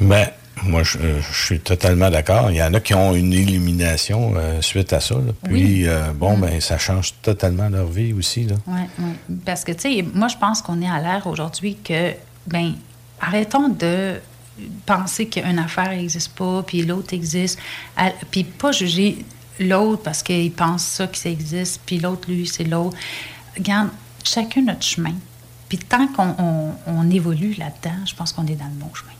[0.00, 0.30] mais- Ben,
[0.62, 2.50] moi, je, euh, je suis totalement d'accord.
[2.50, 5.14] Il y en a qui ont une illumination euh, suite à ça.
[5.14, 5.32] là.
[5.44, 5.84] Puis, Oui.
[5.86, 8.46] euh, bon, ben, ça change totalement leur vie aussi.
[8.66, 9.36] Oui, oui.
[9.44, 12.12] Parce que, tu sais, moi, je pense qu'on est à l'ère aujourd'hui que,
[12.46, 12.74] ben,
[13.20, 14.16] arrêtons de
[14.86, 17.58] penser qu'une affaire n'existe pas, puis l'autre existe,
[17.96, 19.24] à- puis pas juger
[19.58, 22.96] l'autre parce qu'il pense ça, que ça existe, puis l'autre, lui, c'est l'autre.
[23.56, 23.88] Regarde,
[24.24, 25.14] chacun notre chemin.
[25.68, 29.12] Puis tant qu'on on- on évolue là-dedans, je pense qu'on est dans le bon chemin.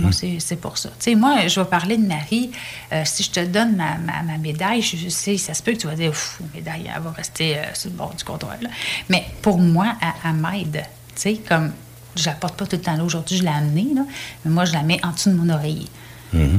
[0.00, 0.88] Moi, c'est c'est pour ça.
[0.90, 2.50] Tu sais, moi, je vais parler de Marie.
[2.92, 5.72] Euh, si je te donne ma, ma- ma médaille, je, je sais, ça se peut
[5.72, 8.54] que tu vas dire, Ouf, médaille, elle va rester euh, sur le bord du comptoir.
[8.60, 8.68] là.
[9.08, 10.84] Mais pour moi, elle, elle m'aide.
[11.14, 11.72] Tu sais, comme,
[12.16, 13.04] je la porte pas tout le temps là.
[13.04, 14.02] Aujourd'hui, je l'ai amenée, là,
[14.44, 15.86] mais moi, je la mets en dessous de mon oreiller.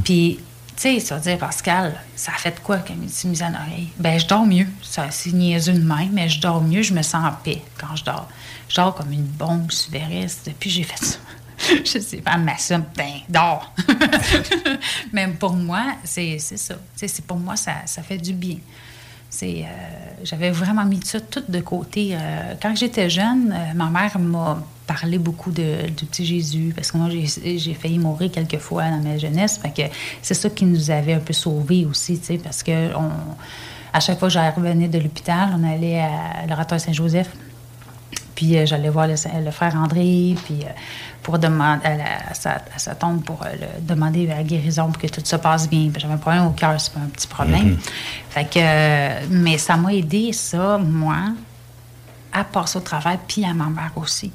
[0.04, 0.40] Puis,
[0.76, 3.54] tu sais, ça veut dire, Pascal, ça a fait quoi quand il s'est mis en
[3.54, 3.90] oreille?
[4.00, 4.68] Ben, je dors mieux.
[4.82, 7.96] Ça, c'est niaiseux de même, mais je dors mieux, je me sens en paix quand
[7.96, 8.28] je dors.
[8.70, 10.48] Je dors comme une bombe suveriste.
[10.48, 11.18] Depuis que j'ai fait ça.
[11.86, 13.74] je sais pas, ma somme, ben, dors.
[15.14, 16.76] mais pour moi, c'est ça.
[16.95, 18.57] C'est pour moi, ça, ça fait du bien.
[19.43, 19.66] Euh,
[20.24, 22.09] j'avais vraiment mis ça tout de côté.
[22.14, 26.91] Euh, quand j'étais jeune, euh, ma mère m'a parlé beaucoup de, du petit Jésus, parce
[26.91, 29.59] que moi, j'ai, failli mourir quelques fois dans ma jeunesse.
[30.22, 32.89] C'est ça qui nous avait un peu sauvés aussi, parce que
[33.93, 37.30] à chaque fois que je revenais de l'hôpital, on allait à l'oratoire Saint-Joseph.
[38.36, 40.66] Puis j'allais voir le, le frère André, puis
[41.24, 44.92] pour demander à, la- à sa, à sa tombe pour euh, le- demander la guérison
[44.92, 45.92] pour que tout se passe bien.
[45.98, 47.78] J'avais un problème au cœur, c'est pas un petit problème.
[48.30, 51.18] Fait que, euh, mais ça m'a aidé, ça, moi,
[52.34, 54.32] à passer au travail, puis à ma mère aussi.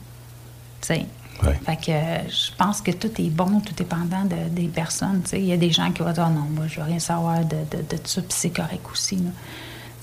[1.43, 1.59] Ouais.
[1.67, 5.23] Fait que euh, je pense que tout est bon, tout dépendant de, des personnes.
[5.33, 7.57] Il y a des gens qui vont dire non, moi, je veux rien savoir de,
[7.57, 9.17] de, de ça, puis c'est correct aussi.
[9.17, 9.31] là.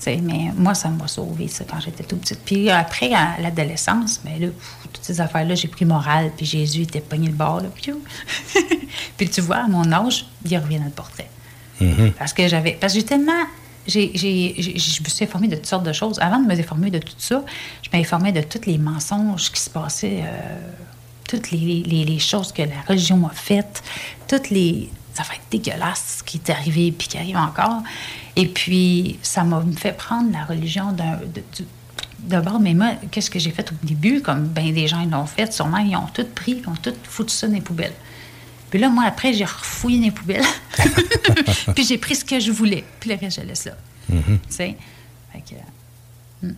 [0.06, 2.40] Mais moi, ça m'a sauvé, ça, quand j'étais tout petite.
[2.44, 6.82] Puis après, à l'adolescence, mais là, pff, toutes ces affaires-là, j'ai pris morale, puis Jésus
[6.82, 7.68] était pogné le bord, là,
[9.16, 11.28] puis tu vois, à mon âge, il revient dans le portrait.
[12.18, 12.72] Parce que j'avais.
[12.80, 13.32] Parce que j'ai tellement.
[13.86, 16.18] j'ai- je me suis informée de toutes sortes de choses.
[16.20, 17.42] Avant de me informer de tout ça,
[17.82, 20.70] je m'informais de tous les mensonges qui se passaient, euh,
[21.28, 23.82] toutes les, les- les choses que la religion m'a faites,
[24.28, 24.88] toutes les
[25.18, 27.82] affaires dégueulasses qui est arrivées puis qui arrivent encore.
[28.36, 31.20] Et puis, ça m'a fait prendre la religion d'un.
[32.18, 35.52] D'abord, mais moi, qu'est-ce que j'ai fait au début, comme bien des gens l'ont fait,
[35.52, 37.92] sûrement, ils ont tout pris, ils ont tout foutu ça dans les poubelles.
[38.70, 40.42] Puis là, moi, après, j'ai refouillé les poubelles.
[41.74, 42.82] puis j'ai pris ce que je voulais.
[42.98, 43.76] Puis le reste, je laisse là.
[44.08, 44.22] Mhm.
[44.24, 44.76] Tu sais?
[45.32, 46.54] Fait que, hmm.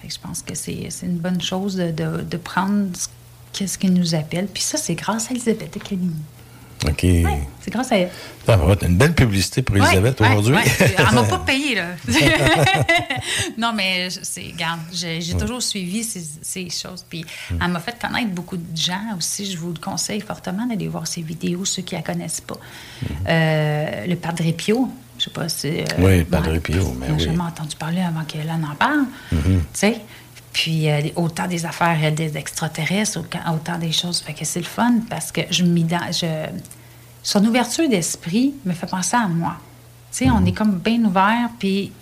[0.00, 3.08] Fait que je pense que c'est une bonne chose de, de- de prendre ce-
[3.52, 4.46] qu'est-ce qui nous appelle.
[4.46, 5.80] Puis ça, c'est grâce à Elisabeth et
[6.88, 7.06] OK.
[7.60, 8.10] C'est grâce à elle.
[8.44, 10.54] Ça va être une belle publicité pour Elisabeth Ouais, ouais, aujourd'hui.
[10.54, 10.94] ouais.
[10.98, 11.84] Elle m'a pas payé, là.
[13.58, 17.04] non, mais c'est, regarde, j'ai, j'ai toujours suivi ces, ces choses.
[17.08, 17.58] Puis Mm.
[17.64, 19.50] elle m'a fait connaître beaucoup de gens aussi.
[19.50, 22.56] Je vous le conseille fortement d'aller voir ses vidéos, ceux qui la connaissent pas.
[23.28, 25.68] Euh, le Padre Pio, je sais pas si.
[25.68, 26.04] euh, Mm-hmm.
[26.04, 27.20] Oui, Padre ouais, Pio, mais J'ai oui.
[27.20, 29.04] jamais entendu parler avant qu'elle en parle.
[29.30, 29.42] Mhm.
[29.44, 30.00] Tu sais?
[30.52, 33.38] Puis euh, autant des affaires euh, des extraterrestres, autant,
[33.78, 34.20] des choses.
[34.20, 35.64] Fait que c'est le fun parce que je
[36.12, 36.26] je
[37.22, 39.56] Son ouverture d'esprit me fait penser à moi.
[40.10, 41.92] Tu sais, on est comme bien ouvert, puis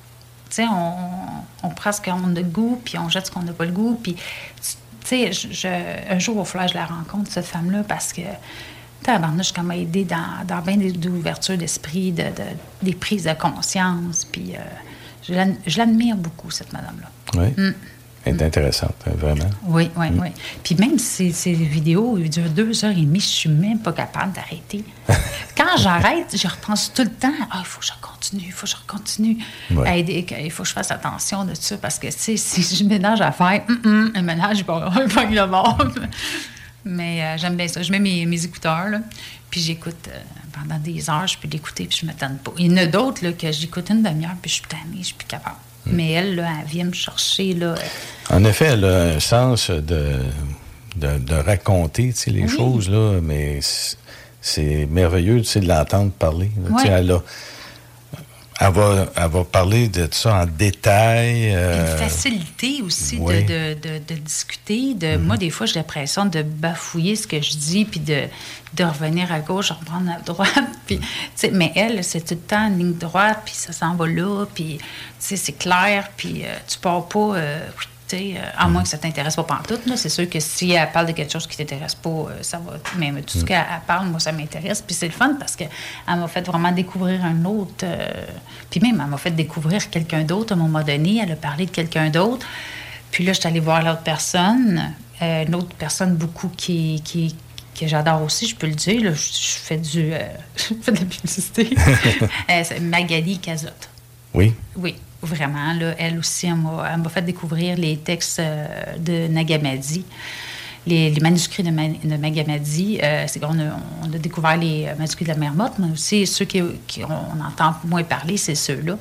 [0.49, 0.95] tu sais, on,
[1.63, 3.71] on prend ce qu'on a le goût, puis on jette ce qu'on n'a pas le
[3.71, 4.01] goût.
[4.03, 4.21] Puis, tu
[5.05, 8.23] sais, je, je- un jour, au flash, je la rencontre, cette femme-là, parce que,
[9.05, 13.33] tabarnouche, comme m'a aidé dans, dans bien des ouvertures d'esprit, de, de- des prises de
[13.35, 14.25] conscience.
[14.25, 15.33] Puis, euh,
[15.69, 17.09] je l'admire beaucoup, cette madame-là.
[17.41, 17.51] Oui.
[17.57, 17.75] Mm.
[18.27, 19.49] Est intéressante, hein, vraiment.
[19.65, 20.21] Oui, oui, Mm.
[20.21, 20.29] oui.
[20.63, 23.93] Puis même si ces vidéos ils durent deux heures et demie, je suis même pas
[23.93, 24.85] capable d'arrêter.
[25.57, 27.33] Quand j'arrête, je repense tout le temps.
[27.51, 29.39] Ah, il faut que je continue, il faut que je continue.
[29.71, 30.01] Ouais.
[30.03, 33.23] il faut que je fasse attention de ça parce que, tu sais, si je ménage
[33.23, 34.91] à faire, hum, hum, un ménage, je pas
[35.31, 35.79] le bord.
[36.85, 37.83] Mais euh, j'aime bien ça.
[37.83, 39.01] Je mets mes, mes écouteurs, là,
[39.51, 40.19] puis j'écoute euh,
[40.53, 41.27] pendant des heures.
[41.27, 42.53] Je peux l'écouter, puis je ne m'attends pas.
[42.59, 45.15] Il y en a d'autres que j'écoute une demi-heure, puis je suis tannée, je suis
[45.15, 45.57] plus capable.
[45.87, 45.93] Mm.
[45.93, 47.75] Mais elle, là, elle vient me chercher, là.
[48.31, 50.17] En effet, elle a un sens de,
[50.97, 52.49] de, de raconter les Oui.
[52.49, 53.97] choses, là, mais c'est-
[54.87, 56.51] merveilleux de l'entendre parler.
[56.87, 57.23] Elle, a-
[58.61, 61.55] elle va, elle va parler de ça en détail.
[61.55, 63.45] euh, Une facilité aussi de- oui.
[63.45, 64.95] de, de- de discuter.
[64.95, 68.25] De, Moi, des fois, j'ai l'impression de bafouiller ce que je dis, puis de,
[68.75, 70.49] de revenir à gauche, reprendre à droite.
[70.87, 73.95] Puis, tu sais, mais elle, c'est tout le temps en ligne droite, puis ça s'en
[73.95, 74.79] va là, puis
[75.19, 77.37] c'est clair, puis euh, tu pars pas...
[77.37, 77.61] euh,
[78.15, 79.97] euh, à moins que ça t'intéresse pas pantoute, là.
[79.97, 82.73] C'est sûr que si elle parle de quelque chose qui t'intéresse pas, euh, ça va...
[82.97, 84.83] Mais mais tout ce qu'elle elle parle, moi, ça m'intéresse.
[84.83, 85.69] Puis c'est le fun parce qu'elle
[86.07, 87.85] m'a fait vraiment découvrir un autre...
[87.85, 88.09] euh,
[88.71, 91.21] Puis même, elle m'a fait découvrir quelqu'un d'autre à un moment donné.
[91.23, 92.47] Elle a parlé de quelqu'un d'autre.
[93.11, 94.95] Puis là, je suis allée voir l'autre personne.
[95.23, 97.01] euh, une autre personne beaucoup qui...
[97.05, 97.35] qui
[97.79, 99.03] que j'adore aussi, je peux le dire.
[99.05, 99.13] là.
[99.15, 100.13] je, je fais du...
[100.13, 100.19] euh,
[100.57, 101.71] je fais de la publicité.
[102.65, 103.89] C'est Magali Cazotte.
[104.35, 104.53] Oui.
[104.77, 105.73] Oui, vraiment.
[105.75, 108.67] Là, elle aussi, elle m'a, fait découvrir les textes euh,
[108.99, 110.05] de Nagamadi.
[110.87, 114.87] Les, les manuscrits de, Ma- de Nagamadi, euh, c'est qu'on a, on a découvert les
[114.87, 118.97] euh, manuscrits de la Mermotte, mais aussi ceux qui, qui- entend moins parler, c'est ceux-là.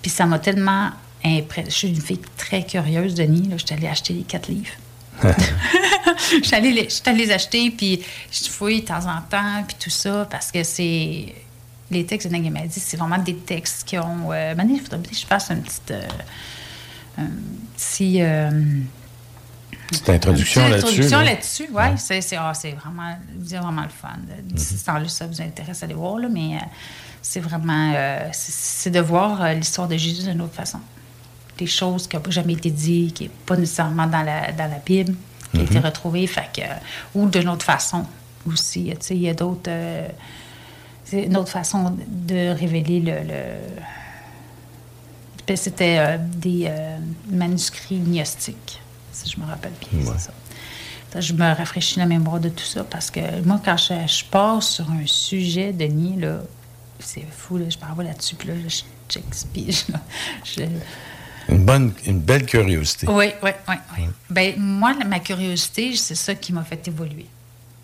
[0.00, 0.90] Puis ça m'a tellement
[1.22, 1.70] impressionnée.
[1.70, 3.48] Je suis une fille très curieuse, Denis.
[3.48, 4.70] Là, je suis allée acheter les quatre livres.
[5.22, 8.00] je suis allée les, je suis allée les acheter, puis
[8.32, 11.34] je fouille de temps en temps, puis tout ça, parce que c'est.
[11.90, 14.30] Les textes de Nagamadi, c'est vraiment des textes qui ont.
[14.32, 15.90] Euh, Mané, il faudrait que je fasse une petite.
[15.90, 16.02] euh,
[17.18, 17.26] un
[17.76, 18.22] petit.
[18.22, 18.50] euh,
[19.88, 20.86] Petite introduction là-dessus.
[20.86, 21.24] introduction là.
[21.24, 21.82] là-dessus, oui.
[21.96, 24.10] C'est, c'est, ah, c'est vraiment, c'est vraiment le fun.
[24.54, 26.58] Si ce temps-là, ça vous intéresse, allez voir, là, mais euh,
[27.20, 27.92] c'est vraiment.
[27.96, 30.78] euh, c'est, c'est de voir l'histoire de Jésus d'une autre façon.
[31.58, 34.70] Des choses qui n'ont pas jamais été dites, qui n'est pas nécessairement dans la, dans
[34.70, 35.14] la Bible,
[35.52, 35.84] qui a été Mhm.
[35.84, 36.62] retrouvée, fait que,
[37.18, 38.06] ou d'une autre façon
[38.46, 38.92] aussi.
[39.10, 39.70] Il y a d'autres.
[41.10, 43.12] C'est une autre façon de révéler le.
[43.26, 43.80] le-
[45.46, 46.96] Ben, C'était euh, des euh,
[47.30, 48.80] manuscrits gnostiques,
[49.12, 50.00] si je me rappelle bien.
[50.16, 51.20] c'est ça.
[51.20, 54.62] Je me rafraîchis la mémoire de tout ça parce que moi, quand je, je pars
[54.62, 56.38] sur un sujet, Denis, là,
[57.00, 58.82] c'est fou, là, je parle là-dessus, puis là, je
[59.12, 59.88] j'expige.
[59.88, 60.00] là.
[60.44, 60.62] Je-
[61.52, 63.08] Une, bonne, une belle curiosité.
[63.08, 63.74] Oui, oui, oui.
[63.98, 64.04] oui.
[64.30, 67.26] Ben, moi, la- ma curiosité, c'est ça qui m'a fait évoluer.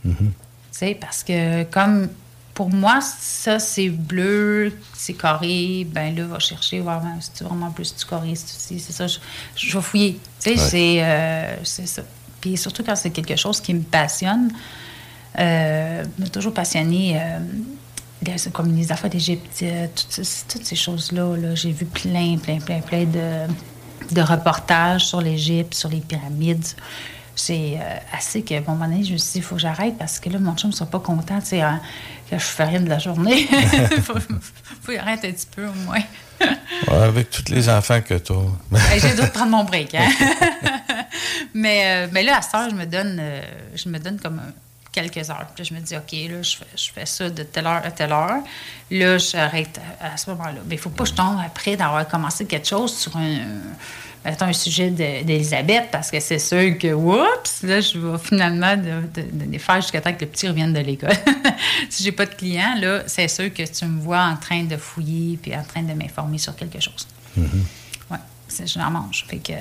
[0.05, 0.15] Mhm.
[0.19, 0.33] Tu
[0.71, 2.09] sais, parce que comme
[2.57, 7.71] pour moi, ça, c'est bleu, c'est carré, ben là, va chercher, voir ben, c'est vraiment
[7.71, 9.07] plus du carré, c'est c'est ça?
[9.07, 9.19] Je,
[9.55, 10.13] je vais fouiller.
[10.41, 10.57] Tu sais, Ouais.
[10.71, 12.03] c'est euh, c'est ça.
[12.41, 14.51] Puis surtout quand c'est quelque chose qui me passionne,
[15.39, 17.21] euh, m'a toujours passionné.
[17.21, 17.39] euh,
[18.53, 21.37] comme les affaires d'Égypte, euh, toutes, ces- toutes ces choses-là.
[21.37, 23.47] Là, J'ai vu plein, plein, plein, plein de,
[24.15, 26.65] de reportages sur l'Égypte, sur les pyramides.
[27.39, 29.57] C'est euh, assez que, bon, à un moment donné, je me suis dit, il faut
[29.57, 31.81] que j'arrête parce que là, mon chum ne sera pas content, hein,
[32.31, 33.49] je fais rien de la journée.
[33.97, 34.15] Il faut,
[34.83, 36.03] faut y arrêter un petit peu, au moins.
[36.89, 38.33] Ouais, avec tous les enfants que tu
[38.71, 39.95] Ben, J'ai de prendre mon break.
[39.95, 40.11] Hein?
[41.55, 43.41] mais, euh, mais là, à cette heure, je me donne, euh,
[43.75, 44.51] je me donne comme euh,
[44.93, 45.47] quelques heures.
[45.55, 47.91] Puis je me dis, OK, là, je fais, je fais ça de telle heure à
[47.91, 48.43] telle heure.
[48.91, 50.61] Là, j'arrête à, à ce moment-là.
[50.67, 53.39] Mais il ne faut pas que je tombe après d'avoir commencé quelque chose sur un,
[54.27, 58.77] mettons, un sujet de- d'Elisabeth, parce que c'est sûr que, oups, là, je vais finalement
[58.77, 61.11] de, de- de les faire jusqu'à temps que le petit revienne de l'école.
[61.91, 64.77] si j'ai pas de clients, là, c'est sûr que tu me vois en train de
[64.77, 67.07] fouiller puis en train de m'informer sur quelque chose.
[67.37, 67.47] Oui,
[68.65, 69.25] je n'en mange.
[69.29, 69.53] Fait que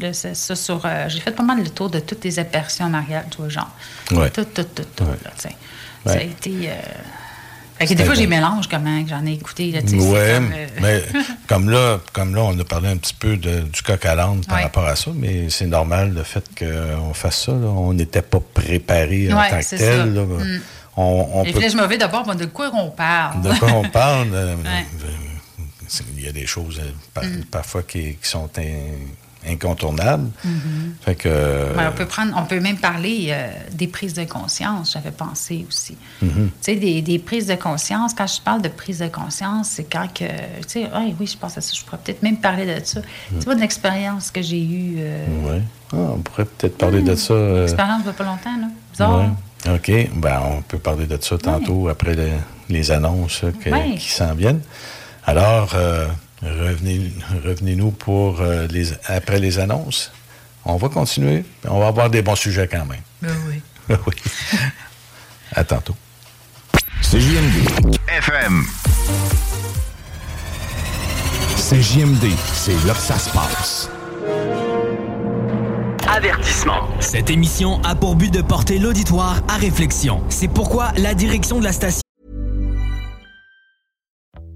[0.00, 0.82] là, c'est ça sur.
[0.84, 3.70] euh, j'ai fait pas mal le tour de toutes les apparitions mariales, tout genre.
[4.10, 4.30] Ouais.
[4.30, 5.04] Tout, tout, tout, tout.
[5.04, 5.56] là, tu sais.
[6.04, 6.50] Ça a été.
[6.68, 6.74] euh,
[7.88, 9.72] Fait que des fois, C'était j'ai mélange comment j'en ai écouté.
[9.72, 10.40] Comme, euh,
[10.80, 11.02] mais
[11.48, 14.44] comme là, comme là, on a parlé un petit peu de- du coq à l'âne
[14.46, 14.62] par Ouais.
[14.64, 17.52] rapport à ça, mais c'est normal le fait qu'on fasse ça.
[17.52, 17.66] là.
[17.68, 20.14] On n'était pas préparé en tant que tel.
[20.14, 20.22] là.
[20.24, 20.60] Mm.
[20.96, 23.40] On, on Et peut puis là, je me vais d'abord, de quoi on parle?
[23.42, 24.28] de quoi on parle.
[24.32, 24.86] euh, Ouais.
[25.04, 25.08] euh,
[26.16, 26.80] Il y a des choses
[27.12, 27.44] par- Mm.
[27.50, 28.62] parfois qui, qui sont in-
[29.48, 30.30] incontournables.
[30.44, 30.94] Mhm.
[31.02, 31.28] Fait que.
[31.28, 35.64] euh, on, peut prendre, on peut même parler euh, des prises de conscience, j'avais pensé
[35.68, 35.96] aussi.
[36.22, 36.30] mhm.
[36.50, 39.84] Tu sais, des, des prises de conscience, quand je parle de prise de conscience, c'est
[39.84, 42.66] quand que, tu sais, ah, oui, je pense à ça, je pourrais peut-être même parler
[42.66, 43.00] de ça.
[43.28, 45.62] Tu vois, de l'expérience que j'ai eue, euh, ouais.
[45.92, 47.34] Ah, on pourrait peut-être parler de ça.
[47.34, 48.68] euh, expérience de pas longtemps, là.
[48.92, 49.18] Bizarre.
[49.66, 49.74] Ouais.
[49.74, 50.10] OK.
[50.16, 52.30] Ben, on peut parler de ça tantôt après le-
[52.68, 54.60] les annonces euh, que- qui s'en viennent.
[55.24, 55.70] Alors,
[56.42, 57.12] revenez,
[57.44, 60.12] revenez-nous pour euh, les, après les annonces.
[60.64, 61.44] On va continuer.
[61.68, 63.00] On va avoir des bons sujets quand même.
[63.20, 63.62] Ben oui.
[64.06, 64.14] oui.
[65.54, 65.96] À tantôt.
[67.00, 67.96] C'est JMD.
[68.08, 68.64] FM.
[71.56, 72.26] C'est JMD.
[72.52, 73.90] C'est là que ça se passe.
[76.08, 76.88] Avertissement.
[77.00, 80.22] Cette émission a pour but de porter l'auditoire à réflexion.
[80.28, 82.02] C'est pourquoi la direction de la station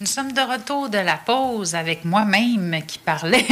[0.00, 3.44] Nous sommes de retour de la pause avec moi-même qui parlait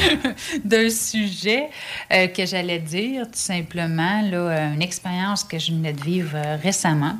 [0.64, 1.68] d'un sujet
[2.12, 6.56] euh, que j'allais dire tout simplement, là, une expérience que je venais de vivre euh,
[6.62, 7.16] récemment.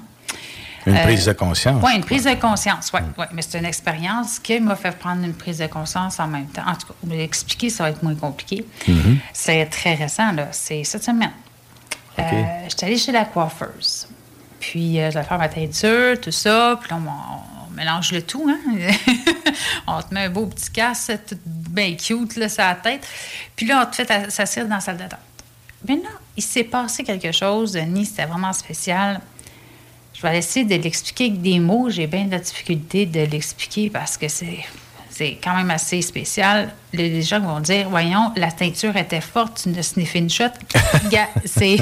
[0.86, 1.82] Une Euh, prise de conscience.
[1.84, 3.00] Oui, une prise de conscience, oui.
[3.18, 6.46] Ouais, mais c'est une expérience qui m'a fait prendre une prise de conscience en même
[6.46, 6.62] temps.
[6.66, 8.64] En tout cas, vous l'expliquer, ça va être moins compliqué.
[8.86, 9.18] Mhm.
[9.32, 10.48] C'est très récent, là.
[10.52, 11.32] C'est cette semaine.
[12.18, 12.22] Euh,
[12.68, 14.06] J'étais allée chez la coiffeuse.
[14.60, 16.78] Puis euh, je vais faire ma teinture, tout ça.
[16.80, 18.46] Puis là, on, mélange le tout.
[18.48, 18.58] Hein?
[19.86, 23.06] on te met un beau petit casse, tout bien cute, là, sur la tête.
[23.56, 25.20] Puis là, on te fait s'asseoir dans la salle d'attente.
[25.88, 29.20] Mais là, il s'est passé quelque chose, Denis, c'était vraiment spécial.
[30.12, 31.88] Je vais essayer de l'expliquer avec des mots.
[31.88, 34.58] J'ai bien de la difficulté de l'expliquer parce que c'est,
[35.08, 36.74] c'est quand même assez spécial.
[36.92, 40.44] Les gens vont dire Voyons, la teinture était forte, tu ne sniffé une shot.
[41.46, 41.78] C'est.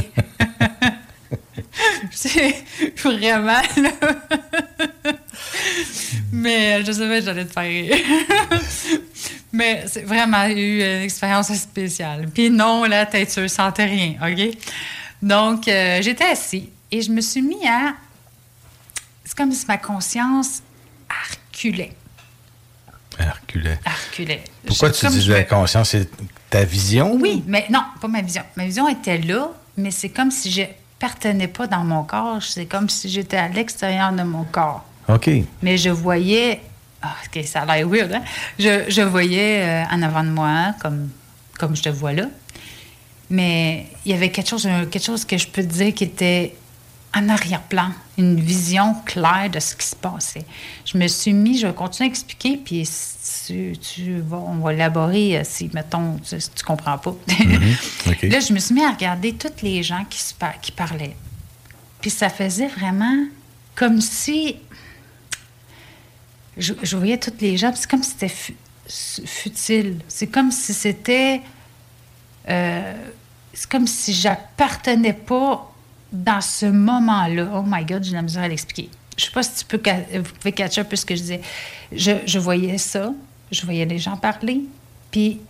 [2.11, 2.65] c'est
[3.03, 3.61] vraiment.
[3.77, 3.91] Là.
[6.33, 7.97] Mais je savais que j'allais te faire rire.
[9.53, 12.29] Mais c'est vraiment eu une expérience spéciale.
[12.33, 14.57] Puis non, la teinture sentait rien, OK?
[15.23, 17.95] Donc, euh, j'étais assis et je me suis mis à.
[19.25, 20.63] C'est comme si ma conscience
[21.55, 21.93] reculait.
[23.19, 24.45] Elle reculait.
[24.67, 25.91] Pourquoi Je- tu dis je la conscience?
[25.91, 26.09] C'est
[26.51, 27.15] ta vision?
[27.15, 28.43] Oui, mais non, pas ma vision.
[28.57, 30.63] Ma vision était là, mais c'est comme si je
[30.99, 32.43] partenais pas dans mon corps.
[32.43, 34.85] C'est comme si j'étais à l'extérieur de mon corps.
[35.09, 35.31] OK.
[35.63, 36.61] Mais je voyais.
[37.01, 38.23] Ah, OK, ça a l'air weird, hein?
[38.59, 41.11] Je, je voyais euh, en avant de moi, comme,
[41.59, 42.27] comme je te vois là.
[43.31, 46.57] Mais il y avait quelque chose, quelque chose que je peux te dire qui était
[47.15, 50.45] en arrière-plan, une vision claire de ce qui se passait.
[50.85, 54.57] Je me suis mis, je vais continuer à expliquer, puis si tu, tu vas, on
[54.59, 57.11] va élaborer euh, si, mettons, tu, si tu comprends pas.
[58.07, 58.23] OK.
[58.23, 61.17] Là, je me suis mis à regarder toutes les gens qui, se par- qui parlaient.
[62.01, 63.25] Puis ça faisait vraiment
[63.75, 64.57] comme si.
[66.57, 68.57] Je, je voyais toutes les gens, puis c'est comme si c'était fu-
[68.89, 70.01] futile.
[70.09, 71.41] C'est comme si c'était.
[72.49, 72.95] euh,
[73.55, 75.68] c'est comme si j'appartenais pas
[76.13, 77.49] dans ce moment-là.
[77.55, 78.89] Oh my God, j'ai la misère à l'expliquer.
[79.17, 79.81] Je sais pas si tu peux,
[80.15, 81.41] vous pouvez catcher un peu ce que je disais.
[81.93, 83.13] Je, je voyais ça,
[83.51, 84.61] je voyais les gens parler,
[85.11, 85.41] puis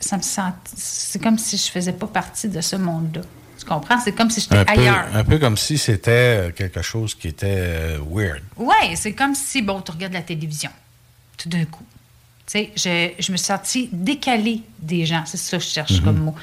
[0.00, 0.42] ça me sent,
[0.74, 3.22] c'est comme si je faisais pas partie de ce monde-là.
[3.58, 3.98] Tu comprends?
[4.00, 5.06] C'est comme si j'étais ailleurs.
[5.14, 8.42] un peu comme si c'était euh, quelque chose qui était euh, weird.
[8.56, 10.70] Oui, c'est comme si, bon, tu regardes la télévision,
[11.38, 11.84] tout d'un coup.
[12.46, 15.92] Tu sais, je, je me suis sentie décalée des gens, c'est ça que je cherche
[15.92, 16.00] Mhm.
[16.04, 16.34] comme mot.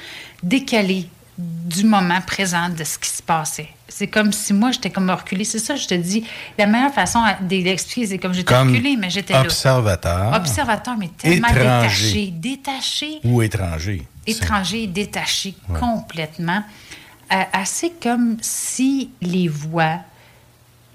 [0.42, 1.06] Décalée
[1.38, 3.68] du moment présent de ce qui se passait.
[3.88, 5.44] C'est comme si moi, j'étais comme reculée.
[5.44, 6.24] C'est ça, je te dis.
[6.58, 9.40] La meilleure façon de l'expliquer, c'est comme j'étais reculée, mais j'étais là.
[9.42, 10.32] observateur.
[10.34, 12.26] Observateur, mais tellement Étranger.
[12.30, 12.30] détaché.
[12.30, 14.06] Détaché Ou étranger.
[14.26, 15.78] étranger, détaché Ouais.
[15.80, 16.62] complètement.
[17.32, 19.98] Euh, assez comme si les voix,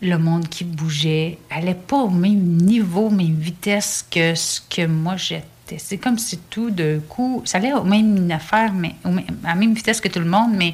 [0.02, 5.18] le monde qui bougeait, n'allaient pas au même niveau, même vitesse que ce que moi
[5.18, 5.46] j'étais.
[5.78, 9.50] C'est comme si tout d'un coup, ça allait au même affaire, mais au même- à
[9.50, 10.74] la même vitesse que tout le monde, mais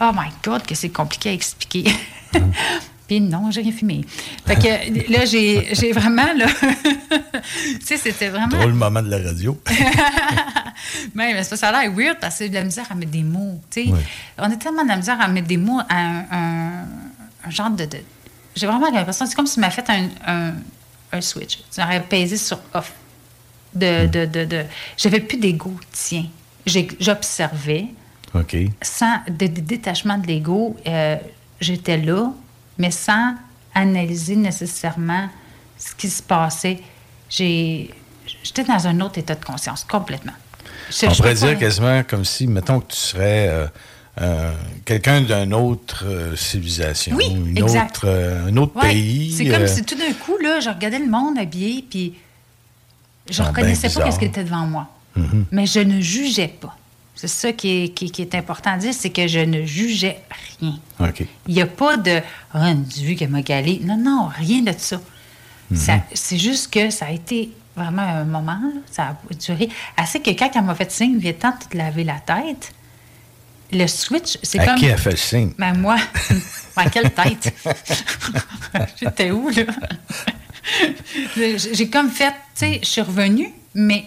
[0.00, 1.84] oh my God, que c'est compliqué à expliquer.
[3.06, 4.00] Puis non, j'ai rien fumé.
[4.46, 6.46] Fait que là, j'ai j'ai vraiment, là,
[7.80, 8.48] tu sais, c'était vraiment...
[8.48, 9.60] Drôle moment de la radio.
[11.14, 13.10] Mais, mais ça, ça a l'air weird parce que c'est de la misère à mettre
[13.12, 13.60] des mots.
[13.70, 13.90] tu sais.
[13.90, 13.98] Oui.
[14.38, 16.86] On a tellement de la misère à mettre des mots à un, un-
[17.46, 17.84] un genre de.
[17.84, 17.98] de-
[18.56, 20.52] J'ai vraiment l'impression, c'est comme si tu m'as fait un, un,
[21.12, 21.60] un switch.
[21.72, 22.92] Tu aurais pesé sur off.
[23.74, 24.64] De, de, de, de-
[24.96, 26.26] J'avais plus d'ego, tiens.
[27.00, 27.86] J'observais
[28.34, 28.56] OK.
[28.82, 30.76] sans de, de détachement de l'ego.
[30.86, 31.16] euh,
[31.60, 32.32] J'étais là,
[32.78, 33.34] mais sans
[33.74, 35.28] analyser nécessairement
[35.78, 36.78] ce qui se passait.
[37.28, 40.32] J'étais dans un autre état de conscience, complètement.
[40.90, 43.66] Je- On je pourrait dire quasiment comme si, mettons que tu serais euh,
[44.20, 44.52] euh,
[44.84, 47.98] quelqu'un d'une autre euh, civilisation, Oui, une exact.
[48.04, 48.08] autre,
[48.48, 49.32] un autre Ouais, pays.
[49.36, 52.14] C'est comme si tout d'un coup, là, je regardais le monde habillé, puis
[53.30, 54.88] je Ah, ne ben reconnaissais pas ce qui était devant moi.
[55.16, 55.46] Mhm.
[55.52, 56.76] Mais je ne jugeais pas.
[57.14, 60.20] C'est ça qui est, qui, qui est important à dire, c'est que je ne jugeais
[60.58, 60.78] rien.
[61.46, 62.20] Il n'y a pas de
[62.52, 63.80] «Ah, vue qu'elle m'a galé».
[63.84, 65.00] Non, non, rien de ça.
[65.74, 69.68] Ça- C'est juste que ça a été vraiment un moment, là, ça a duré.
[69.96, 72.72] Assez que quand elle m'a fait signe, viens temps de te laver la tête,
[73.72, 74.76] le switch, c'est comme...
[74.76, 75.52] qui a fait le signe?
[75.58, 75.96] Ben moi,
[76.76, 77.54] à quelle tête?
[79.00, 79.62] J'étais où, là?
[81.36, 84.04] J'ai comme fait, tu sais, je suis revenue, mais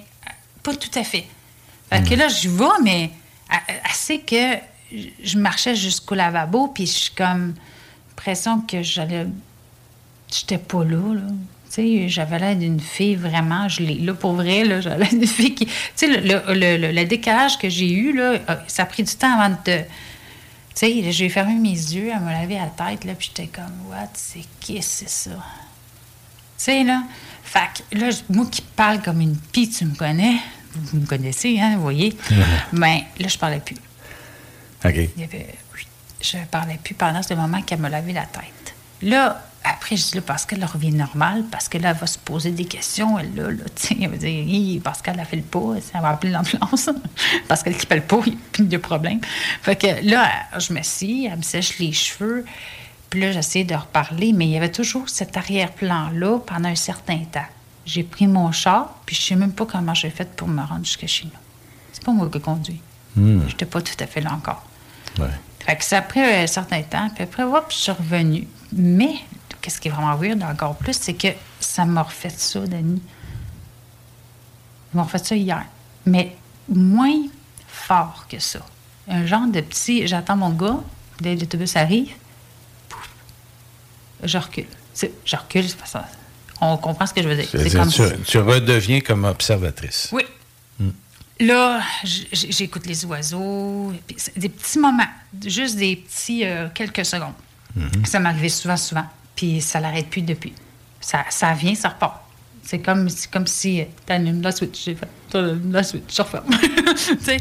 [0.64, 1.26] pas tout à fait.
[1.90, 3.12] Fait que là, je vais, mais
[3.90, 4.56] assez que
[5.24, 7.54] je marchais jusqu'au lavabo, puis je suis comme
[8.10, 9.28] l'impression que j'allais.
[10.32, 11.22] J'étais pas là, là.
[11.70, 13.96] Tu sais, j'avais l'air d'une fille vraiment, je l'ai.
[13.96, 15.66] Là, pour vrai, là, j'avais l'air d'une fille qui.
[15.66, 16.20] Tu sais, le,
[16.54, 19.78] le, le- le- décalage que j'ai eu, là, ça a pris du temps avant de.
[19.80, 19.86] Tu
[20.76, 24.10] sais, j'ai fermé mes yeux, elle m'a lavé la tête, là, puis j'étais comme, what,
[24.14, 25.32] c'est qui, c'est ça?
[26.58, 27.04] Tu sais, là.
[27.44, 30.36] Fait que là, moi qui parle comme une pie, tu me connais,
[30.74, 32.16] vous me connaissez, hein, vous voyez?
[32.74, 33.78] Ben, là, je parlais plus.
[34.84, 34.96] OK.
[34.96, 35.56] Il y avait,
[36.22, 38.76] je parlais plus pendant ce moment qu'elle me lavait la tête.
[39.02, 42.18] Là, après, je dis là, Pascal, elle revient normale, parce que là, elle va se
[42.18, 45.38] poser des questions, elle, là, là, tu sais, elle va dire, Hi, Pascal, elle fait
[45.38, 46.90] le pas, elle va appeler l'ambulance.
[47.48, 49.20] Pascal qui fait le pas, il n'y a plus de problème.
[49.62, 52.46] Fait que là, je me suis, elle me sèche les cheveux,
[53.10, 57.20] Puis là, j'essayais de reparler, mais il y avait toujours cet arrière-plan-là pendant un certain
[57.20, 57.46] temps.
[57.86, 60.84] J'ai pris mon char, puis je sais même pas comment j'ai fait pour me rendre
[60.84, 61.32] jusqu'à chez nous.
[61.94, 62.82] C'est pas moi qui conduis.
[63.16, 64.64] Je n'étais pas tout à fait là encore.
[65.18, 65.30] Ouais.
[65.60, 68.48] Fait que ça a pris un certain temps, puis après, hop, je suis revenue.
[68.74, 69.16] Mais,
[69.62, 71.30] qu'est-ce qui est vraiment weird encore plus, c'est que
[71.60, 73.02] ça m'a refait ça, Denis.
[74.94, 75.66] Ils m'ont refait ça hier.
[76.06, 76.36] Mais
[76.70, 77.24] moins
[77.68, 78.60] fort que ça.
[79.10, 80.80] Un genre de petit, j'attends mon gars,
[81.22, 82.12] dès que l'autobus arrive,
[84.24, 84.66] je recule.
[84.94, 86.08] C'est- Je recule, c'est pas ça.
[86.60, 87.48] On comprend ce que je veux dire.
[87.52, 87.92] Comme
[88.26, 90.10] tu, redeviens comme observatrice.
[90.12, 90.24] Oui.
[91.40, 93.94] Là, j- j- j'écoute les oiseaux.
[94.36, 95.06] Des petits moments,
[95.46, 97.34] juste des petits euh, quelques secondes.
[98.06, 99.06] Ça m'arrivait souvent, souvent.
[99.36, 100.54] Puis ça l'arrête plus depuis.
[101.00, 102.22] Ça, ça vient, ça repart.
[102.64, 106.22] C'est comme, c'est comme si tu allumes la switch, j'ai fait t'allumes la switch, je
[106.24, 106.46] referme.
[106.96, 107.38] tu sais,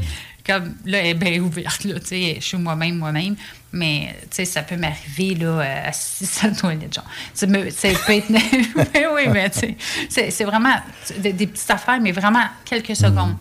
[0.46, 3.34] comme là, elle est bien ouverte, là, tu sais, je suis moi-même, moi-même.
[3.76, 7.04] Mais, tu sais, ça peut m'arriver, là, euh, à la toilette, genre.
[7.34, 8.28] Ça peut être.
[8.30, 9.76] mais oui, mais, tu
[10.08, 10.74] sais, c'est- vraiment
[11.18, 13.36] des, des petites affaires, mais vraiment quelques secondes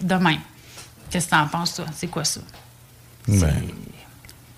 [0.00, 0.38] de même.
[1.10, 1.86] Qu'est-ce que t'en penses, toi?
[1.96, 2.40] C'est quoi ça?
[3.26, 3.54] Ben,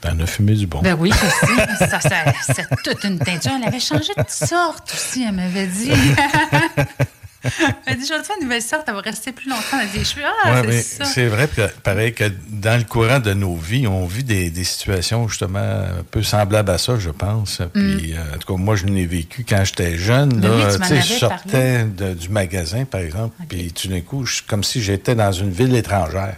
[0.00, 0.82] t'en as fumé du bon.
[0.82, 1.86] Ben oui, je sais.
[1.88, 3.52] ça, ça, c'est toute une teinture.
[3.56, 5.90] Elle avait changé de sorte aussi, elle m'avait dit.
[7.86, 10.22] elle dit, je une nouvelle sorte, elle va rester plus longtemps dans les cheveux.
[10.44, 11.04] Ah, Ouais, c'est mais ça.
[11.04, 14.64] c'est vrai que, pareil, que dans le courant de nos vies, on vit des, des
[14.64, 17.62] situations justement un peu semblables à ça, je pense.
[17.72, 20.36] Puis, euh, en tout cas, moi, je l'ai vécu quand j'étais jeune.
[20.40, 20.44] Mm.
[20.44, 24.64] Oui, tu je sortais de- du magasin, par exemple, puis tout d'un coup, je- comme
[24.64, 26.36] si j'étais dans une ville étrangère.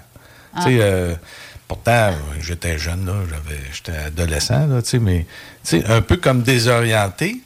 [0.55, 0.61] Ah.
[0.65, 1.15] Tu sais, euh,
[1.67, 3.15] pourtant, j'étais jeune, là,
[3.73, 5.25] j'étais adolescent, là, tu sais, mais
[5.65, 7.41] tu sais, un peu comme désorienté.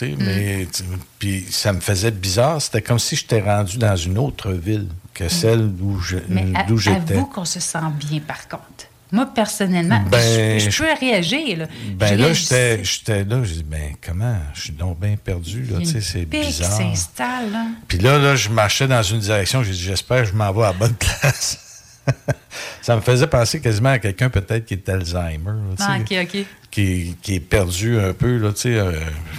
[0.00, 0.16] Mm.
[0.18, 0.82] mais tu-
[1.18, 2.60] puis ça me faisait bizarre.
[2.62, 6.22] C'était comme si j'étais rendu dans une autre ville que celle d'où je- Mm.
[6.28, 7.14] Mais à- d'où j'étais.
[7.14, 8.86] avoue qu'on se sent bien, par contre.
[9.14, 11.58] Moi, personnellement, Ben, je, je je- peux réagir.
[11.58, 11.66] Là.
[11.98, 14.38] Ben Je là, j'étais là, j'ai dit, ben comment?
[14.54, 16.72] Je suis donc bien perdu, là, tu sais, c'est bizarre.
[16.72, 17.52] s'installe.
[17.52, 17.66] là.
[17.86, 20.62] Puis là, là, je marchais dans une direction, j'ai dit, j'espère que je m'en vais
[20.62, 21.58] à la bonne place.
[22.80, 26.46] ça me faisait penser quasiment à quelqu'un peut-être qui est Alzheimer, là, Ah, OK, OK.
[26.72, 28.76] Qui, qui est perdu un peu, là, tu sais.
[28.76, 28.92] euh,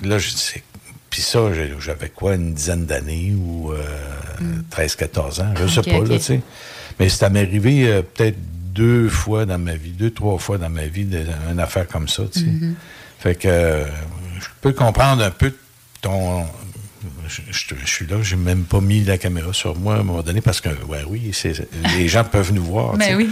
[0.04, 0.30] là, je
[1.10, 1.42] puis ça,
[1.80, 3.84] j'avais quoi, une dizaine d'années ou euh,
[4.76, 6.40] 13-14 ans, je sais Ok, pas, là, tu sais.
[7.00, 8.38] Mais ça m'est arrivé euh, peut-être
[8.74, 11.06] deux fois dans ma vie, deux, trois fois dans ma vie,
[11.52, 12.46] une affaire comme ça, tu sais.
[12.48, 12.76] Mhm.
[13.20, 13.84] Fait que
[14.40, 15.54] je peux comprendre un peu
[16.02, 16.46] ton.
[17.28, 20.04] Je, je- je suis là, j'ai même pas mis la caméra sur moi à un
[20.04, 21.32] moment donné parce que, ouais, oui,
[21.98, 22.94] les gens peuvent nous voir.
[22.94, 23.16] Ben tu sais.
[23.16, 23.30] oui.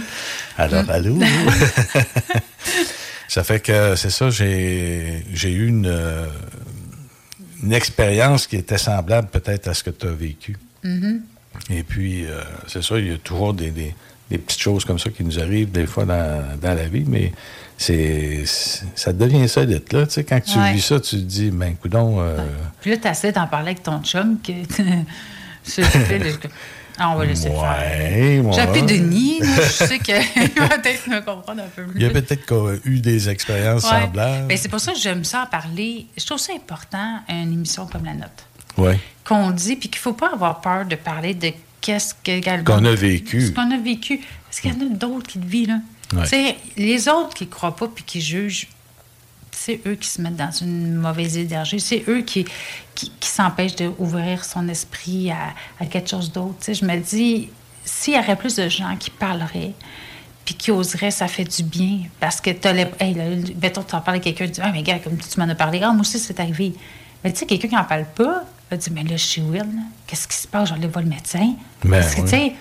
[0.56, 0.90] Alors, Mm.
[0.90, 1.18] allô?
[3.32, 6.26] ça fait que, c'est ça, j'ai eu une, euh,
[7.62, 10.56] une expérience qui était semblable peut-être à ce que tu as vécu.
[10.84, 11.22] Mhm.
[11.70, 13.94] Et puis, euh, c'est ça, il y a toujours des, des-
[14.30, 17.32] des petites choses comme ça qui nous arrivent des fois dans, dans la vie, mais
[17.78, 18.44] c'est
[18.94, 20.06] ça devient solide, là.
[20.06, 20.72] Tu sais, quand tu Ouais.
[20.74, 22.38] vis ça, tu te dis, ben, coudon, euh,
[22.80, 24.38] Puis là, tu essaies d'en parler avec ton chum.
[24.42, 24.52] Que
[26.98, 28.44] ah, on va laisser Ouais, faire.
[28.44, 28.52] ouais.
[28.74, 29.40] J'ai Denis.
[29.42, 30.14] je sais qu'il
[30.56, 32.00] va peut-être me comprendre un peu plus.
[32.00, 34.02] il y a peut-être eu des expériences Ouais.
[34.02, 34.46] semblables.
[34.48, 36.06] Ben, c'est pour ça que j'aime ça en parler.
[36.18, 38.44] Je trouve ça important, une émission comme la nôtre.
[38.78, 38.94] Oui.
[39.24, 42.14] Qu'on dit, puis qu'il ne faut pas avoir peur de parler de qu'est-ce
[42.64, 43.46] Qu'on a vécu.
[43.46, 44.20] Ce qu'on a vécu.
[44.46, 45.78] Parce qu'il y en a d'autres qui le vivent, là.
[46.14, 46.56] Ouais.
[46.76, 48.68] Les autres qui ne croient pas puis qui jugent,
[49.64, 51.78] c'est eux qui se mettent dans une mauvaise énergie.
[51.78, 52.44] C'est eux qui,
[52.94, 56.56] qui, qui s'empêchent d'ouvrir son esprit à, à quelque chose d'autre.
[56.72, 57.48] Je me dis,
[57.84, 59.72] s'il y aurait plus de gens qui parleraient,
[60.44, 62.00] puis qui oseraient, ça fait du bien.
[62.18, 62.86] Parce que tu as les.
[62.98, 63.24] Hey, là,
[63.60, 65.54] mettons, tu en parles à quelqu'un, tu dis, ah, mais gars, comme tu m'en as
[65.54, 66.74] parlé, ah, moi aussi, c'est arrivé.
[67.22, 69.64] Mais tu sais, quelqu'un qui n'en parle pas, va dire, mais là, je suis Will,
[70.08, 70.70] qu'est-ce qui se passe?
[70.70, 71.54] Je vais aller voir le médecin.
[71.84, 72.24] Ben, Parce que, oui.
[72.24, 72.52] tu sais,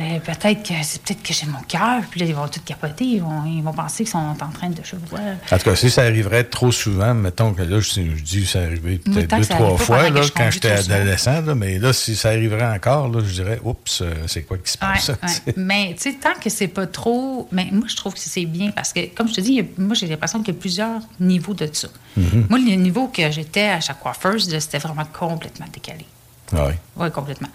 [0.00, 3.04] euh, peut-être que c'est peut-être que j'ai mon cœur, puis là, ils vont tout capoter,
[3.04, 5.90] ils vont, ils vont penser qu'ils sont en train de, je En tout cas, si
[5.90, 9.44] ça arriverait trop souvent, mettons que là, je, je dis que ça arrivait peut-être deux,
[9.44, 13.32] trois fois, là, quand j'étais adolescent, là, mais là, si ça arriverait encore, là, je
[13.34, 15.08] dirais, oups, euh, c'est quoi qui se passe?
[15.46, 15.52] ouais.
[15.56, 17.46] Mais tu sais, tant que c'est pas trop.
[17.52, 19.94] Mais moi, je trouve que c'est bien parce que, comme je te dis, a- moi,
[19.94, 21.88] j'ai l'impression qu'il y a plusieurs niveaux de ça.
[22.16, 22.46] Mhm.
[22.48, 26.06] Moi, le niveau que j'étais à chaque coiffeuse, c'était vraiment complètement décalé.
[26.54, 26.72] Oui.
[26.96, 27.48] Oui, complètement.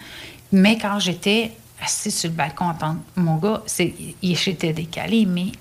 [0.51, 1.51] Mais quand j'étais
[1.81, 5.51] assise sur le balcon à entendre mon gars, c'est, il j'étais décalé, mais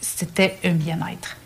[0.00, 1.36] c'était un bien-être.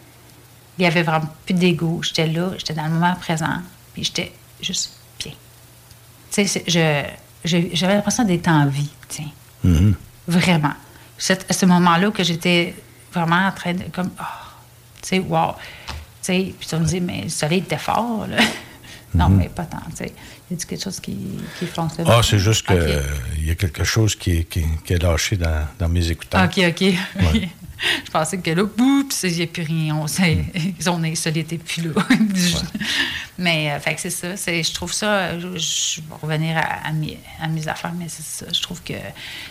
[0.79, 2.01] Il y avait vraiment plus d'ego.
[2.03, 3.61] J'étais là, j'étais dans le moment présent,
[3.93, 5.33] puis j'étais juste bien.
[6.31, 6.65] Tu sais,
[7.45, 9.31] j'avais l'impression d'être en vie, tiens.
[9.65, 9.95] Mhm.
[10.29, 10.75] Vraiment.
[11.19, 12.75] C'est à ce moment-là que j'étais
[13.13, 14.25] vraiment en train de, comme, oh,
[15.01, 15.55] tu sais, wow.
[15.89, 18.37] Tu sais, puis tu me dis, mais le soleil était fort, là.
[19.17, 19.79] Non, mais pas tant.
[20.01, 21.17] Il y a quelque chose qui,
[21.59, 22.07] qui fonctionne.
[22.09, 23.45] Ah, c'est juste qu'il OK.
[23.47, 26.45] y a quelque chose qui est, qui, qui est lâché dans, dans mes écouteurs.
[26.45, 26.95] OK, OK.
[28.05, 29.97] je pensais que là, oups, il n'y a plus rien.
[29.97, 30.45] On, sait,
[30.87, 31.91] on est insolite et puis là.
[33.39, 34.35] mais, euh, fait que c'est ça.
[34.35, 35.39] Je trouve ça.
[35.39, 38.47] Je, je vais revenir à, mes, à, mes, affaires, mais c'est ça.
[38.53, 38.95] Je trouve que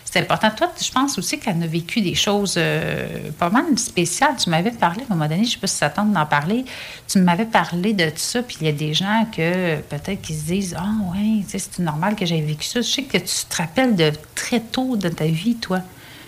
[0.05, 0.49] c'est important.
[0.51, 4.36] Toi, je pense aussi qu'elle a vécu des choses euh, pas mal spéciales.
[4.38, 6.26] Tu m'avais parlé à un moment donné, je ne sais pas si ça tente d'en
[6.26, 6.65] parler.
[7.07, 10.45] Tu m'avais parlé de ça, puis il y a des gens que peut-être qui se
[10.45, 12.82] disent Ah, oh, ouais, c'est normal que j'aie vécu ça.
[12.82, 15.82] Je sais que tu te rappelles de très tôt de ta vie, toi.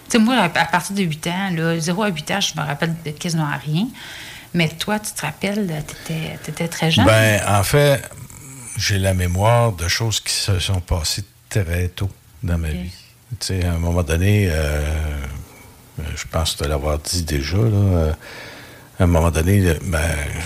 [0.09, 2.65] Tu sais, moi, à partir de 8 ans, là, 0 à 8 ans, je me
[2.65, 3.87] rappelle de quasiment rien.
[4.53, 6.13] Mais toi, tu te rappelles, tu
[6.51, 7.05] étais, très jeune?
[7.05, 8.01] Ben, en fait,
[8.77, 12.09] j'ai la mémoire de choses qui se sont passées très tôt
[12.43, 12.91] dans ma vie.
[13.39, 14.81] Tu sais, à un moment donné, euh,
[16.15, 18.13] je pense te l'avoir dit déjà, là, euh,
[18.99, 19.99] à un moment donné, ben,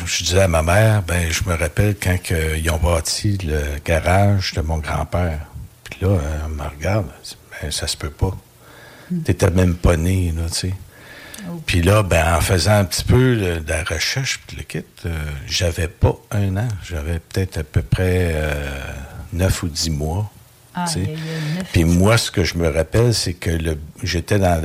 [0.05, 4.53] je disais à ma mère, ben, je me rappelle quand ils ont bâti le garage
[4.53, 5.39] de mon grand-père.
[5.84, 7.07] Puis là, elle me regarde,
[7.62, 8.36] ben, ça se peut pas.
[9.26, 10.74] T'étais même pas né, là, tu sais.
[11.49, 11.62] Oh.
[11.66, 15.18] Puis là, ben, en faisant un petit peu de, la recherche, puis le kit, euh,
[15.47, 16.68] j'avais pas un an.
[16.84, 18.53] J'avais peut-être à peu près euh,
[19.34, 20.32] neuf ou dix mois.
[20.74, 20.86] Ah,
[21.74, 23.51] puis moi, ce que je me rappelle, c'est que
[24.03, 24.62] j'étais dans,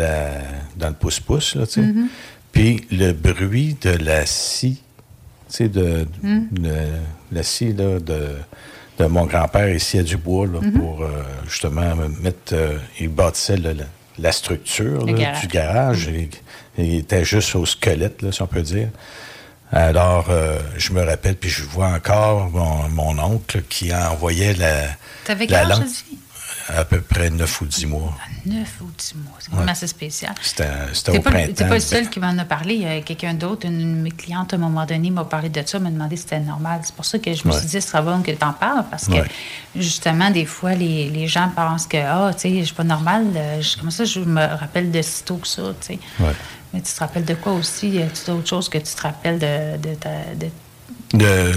[0.76, 1.80] dans le pouce-pouce, là, tu sais.
[1.80, 2.06] Mm-hmm.
[2.52, 4.80] Puis le bruit de la scie,
[5.48, 6.46] tu sais, de, mm.
[7.32, 8.36] la scie, là, de,
[9.00, 10.72] de mon grand-père ici à Dubois, là, mm-hmm.
[10.78, 11.08] pour euh,
[11.48, 12.54] justement mettre...
[13.00, 13.74] il bâtissait le,
[14.18, 16.08] la structure du garage.
[16.78, 18.88] Il, était juste au squelette, là, si on peut dire.
[19.72, 24.84] Alors, euh, je me rappelle, puis je vois encore mon, oncle qui envoyait la,
[25.48, 25.84] la lampe
[26.68, 28.16] à peu près 9 ou 10 mois.
[28.44, 30.34] 9 ou 10 mois, c'est vraiment assez spécial.
[30.42, 30.64] C'était
[31.10, 31.52] au pas, printemps.
[31.56, 32.74] C'est pas le seul qui m'en a parlé.
[32.74, 35.48] Il y a quelqu'un d'autre, une de mes clientes, à un moment donné, m'a parlé
[35.48, 36.80] de ça, m'a demandé si c'était normal.
[36.82, 38.84] C'est pour ça que je me suis dit, ce serait bon que tu en parles,
[38.90, 39.18] parce que,
[39.76, 43.26] justement, des fois, les, les gens pensent que, ah, tu sais, je suis pas normal.
[43.36, 45.98] Euh, comme ça, je me rappelle de si tôt que ça, tu sais.
[46.74, 47.88] Mais tu te rappelles de quoi aussi?
[47.90, 50.10] Y a d'autres choses que tu te rappelles de, de ta...
[50.34, 50.50] De...
[51.14, 51.52] De,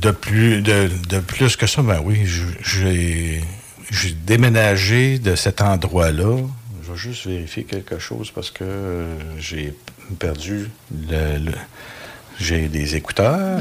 [0.00, 3.44] de, plus, de, de plus que ça, ben oui, j'ai
[3.90, 6.38] j'ai déménagé de cet endroit-là.
[6.82, 9.74] Je vais juste vérifier quelque chose parce que euh, j'ai
[10.18, 11.52] perdu le,
[12.38, 13.60] j'ai des écouteurs.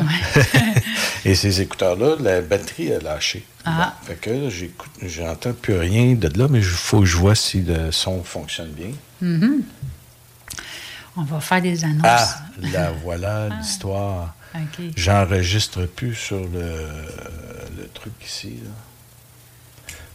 [1.25, 3.45] et ces écouteurs-là, la batterie a lâché.
[3.65, 3.95] Ah.
[4.03, 4.49] fait que
[5.03, 8.71] j'entends plus rien de là, mais il faut que je vois si le son fonctionne
[8.71, 8.91] bien.
[9.21, 9.61] Mm-hmm.
[11.17, 12.03] On va faire des annonces.
[12.03, 12.39] Ah,
[12.71, 13.55] là, voilà ah.
[13.59, 14.33] l'histoire.
[14.95, 16.87] J'enregistre plus sur le,
[17.77, 18.59] le truc ici.
[18.63, 18.71] Là.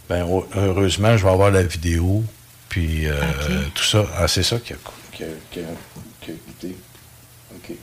[0.08, 0.26] Ben,
[0.56, 2.24] heureusement, je vais avoir la vidéo,
[2.68, 3.14] puis euh,
[3.74, 4.04] tout ça.
[4.18, 4.76] Ah, c'est ça qui a,
[5.12, 5.22] qui,
[6.20, 6.76] quitté.
[7.54, 7.76] OK.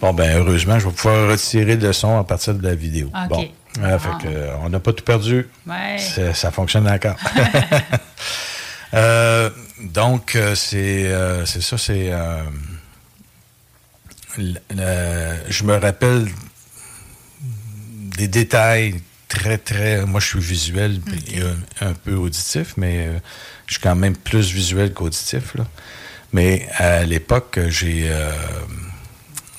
[0.00, 3.10] Bon, ben heureusement, je vais pouvoir retirer le son à partir de la vidéo.
[3.28, 3.48] Bon.
[3.82, 5.48] Ah, fait que, euh, on n'a pas tout perdu.
[5.66, 5.98] Ouais.
[6.34, 7.16] Ça fonctionne encore.
[8.94, 9.50] euh,
[9.82, 12.12] donc, euh, c'est ça, c'est.
[14.36, 16.28] je me rappelle
[18.16, 20.04] des détails très, très.
[20.04, 21.00] Moi, je suis visuel
[21.32, 21.40] et
[21.84, 23.18] un, peu auditif, mais euh,
[23.66, 25.54] je suis quand même plus visuel qu'auditif.
[26.32, 28.08] Mais à l'époque, j'ai.
[28.08, 28.32] Euh,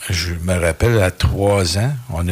[0.09, 2.25] je me rappelle à trois ans, on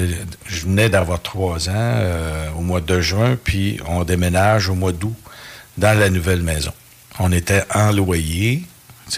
[0.47, 4.91] je venais d'avoir trois ans euh, au mois de juin, puis on déménage au mois
[4.91, 5.15] d'août
[5.77, 6.73] dans la nouvelle maison.
[7.19, 8.63] On était en loyer,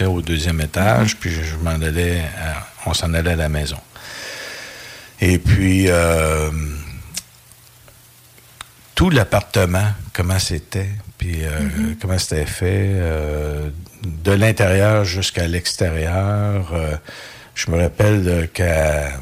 [0.06, 1.18] au deuxième étage, mm-hmm.
[1.20, 2.22] puis je, m'en allais,
[2.84, 3.78] on s'en allait à la maison.
[5.22, 5.88] Et puis,
[9.00, 11.96] tout l'appartement, comment c'était, puis euh, mm-hmm.
[12.02, 13.70] comment c'était fait, euh,
[14.04, 16.70] de l'intérieur jusqu'à l'extérieur.
[16.74, 16.96] Euh,
[17.54, 19.12] je me rappelle qu'à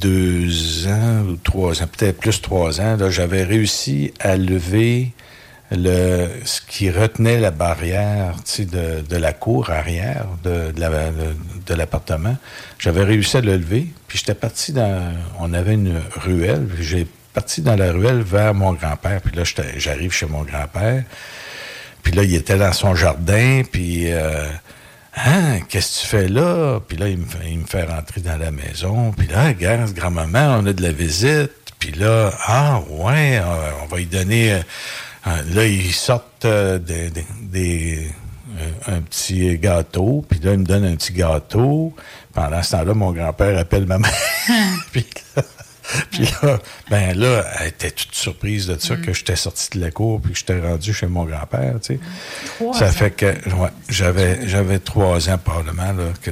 [0.00, 5.12] deux ans ou trois ans, peut-être plus trois ans, j'avais réussi à lever
[5.70, 12.38] le, ce qui retenait la barrière de, de la cour arrière de, de l'appartement.
[12.78, 15.12] J'avais réussi à le lever, puis j'étais parti dans...
[15.38, 19.20] On avait une ruelle, j'ai parti dans la ruelle vers mon grand-père.
[19.20, 19.42] Puis là,
[19.76, 21.04] j'arrive chez mon grand-père.
[22.02, 23.62] Puis là, il était dans son jardin.
[23.70, 24.48] Puis, euh,
[25.16, 26.80] hein, qu'est-ce que tu fais là?
[26.86, 29.12] Puis là, il me, fait, rentrer dans la maison.
[29.12, 31.50] Puis là, regarde, grand-maman, on a de la visite.
[31.78, 33.40] Puis là, ah, ouais,
[33.82, 34.52] on va lui donner.
[35.26, 37.10] Euh, là, ils sortent euh, des,
[37.40, 38.08] des,
[38.86, 40.24] un petit gâteau.
[40.28, 41.94] Puis là, il me donne un petit gâteau.
[42.32, 44.12] Pendant ce temps-là, mon grand-père appelle ma mère.
[44.92, 45.06] puis
[45.36, 45.42] là,
[46.10, 46.58] puis là,
[46.90, 49.00] ben là, elle était toute surprise de ça, mm.
[49.02, 51.98] que j'étais sorti de la cour puis que j'étais rendu chez mon grand-père, tu
[52.58, 52.72] sais.
[52.72, 56.30] ça fait que, ouais, j'avais, j'avais trois ans probablement, là, que,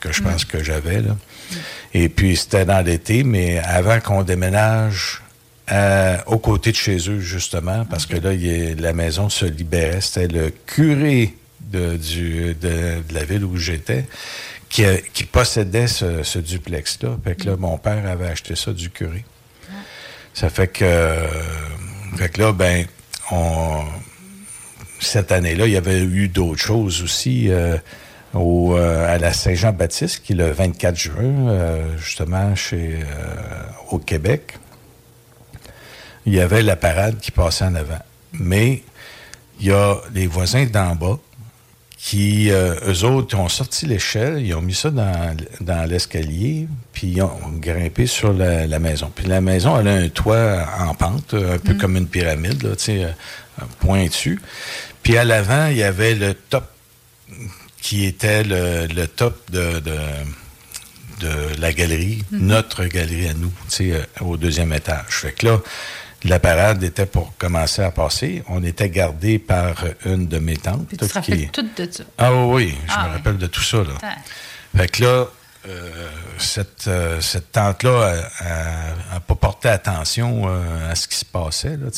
[0.00, 0.48] que je pense mm.
[0.48, 1.12] que j'avais, là.
[1.12, 1.56] Mm.
[1.94, 5.22] Et puis, c'était dans l'été, mais avant qu'on déménage
[5.70, 8.32] euh, aux côtés de chez eux, justement, parce que là,
[8.78, 10.00] la maison se libérait.
[10.00, 14.04] C'était le curé de, du, de, de la ville où j'étais
[14.72, 17.10] qui, euh, qui possédait ce, duplex-là.
[17.22, 19.24] Fait que là, mon père avait acheté ça du curé.
[20.32, 21.28] Ça fait que, euh,
[22.16, 22.86] fait que là, ben,
[24.98, 27.50] cette année-là, il y avait eu d'autres choses aussi.
[27.50, 27.76] euh,
[28.34, 33.00] au, à la Saint-Jean-Baptiste, qui est le 24 juin, justement, chez,
[33.90, 34.54] au Québec.
[36.24, 38.00] Il y avait la parade qui passait en avant.
[38.32, 38.82] Mais
[39.60, 41.18] il y a les voisins d'en bas
[42.04, 47.06] qui, euh, eux autres, ont sorti l'échelle, ils ont mis ça dans, dans l'escalier, puis
[47.06, 49.12] ils ont grimpé sur la, la maison.
[49.14, 52.70] Puis la maison, elle a un toit en pente, un peu comme une pyramide, là,
[52.74, 54.40] tu sais, euh, pointu.
[55.04, 56.64] Puis à l'avant, il y avait le top
[57.80, 59.96] qui était le, le top de, de,
[61.20, 65.06] de la galerie, notre galerie à nous, tu sais, euh, au deuxième étage.
[65.08, 65.60] Fait que là,
[66.24, 68.42] la parade était pour commencer à passer.
[68.48, 69.74] On était gardé par
[70.04, 70.86] une de mes tantes.
[70.88, 72.04] Puis tu te qui- tout de ça.
[72.18, 73.78] ah oui, je Ah me rappelle de tout ça.
[73.78, 73.94] Là.
[73.96, 74.20] Attends.
[74.76, 75.26] Fait que là,
[75.68, 75.90] euh,
[76.38, 78.14] cette, euh, cette tante-là
[79.12, 81.88] n'a pas porté attention euh, à ce qui se passait, là.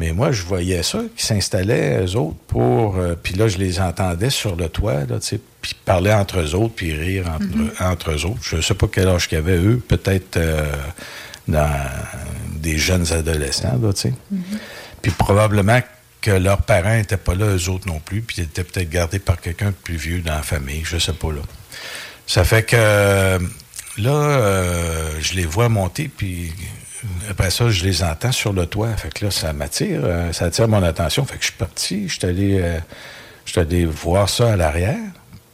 [0.00, 2.96] Mais moi, je voyais ça, qui s'installaient, eux autres, pour...
[3.22, 6.74] puis là, je les entendais sur le toit, là, tu puis parler entre eux autres,
[6.76, 7.70] puis rire entre, Mhm.
[7.80, 8.38] entre eux autres.
[8.42, 10.38] Je sais pas quel âge qu'ils avaient, eux, peut-être
[11.48, 11.70] dans
[12.56, 14.12] des jeunes adolescents, là, tu sais.
[15.02, 15.80] Puis probablement
[16.20, 19.18] que leurs parents n'étaient pas là, eux autres non plus, puis ils étaient peut-être gardés
[19.20, 21.40] par quelqu'un de plus vieux dans la famille, je sais pas là.
[22.26, 23.38] Ça fait que euh,
[23.96, 26.52] là, euh, je les vois monter, puis
[27.30, 28.94] après ça, je les entends sur le toit.
[28.96, 31.24] Fait que là, ça m'attire, euh, ça attire mon attention.
[31.24, 32.78] Fait que je suis parti, je suis allé, euh,
[33.44, 34.98] je suis allé voir ça à l'arrière.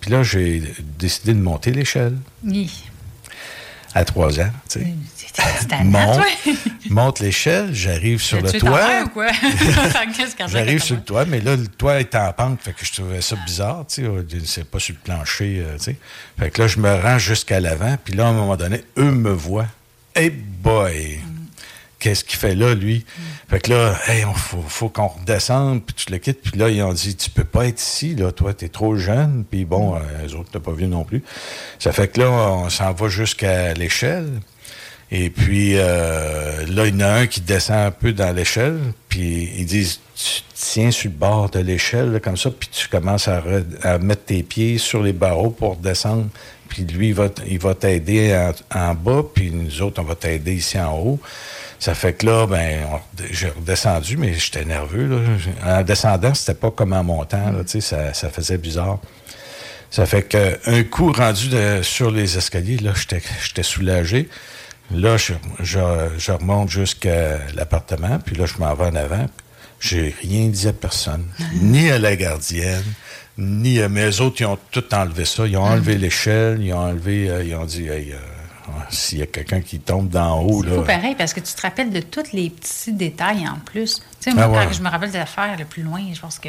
[0.01, 0.63] Puis là, j'ai
[0.99, 2.85] décidé de monter l'échelle Oui.
[3.95, 4.87] à trois ans, tu sais.
[5.85, 6.53] Monte, toi?
[6.91, 9.05] monte l'échelle, j'arrive sur le toit.
[10.49, 13.21] J'arrive sur le toit, mais là, le toit est en pente, fait que je trouvais
[13.21, 15.97] ça bizarre, tu sais, euh, c'est pas sur le plancher, euh, tu sais.
[16.39, 19.11] Fait que là, je me rends jusqu'à l'avant, puis là, à un moment donné, eux
[19.11, 19.69] me voient.
[20.15, 21.21] Hey boy!
[22.05, 23.07] Qu'est-ce qu'il fait là, lui?
[23.49, 26.43] Fait que là, hey, on faut, faut qu'on redescende, puis tu le quittes.
[26.43, 29.45] Puis là, ils ont dit, tu peux pas être ici, là, toi, t'es trop jeune.
[29.51, 31.23] Puis bon, euh, les autres, t'as pas vu non plus.
[31.79, 34.29] Ça fait que là, on s'en va jusqu'à l'échelle.
[35.11, 38.79] Et puis euh, là, il y en a un qui descend un peu dans l'échelle,
[39.09, 43.29] puis ils disent tu tiens sur le bord de l'échelle, comme ça, puis tu commences
[43.29, 46.29] à, re- à mettre tes pieds sur les barreaux pour descendre.
[46.69, 48.37] Puis lui, il va, il va t'aider
[48.75, 51.21] en, bas, puis nous autres, on va t'aider ici en haut.
[51.79, 52.87] Ça fait que là, ben,
[53.31, 55.21] j'ai redescendu, mais j'étais nerveux.
[55.65, 58.99] En descendant, c'était pas comme en montant, là, ça, ça faisait bizarre.
[59.91, 61.51] Ça fait que un coup rendu
[61.83, 64.29] sur les escaliers, là, j'étais soulagé.
[64.91, 65.79] Là, je, je,
[66.19, 69.27] je remonte jusqu'à l'appartement, puis là, je m'en vais en avant.
[69.81, 72.85] J'ai rien dit à personne, ni à la gardienne,
[73.37, 75.47] ni à mes autres, ils ont tout enlevé ça.
[75.47, 78.17] Ils ont enlevé l'échelle, ils ont enlevé, euh, ils ont dit, hey, euh,
[78.91, 81.91] s'il y a quelqu'un qui tombe d'en haut, C'est pareil, parce que tu te rappelles
[81.91, 83.97] de tous les petits détails en plus.
[84.21, 84.67] Tu sais, moi, Ah ouais.
[84.67, 86.49] quand je me rappelle de l'affaire le plus loin, je pense que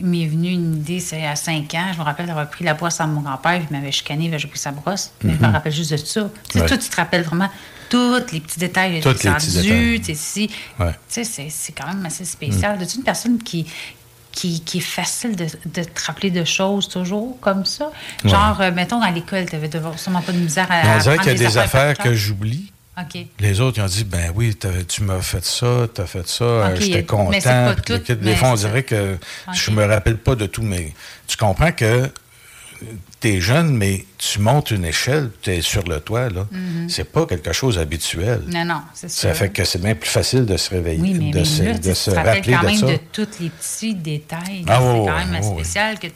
[0.00, 1.92] m'est venu une idée, c'est à 5 ans.
[1.92, 4.58] Je me rappelle d'avoir pris la brosse à mon grand-père, il m'avait chicané, j'ai pris
[4.58, 5.12] sa brosse.
[5.22, 5.52] Mais je me Mhm.
[5.52, 6.28] rappelle juste de ça.
[6.48, 6.66] Tu sais, Ouais.
[6.68, 7.48] toi, tu te rappelles vraiment
[7.88, 8.92] tous les petits détails.
[8.94, 10.00] Les petits détails.
[10.00, 10.50] Tu sais, si.
[10.80, 10.92] Ouais.
[11.12, 12.80] Tu sais, c'est- quand même assez spécial.
[12.82, 13.66] Es-tu une personne qui.
[14.32, 17.92] Qui, qui est facile de, de te rappeler de choses toujours comme ça?
[18.24, 18.30] Ouais.
[18.30, 20.96] Genre, euh, mettons, dans l'école, tu n'avais sûrement pas de misère à.
[20.96, 22.72] on dirait qu'il y a des affaires par que j'oublie.
[23.40, 24.56] Les autres, ils ont dit, ben oui,
[24.88, 27.30] tu m'as fait ça, t'as fait ça, euh, j'étais content.
[27.30, 29.14] mais pas tout, mais des fois, on dirait que
[29.48, 29.54] Ok.
[29.54, 30.92] je me rappelle pas de tout, mais
[31.26, 32.08] tu comprends que
[33.20, 36.46] t'es jeune, mais tu montes une échelle, t'es sur le toit, là.
[36.50, 36.88] Mhm.
[36.88, 38.42] C'est pas quelque chose habituel.
[38.48, 39.22] Non, non, c'est sûr.
[39.28, 41.62] Ça fait que c'est bien plus facile de se réveiller, Oui, mais de même se,
[41.62, 42.86] là, de tu se rappeler quand de même ça.
[42.86, 44.64] de tous les petits détails.
[44.68, 45.62] Ah, c'est ouais, quand même ouais.
[45.62, 46.06] spécial que,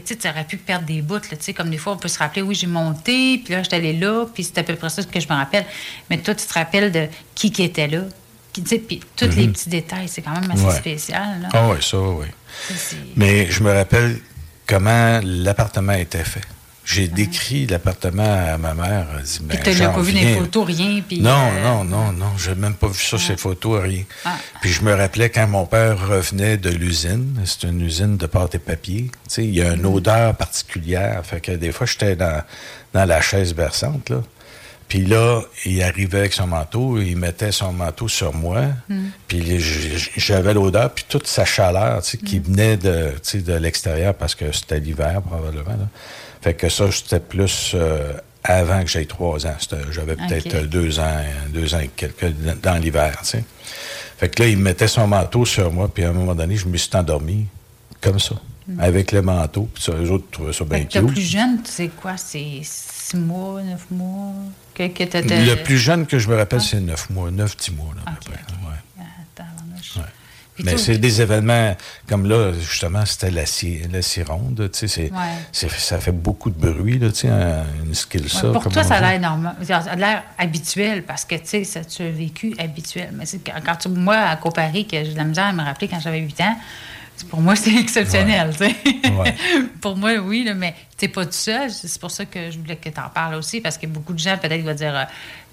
[0.00, 1.14] tu tu aurais pu perdre des bouts.
[1.14, 3.62] Là, tu sais, comme des fois, on peut se rappeler, oui, j'ai monté, puis là,
[3.62, 5.64] j'étais allé là, puis c'est à peu près ça que je me rappelle.
[6.10, 8.02] Mais toi, tu te rappelles de qui qui était là.
[8.52, 9.52] Qui, tu sais, puis tous les Mhm.
[9.52, 10.74] petits détails, c'est quand même assez Ouais.
[10.74, 11.48] spécial.
[11.52, 12.26] Ah oui, ça, oui.
[12.68, 14.18] Ça, c'est- Mais je me rappelle
[14.68, 16.42] comment l'appartement était fait.
[16.84, 19.08] J'ai décrit l'appartement à ma mère.
[19.18, 21.02] Elle dit, ben, tu n'as j'en pas vu des photos, rien.
[21.06, 22.38] Puis, Non, euh, non, non, non.
[22.38, 24.04] J'ai même pas vu ça, ces photos, rien.
[24.24, 24.36] Ah.
[24.62, 28.54] Puis je me rappelais quand mon père revenait de l'usine, c'est une usine de pâte
[28.54, 29.10] et papier.
[29.36, 31.20] Il y a une odeur particulière.
[31.26, 32.42] Fait que des fois, j'étais dans,
[32.94, 34.22] dans la chaise berçante, là.
[34.88, 39.08] Puis là, il arrivait avec son manteau, il mettait son manteau sur moi, Mm.
[39.26, 39.60] puis
[40.16, 44.14] j'avais l'odeur, puis toute sa chaleur, tu sais, qui venait de, tu sais, de l'extérieur,
[44.14, 45.88] parce que c'était l'hiver, probablement, là.
[46.40, 48.12] Fait que ça, c'était plus euh,
[48.44, 49.56] avant que j'aie trois ans.
[49.90, 51.20] J'avais peut-être euh, deux ans,
[51.52, 52.32] deux ans et quelques
[52.62, 53.44] dans- l'hiver, tu sais.
[54.18, 56.66] Fait que là, il mettait son manteau sur moi, puis à un moment donné, je
[56.66, 57.46] me suis endormi
[58.00, 58.36] comme ça.
[58.78, 59.66] avec le manteau.
[59.72, 61.06] Puis ça, eux autres trouvaient ça bien que cute.
[61.06, 62.18] plus jeune, c'est quoi?
[62.18, 64.34] C'est six mois, neuf mois?
[64.78, 67.94] Que, que Le plus jeune que je me rappelle, c'est 9 mois, 9 10 mois.
[67.96, 68.12] Là.
[68.30, 68.76] Ouais.
[70.00, 70.02] Ah,
[70.64, 71.76] Mais c'est des événements
[72.08, 74.68] comme là, justement, c'était la la scie ronde.
[74.72, 75.18] tu sais, c'est- Ouais.
[75.52, 78.50] c'est- ça fait beaucoup de bruit, là, tu sais, un- une skill Ouais, ça.
[78.50, 79.54] pour toi, ça a l'air normal.
[79.62, 83.10] Ça a l'air habituel parce que, tu sais, tu as vécu habituel.
[83.12, 85.86] Mais quand, quand tu, moi, à comparer, que j'ai de la misère à me rappeler
[85.86, 86.56] quand j'avais 8 ans,
[87.24, 88.50] pour moi, c'est exceptionnel.
[88.60, 88.74] Ouais.
[89.80, 91.70] pour moi, oui, là, mais tu n'es pas tout seul.
[91.70, 94.18] C'est pour ça que je voulais que tu en parles aussi parce que beaucoup de
[94.18, 95.04] gens, peut-être, vont dire, euh,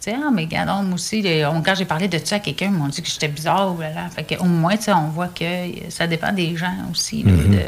[0.02, 2.40] tu sais, ah, mais regarde, moi aussi, les- on- quand j'ai parlé de ça à
[2.40, 3.76] quelqu'un, ils m'ont dit que j'étais bizarre.
[3.80, 4.10] Là, là.
[4.16, 5.46] Fait que, au moins, on voit que
[5.90, 7.24] ça dépend des gens aussi.
[7.26, 7.52] Mhm.
[7.56, 7.60] de-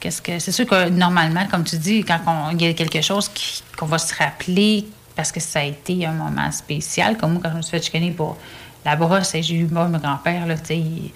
[0.00, 2.18] Qu'est-ce que c'est sûr que normalement, comme tu dis, quand
[2.52, 4.84] il y a quelque chose qui- qu'on va se rappeler
[5.14, 7.84] parce que ça a été un moment spécial, comme moi quand je me suis fait
[7.84, 8.36] chicaner pour
[8.84, 11.10] la brosse j'ai eu moi, mon grand-père, là, tu sais, il,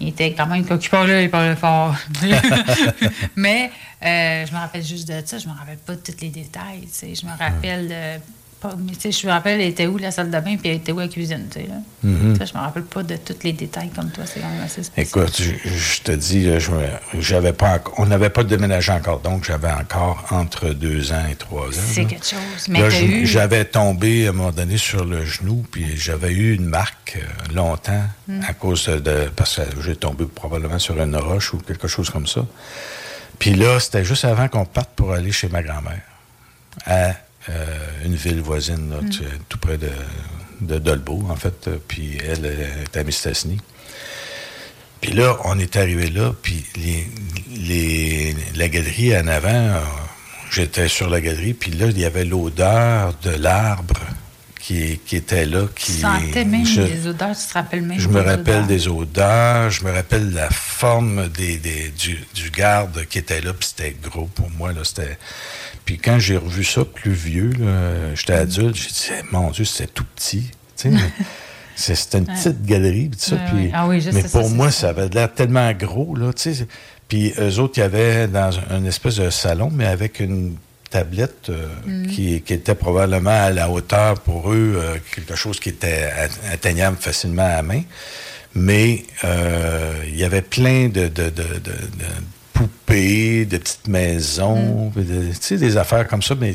[0.00, 1.94] il était quand même quand il parlait, il parlait fort.
[3.36, 3.70] Mais
[4.04, 6.82] euh, je me rappelle juste de ça, je me rappelle pas de tous les détails,
[6.82, 8.18] tu sais, je me rappelle euh,
[8.60, 10.68] pas, mais tu sais, je me rappelle elle était où la salle de bain puis
[10.70, 11.74] elle était où la cuisine, tu sais là.
[12.02, 12.36] Mhm.
[12.36, 14.82] Ça, je me rappelle pas de tous les détails comme toi, c'est quand même assez
[14.82, 15.24] spécial.
[15.24, 16.48] Écoute, je, je te dis,
[17.20, 21.66] j'avais pas, on n'avait pas déménagé encore, donc j'avais encore entre deux ans et trois
[21.68, 21.82] ans.
[21.92, 22.68] C'est quelque chose.
[22.68, 26.66] Mais eu- j'avais tombé à un moment donné sur le genou, puis j'avais eu une
[26.66, 28.40] marque euh, longtemps Mm.
[28.46, 32.26] à cause de parce que j'ai tombé probablement sur une roche ou quelque chose comme
[32.26, 32.44] ça.
[33.38, 36.00] Puis là, c'était juste avant qu'on parte pour aller chez ma grand-mère
[36.86, 37.12] à
[38.04, 39.10] une ville voisine, là, Mm.
[39.10, 39.90] tu- tout près de,
[40.60, 41.68] de Dolbeau, en fait.
[41.68, 42.44] euh, Puis elle
[42.84, 43.58] était à Mistassini.
[45.00, 47.06] Puis là, on est arrivé là, puis les,
[47.56, 49.80] les- la galerie en avant, euh,
[50.50, 54.00] j'étais sur la galerie, puis là, il y avait l'odeur de l'arbre
[54.60, 55.66] qui, qui était là.
[55.76, 58.66] Qui, Tu sentais même je- les odeurs, tu te rappelles même je me rappelle odeurs.
[58.66, 63.52] des odeurs, je me rappelle la forme des, des- du, du garde qui était là,
[63.54, 64.72] puis c'était gros pour moi.
[64.72, 65.16] Là, c'était...
[65.88, 67.50] Puis quand j'ai revu ça plus vieux,
[68.14, 68.42] j'étais Mm.
[68.42, 70.50] adulte, j'ai dit, Eh, mon Dieu, c'était tout petit.
[71.76, 73.36] C'était une petite galerie, tout ça.
[73.72, 74.80] Ah oui, mais ça, pour moi, ça.
[74.80, 76.14] ça avait l'air tellement gros.
[76.14, 76.30] Là.
[77.08, 80.56] Puis eux autres, il y avait dans un, espèce de salon, mais avec une
[80.90, 82.06] tablette euh, Mm.
[82.08, 86.10] qui, qui était probablement à la hauteur pour eux, euh, quelque chose qui était
[86.52, 87.80] atteignable facilement à la main.
[88.54, 92.08] Mais euh, il y avait plein de, de, de, de- de
[92.58, 96.52] poupées, de petites maisons, de- sais, des affaires comme ça, mais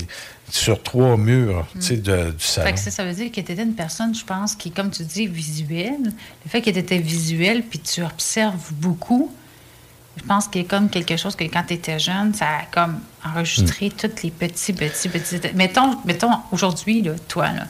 [0.52, 2.68] sur trois murs sais, de- du salon.
[2.68, 4.92] Fait que ça, ça veut dire que tu étais une personne, je pense, qui, comme
[4.92, 6.04] tu dis, visuelle.
[6.46, 9.32] Le fait que tu étais visuel puis tu observes beaucoup,
[10.18, 12.66] je pense qu'il y a comme quelque chose que quand tu étais jeune, ça a
[12.72, 13.92] comme enregistré Mm.
[13.92, 15.40] tous les petits, petits, petits.
[15.56, 17.66] Mettons, mettons aujourd'hui, là, toi, là,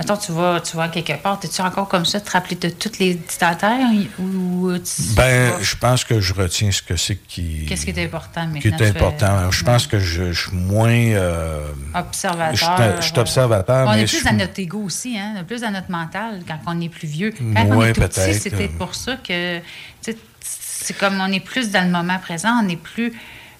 [0.00, 2.98] mettons, tu vas, tu vas quelque part, es-tu encore comme ça, te rappeler de toutes
[2.98, 3.78] les dictateurs
[4.18, 7.66] ou tu- Ben, je pense que je retiens ce que c'est qui.
[7.68, 8.60] Qu'est-ce qui est important maintenant?
[8.60, 9.50] qui est important.
[9.50, 10.88] Je pense que je, suis moins.
[10.90, 12.54] euh, Observateur.
[12.54, 15.34] Je suis- je suis observateur, On mais est plus dans notre ego aussi, hein?
[15.36, 17.32] On est plus dans notre mental quand on est plus vieux.
[17.32, 19.60] Quand on est tout petit, peut-être pour ça que
[20.40, 23.12] c'est comme on est plus dans le moment présent, on n'est plus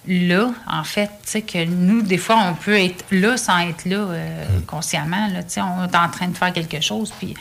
[0.07, 1.07] là, en fait.
[1.23, 4.61] Tu sais, que nous, des fois, on peut être là sans être là euh, Mm.
[4.63, 5.27] consciemment.
[5.27, 7.33] Là, tu sais, on est en train de faire quelque chose, puis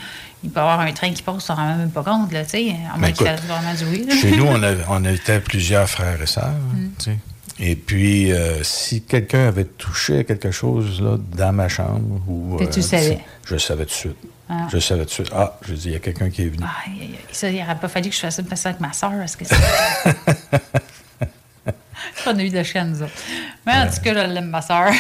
[0.45, 2.45] il peut y avoir un train qui passe, on s'en rend même pas compte, là,
[2.45, 4.07] tu sais, à moins Ben, qu'il écoute, fasse vraiment du oui.
[4.07, 4.15] là.
[4.15, 6.49] Chez nous, on, a- on était plusieurs frères et sœurs.
[6.74, 6.89] Mm.
[6.99, 7.16] tu sais.
[7.62, 12.57] Et puis, euh, si quelqu'un avait touché à quelque chose là, dans ma chambre, ou,
[12.57, 13.19] Que tu savais.
[13.45, 14.16] je savais tout de suite.
[14.49, 14.66] Ah.
[14.73, 15.31] Je savais tout de suite.
[15.35, 16.65] Ah, je dis, il y a quelqu'un qui est venu.
[17.32, 19.45] Ça, il n'aurait pas fallu que je fasse ça avec ma soeur, parce que
[22.39, 23.12] eu de la chienne, nous autres.
[23.66, 24.90] Mais en tout cas, je l'aime, ma soeur.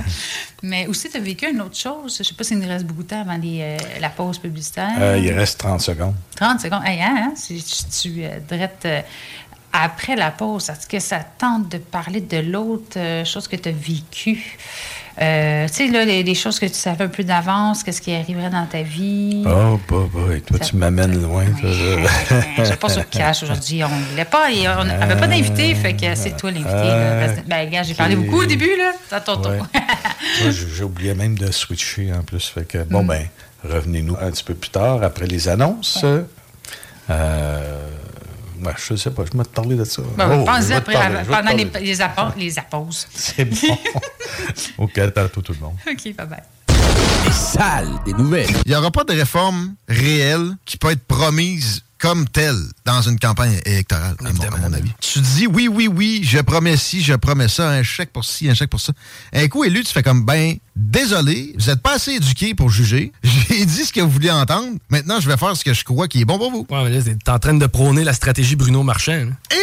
[0.62, 2.16] Mais aussi, tu as vécu une autre chose?
[2.16, 4.38] Je ne sais pas s'il nous reste beaucoup de temps avant les, euh, la pause
[4.38, 4.90] publicitaire.
[5.00, 6.14] Euh, il reste 30 secondes.
[6.36, 6.82] 30 secondes.
[6.84, 7.62] Hey, hein, hein, si
[8.02, 9.00] tu euh, drettes, euh,
[9.72, 13.72] après la pause, est-ce que ça tente de parler de l'autre chose que tu as
[13.72, 14.58] vécue?
[15.22, 18.12] Euh, tu sais, là, les, les choses que tu savais un peu d'avance, qu'est-ce qui
[18.14, 19.44] arriverait dans ta vie?
[19.46, 21.44] Oh, bah, bah, et toi, tu m'amènes loin.
[21.62, 23.84] Je sais pas sur cash aujourd'hui.
[23.84, 24.50] On ne voulait pas.
[24.50, 26.70] et On n'avait pas d'invité, fait que c'est toi l'invité.
[26.70, 28.92] que- Ben, gars, j'ai parlé beaucoup au début, là.
[29.08, 29.50] C'est à ton tour.
[29.52, 30.50] Ouais.
[30.50, 32.46] J'ai oublié même de switcher en plus.
[32.48, 32.84] Fait que, Mm.
[32.90, 33.26] bon, ben,
[33.64, 36.02] revenez-nous un petit peu plus tard, après les annonces.
[37.10, 37.86] Euh,
[38.64, 40.02] ouais, je sais pas, je vais te parler de ça.
[40.16, 42.00] Ben, Oh, te après, parler, pendant les, les,
[42.36, 43.06] les apposes.
[43.12, 43.78] C'est bon.
[44.78, 45.76] OK, à tout le monde.
[45.86, 46.42] OK, bye-bye.
[47.24, 48.50] Les salles des nouvelles.
[48.64, 52.56] Il n'y aura pas de réforme réelle qui peut être promise comme telle
[52.86, 54.90] dans une campagne électorale, à mon, à mon avis.
[55.00, 58.48] Tu dis oui, oui, oui, je promets ci, je promets ça, un chèque pour ci,
[58.48, 58.94] un chèque pour ça.
[59.34, 63.12] Un coup élu, tu fais comme, ben, désolé, vous n'êtes pas assez éduqué pour juger.
[63.22, 64.78] J'ai dit ce que vous vouliez entendre.
[64.88, 66.66] Maintenant, je vais faire ce que je crois qui est bon pour vous.
[66.70, 69.26] Ouais, mais là, t'es en train de prôner la stratégie Bruno Marchand.
[69.26, 69.56] là.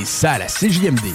[0.00, 1.14] Et ça à la CJMD.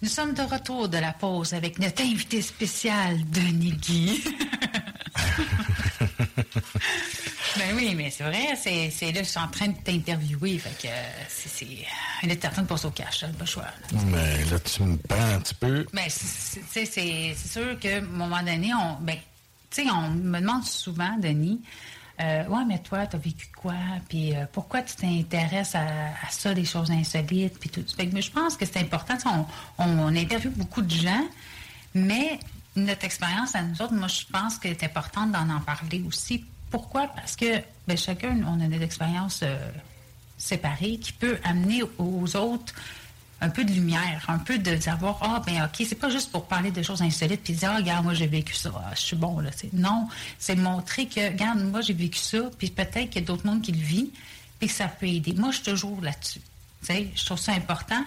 [0.00, 4.22] Nous sommes de retour de la pause avec notre invité spécial, Denis Guy.
[7.56, 10.92] ben oui, mais c'est vrai, c'est, là, je suis en train de t'interviewer, fait que
[10.92, 13.64] euh, c'est, est certain de passer au cash, là, pas le choix.
[13.64, 13.98] là.
[14.06, 15.84] Mais là, tu me prends un petit peu.
[15.92, 19.16] Ben, c'est sûr qu'à un moment donné, on, ben,
[19.70, 21.60] tu sais, on me demande souvent, Denis,
[22.20, 23.74] euh, ouais, mais toi, t'as vécu quoi?
[24.08, 25.86] Puis euh, pourquoi tu t'intéresses à,
[26.30, 27.58] ça, des choses insolites?
[27.58, 27.84] Puis tout?
[27.96, 29.14] Fait je pense que c'est important.
[29.78, 31.24] On, on, on interviewe beaucoup de gens,
[31.94, 32.38] mais
[32.76, 36.44] notre expérience à nous autres, moi, je pense qu'elle est importante d'en en parler aussi.
[36.70, 37.08] Pourquoi?
[37.08, 39.56] Parce que ben, chacun, on a des expériences euh,
[40.36, 42.74] séparées qui peut amener aux autres
[43.40, 46.46] un peu de lumière, un peu de savoir, ah, ben OK, c'est pas juste pour
[46.46, 49.16] parler de choses insolites puis dire, ah, regarde, moi, j'ai vécu ça, ah, je suis
[49.16, 49.50] bon, là.
[49.72, 50.08] Non,
[50.38, 53.62] c'est montrer que, regarde, moi, j'ai vécu ça, puis peut-être qu'il y a d'autres mondes
[53.62, 54.10] qui le vivent,
[54.58, 55.34] puis que ça peut aider.
[55.34, 56.40] Moi, je suis toujours là-dessus.
[56.80, 58.04] Tu sais, je trouve ça important.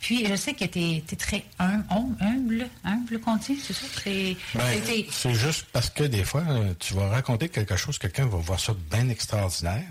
[0.00, 3.86] Puis, je sais que tu es, très hum- hum- humble, humble, dit, c'est ça?
[4.02, 6.42] C'est, Ben, c'est- juste parce que des fois,
[6.80, 9.86] tu vas raconter quelque chose, quelqu'un va voir ça bien extraordinaire,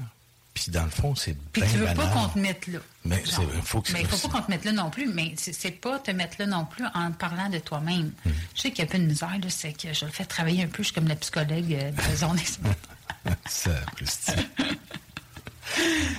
[0.54, 2.80] puis dans le fond, c'est Puis bien tu veux pas qu'on te mette là.
[3.04, 3.42] Mais Genre.
[3.52, 5.72] c'est- faut que Mais il faut pas qu'on te mette là non plus, mais c'est
[5.72, 8.12] pas te mettre là non plus en parlant de toi-même.
[8.26, 8.34] Mhm.
[8.56, 10.64] Je sais qu'il y a un peu de misère, c'est que je le fais travailler
[10.64, 12.40] un peu, je suis comme la psychologue euh, de la zone
[13.48, 13.72] Ça.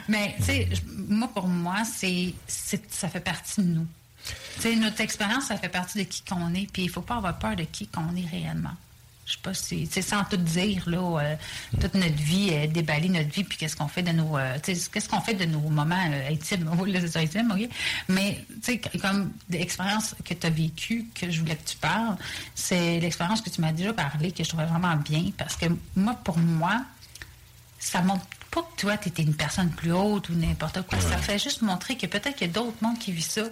[0.09, 0.69] Mais, tu sais,
[1.09, 3.87] moi, pour moi, c'est ça fait partie de nous.
[4.57, 7.17] Tu sais, notre expérience, ça fait partie de qui qu'on est, puis il faut pas
[7.17, 8.75] avoir peur de qui qu'on est réellement.
[9.25, 11.37] Je sais pas si, tu sais, sans tout dire, là, euh,
[11.81, 15.09] toute notre vie, euh, déballer notre vie, puis qu'est-ce qu'on fait de nos, euh, qu'est-ce
[15.09, 17.69] qu'on fait de nos moments euh, intimes, oui, là, c'est ça, intime, ok?
[18.09, 22.17] Mais, tu sais, comme l'expérience que tu as vécue, que je voulais que tu parles,
[22.57, 26.15] c'est l'expérience que tu m'as déjà parlé, que je trouvais vraiment bien, parce que moi,
[26.25, 26.85] pour moi,
[27.79, 31.01] ça montre pas que toi, tu étais une personne plus haute ou n'importe quoi.
[31.01, 33.45] Ça fait juste montrer que peut-être qu'il y a d'autres mondes qui vivent ça,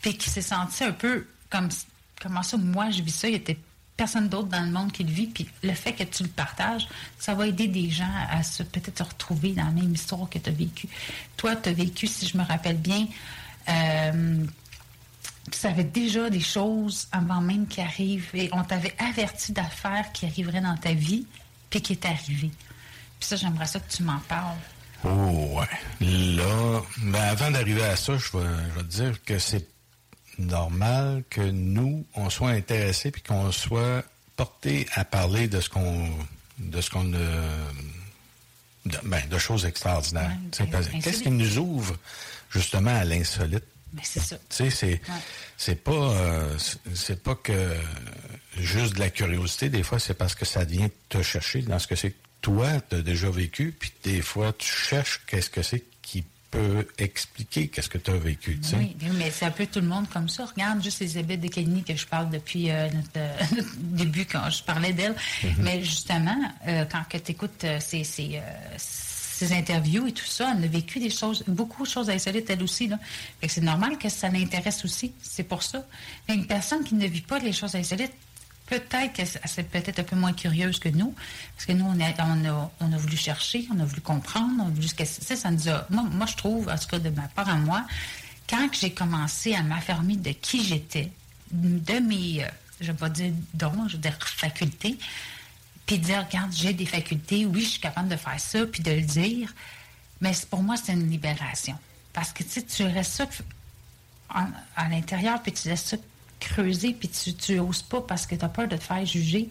[0.00, 1.68] puis qui s'est senti un peu comme
[2.22, 3.60] comment ça, moi, je vis ça, il y a peut-être
[3.96, 6.86] personne d'autre dans le monde qui le vit, puis le fait que tu le partages,
[7.18, 10.38] ça va aider des gens à se peut-être se retrouver dans la même histoire que
[10.38, 10.88] tu as vécu.
[11.36, 13.06] Toi, tu as vécu, si je me rappelle bien,
[13.68, 14.44] euh,
[15.50, 20.26] tu savais déjà des choses avant même qui arrivent et on t'avait averti d'affaires qui
[20.26, 21.26] arriveraient dans ta vie,
[21.70, 22.50] puis qui est arrivé.
[23.18, 24.58] Puis ça, j'aimerais ça que tu m'en parles.
[25.04, 26.06] Oh, ouais.
[26.36, 29.66] Là, ben avant d'arriver à ça, je vais, je vais te dire que c'est
[30.38, 34.04] normal que nous, on soit intéressés puis qu'on soit
[34.36, 36.10] porté à parler de ce qu'on
[36.58, 37.70] de ce qu'on euh,
[38.86, 40.36] de, ben, de choses extraordinaires.
[40.60, 41.00] Ouais, ben.
[41.02, 41.96] Qu'est-ce qui nous ouvre
[42.50, 43.64] justement à l'insolite?
[43.92, 44.36] Mais c'est ça.
[44.54, 45.00] Tu sais,
[45.56, 46.58] c'est pas euh,
[46.94, 47.76] c'est- pas que
[48.58, 49.68] juste de la curiosité.
[49.68, 52.68] Des fois, c'est parce que ça vient te chercher dans ce que c'est que toi
[52.90, 53.74] tu as déjà vécu.
[53.78, 55.84] Puis des fois, tu cherches qu'est-ce que c'est
[56.50, 58.58] peut expliquer qu'est-ce que tu as vécu.
[58.60, 58.76] Tu sais?
[58.76, 60.44] Oui, mais c'est un peu tout le monde comme ça.
[60.46, 64.48] Regarde juste Elisabeth de Kenny que je parle depuis euh, notre, euh, notre début quand
[64.50, 65.14] je parlais d'elle.
[65.42, 65.54] Mhm.
[65.58, 66.36] Mais justement,
[66.68, 68.40] euh, quand tu écoutes ces, ces,
[69.36, 72.62] ces interviews et tout ça, elle a vécu des choses, beaucoup de choses insolites elle
[72.62, 72.88] aussi.
[72.88, 72.98] Là.
[73.40, 75.12] Fait que c'est normal que ça l'intéresse aussi.
[75.20, 75.84] C'est pour ça.
[76.28, 78.14] Mais une personne qui ne vit pas les choses insolites,
[78.66, 81.14] Peut-être qu'elle c'est peut-être un peu moins curieuse que nous,
[81.54, 84.54] parce que nous, on a, on a, on a voulu chercher, on a voulu comprendre,
[84.64, 84.88] on a voulu...
[84.88, 85.86] Ça, ça nous a...
[85.90, 87.86] Moi, moi, je trouve, en tout cas de ma part à moi,
[88.48, 91.12] quand j'ai commencé à m'affirmer de qui j'étais,
[91.52, 92.48] de mes, euh,
[92.80, 94.98] je vais pas dire dons, je veux dire facultés,
[95.86, 98.90] puis dire, regarde, j'ai des facultés, oui, je suis capable de faire ça, puis de
[98.90, 99.54] le dire,
[100.20, 101.78] mais pour moi, c'est une libération.
[102.12, 103.26] Parce que, tu sais, tu restes ça
[104.34, 105.96] en- à l'intérieur, puis tu laisses ça
[106.40, 109.48] creuser, puis tu, tu oses pas parce que tu as peur de te faire juger.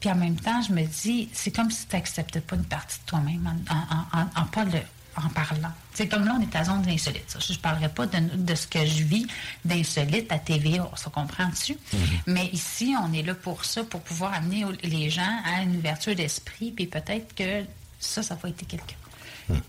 [0.00, 2.98] Puis en même temps, je me dis, c'est comme si tu n'acceptais pas une partie
[3.00, 4.80] de toi-même en, en, en- en pas le-
[5.16, 5.72] en parlant.
[5.94, 7.24] C'est comme là, on est à zone d'insolite.
[7.30, 7.38] ça.
[7.38, 9.26] Je ne parlerai pas de, de ce que je vis
[9.64, 11.78] d'insolite à TVA, on se comprend dessus.
[12.26, 16.14] Mais ici, on est là pour ça, pour pouvoir amener les gens à une ouverture
[16.14, 17.64] d'esprit, puis peut-être que
[17.98, 18.96] ça, ça va être quelqu'un.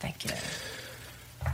[0.01, 0.35] Fait que, euh,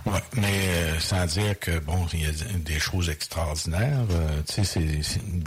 [0.06, 4.06] Oui, mais euh, sans dire que, bon, il y a des choses extraordinaires.
[4.12, 4.82] euh, tu sais,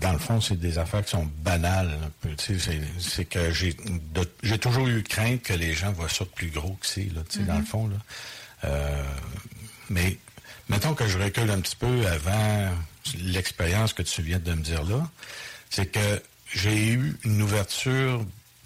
[0.00, 1.96] dans le fond, c'est des affaires qui sont banales.
[2.38, 6.50] tu sais, c'est- que j'ai toujours eu crainte que les gens voient ça de plus
[6.50, 7.88] gros que c'est, là, tu sais, dans le fond.
[7.88, 7.96] Là.
[8.64, 9.02] Euh,
[9.90, 10.18] mais
[10.68, 12.70] mettons que je recule un petit peu avant
[13.22, 15.08] l'expérience que tu viens de me dire là,
[15.70, 16.22] c'est que
[16.54, 18.24] j'ai eu une ouverture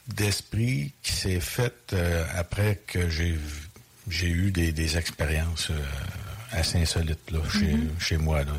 [0.08, 3.68] d'esprit qui s'est faite euh, après que j'ai vu-
[4.10, 5.78] j'ai eu des, des expériences euh,
[6.52, 7.90] assez insolites là, chez, Mhm.
[8.00, 8.42] chez moi.
[8.44, 8.52] Là,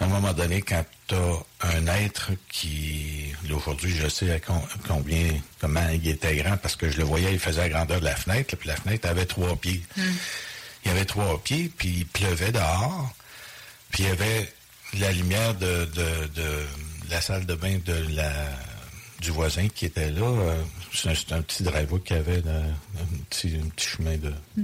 [0.00, 4.60] à un moment donné, quand tu as un être qui, aujourd'hui, je sais à com-
[4.86, 5.28] combien,
[5.60, 8.16] comment il était grand, parce que je le voyais, il faisait la grandeur de la
[8.16, 9.82] fenêtre, là, puis la fenêtre avait trois pieds.
[9.96, 13.14] Il y avait trois pieds, puis il pleuvait dehors,
[13.90, 14.52] puis il y avait
[14.98, 16.66] la lumière de, de, de
[17.10, 18.32] la salle de bain de la
[19.20, 20.26] du voisin qui était là.
[20.26, 22.52] euh, C'est un, petit driveway qu'il y avait, là,
[23.00, 24.28] un, petit, un petit chemin de...
[24.28, 24.62] euh,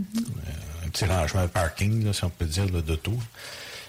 [0.84, 3.18] un petit rangement parking, là, si on peut dire, d'auto.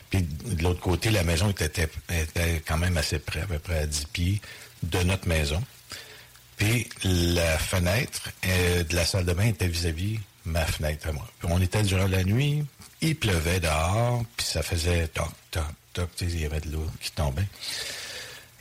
[0.10, 3.80] Puis de l'autre côté, la maison était, était quand même assez près, à peu près
[3.80, 4.42] à 10 pieds
[4.84, 5.62] de notre maison.
[6.58, 11.28] Puis la fenêtre euh, de la salle de bain était vis-à-vis ma fenêtre à moi.
[11.40, 12.64] Puis on était durant la nuit,
[13.02, 15.64] il pleuvait dehors, puis ça faisait toc, toc,
[15.94, 17.46] toc, il y avait de l'eau qui tombait.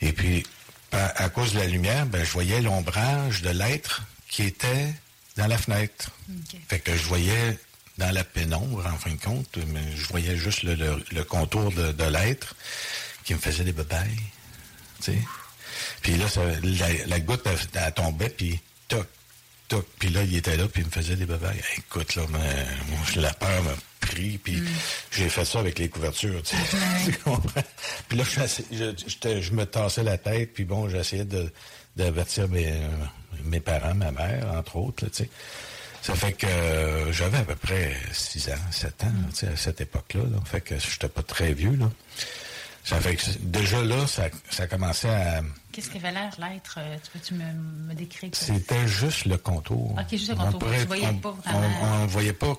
[0.02, 0.44] Et puis,
[0.96, 4.92] à, à cause de la lumière, ben, je voyais l'ombrage de l'être qui était
[5.36, 6.10] dans la fenêtre.
[6.68, 7.58] Fait que je voyais
[7.98, 11.72] dans la pénombre, en fin de compte, mais je voyais juste le, le- le contour
[11.72, 12.54] de, de l'être
[13.24, 14.20] qui me faisait des babayes.
[16.02, 19.06] Puis là, ça- la, la goutte, elle, elle tombait, puis toc,
[19.98, 21.60] Puis là, il était là, puis il me faisait des babayes.
[21.78, 22.40] Écoute, là, moi,
[23.16, 24.62] la peur m'a pris, puis
[25.10, 26.78] j'ai fait ça avec les couvertures, tu sais.
[27.04, 27.62] Tu comprends?
[28.08, 31.50] Puis là, je, me tassais la tête, puis bon, j'essayais de,
[31.96, 32.88] d'avertir mes, euh,
[33.44, 35.30] mes parents, ma mère, entre autres, là, tu sais.
[36.02, 39.56] Ça fait que euh, j'avais à peu près 6 ans, 7 ans, tu sais, à
[39.56, 40.22] cette époque-là.
[40.22, 40.38] Là.
[40.44, 41.90] Fait que j'étais pas très vieux, là.
[42.84, 45.42] Ça fait que déjà là, ça, ça commençait à...
[45.76, 46.76] Qu'est-ce qu'avait l'air l'être?
[46.78, 47.44] euh, Tu peux-tu me,
[47.88, 48.30] me décrire?
[48.32, 49.92] C'était juste le contour.
[49.92, 50.58] Ok, juste le On contour.
[50.60, 51.92] pourrait- Tu voyais on- pas on- vraiment.
[52.02, 52.54] On, voyait pas...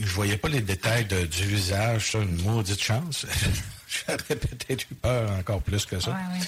[0.00, 3.26] Je voyais pas les détails de- du visage, ça, une maudite chance.
[4.08, 6.12] J'aurais peut-être eu peur encore plus que ça.
[6.12, 6.46] Ouais, ouais.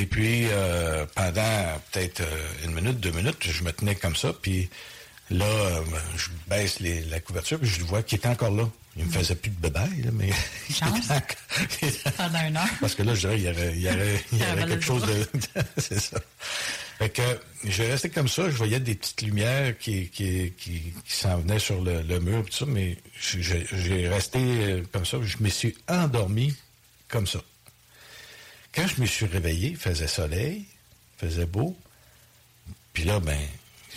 [0.00, 4.32] Et puis, euh, pendant peut-être euh, une minute, deux minutes, je me tenais comme ça,
[4.34, 4.68] puis
[5.30, 5.46] là,
[6.16, 8.68] je baisse les- la couverture, puis je le vois qu'il était encore là.
[8.96, 10.30] Il me faisait plus de bébaye, là, mais...
[10.72, 11.08] Chance.
[12.16, 12.68] Pendant une heure.
[12.80, 14.52] Parce que là, je dirais, il y aurait, il y aurait, il y Il aurait
[14.52, 15.28] aurait quelque chose de...
[15.78, 16.20] c'est ça.
[16.98, 17.22] Fait que
[17.64, 21.58] j'ai resté comme ça, je voyais des petites lumières qui, qui, qui, qui s'en venaient
[21.58, 25.74] sur le, le mur, tout ça, mais j'ai- resté euh, comme ça, je me suis
[25.88, 26.54] endormi
[27.08, 27.40] comme ça.
[28.72, 30.64] Quand je me suis réveillé, il faisait soleil,
[31.20, 31.76] il faisait beau,
[32.92, 33.38] puis là, ben,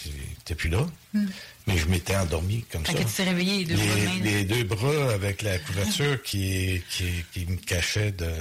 [0.04, 1.28] j'étais plus là, Hmm.
[1.68, 2.94] Mais je m'étais endormi comme ça.
[2.94, 7.26] que tu t'es réveillé, les deux bras les deux bras avec la couverture qui, qui,
[7.34, 8.32] qui me cachait de...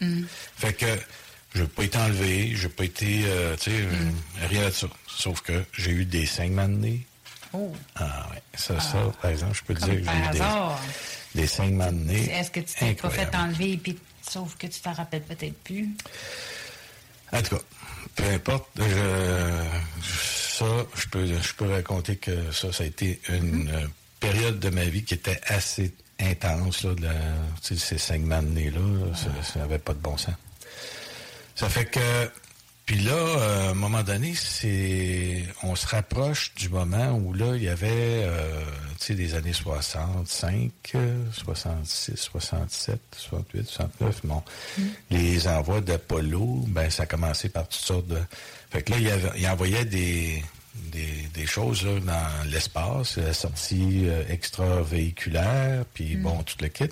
[0.00, 0.24] Hmm.
[0.56, 0.86] Fait que
[1.54, 4.70] je n'ai pas été enlevé, je n'ai pas été, euh, tu sais, euh, rien de
[4.70, 4.86] ça.
[5.06, 7.06] Sauf que j'ai eu des saignements de nez.
[7.52, 7.74] Oh.
[7.96, 10.38] Ah ouais, ça, ça, par exemple, je peux te dire que j'ai eu
[11.34, 12.30] des, des saignements de nez.
[12.30, 13.98] Est-ce que tu t'es pas fait enlever, puis
[14.28, 15.88] sauf que tu t'en rappelles peut-être plus?
[17.32, 17.62] En tout cas,
[18.14, 19.64] peu importe, je,
[20.60, 23.86] ça, je peux, je peux raconter que ça, ça a été une euh,
[24.20, 27.12] période de ma vie qui était assez intense, là, de la-
[27.62, 28.80] ces saignements de nez-là,
[29.42, 30.34] ça n'avait pas de bon sens.
[31.54, 32.30] Ça fait que,
[32.90, 37.54] puis là, euh, à un moment donné, c'est, on se rapproche du moment où là,
[37.54, 38.64] il y avait, euh,
[38.98, 44.42] tu sais, des années 65, euh, 66, 67, 68, 69, bon,
[45.08, 48.18] les envois d'Apollo, ben, ça a commencé par toutes sortes de,
[48.72, 50.42] fait que là, il, y avait- il envoyait des,
[50.90, 56.88] des, des choses là, dans l'espace, la sortie euh, extravéhiculaire, puis bon, tout le kit.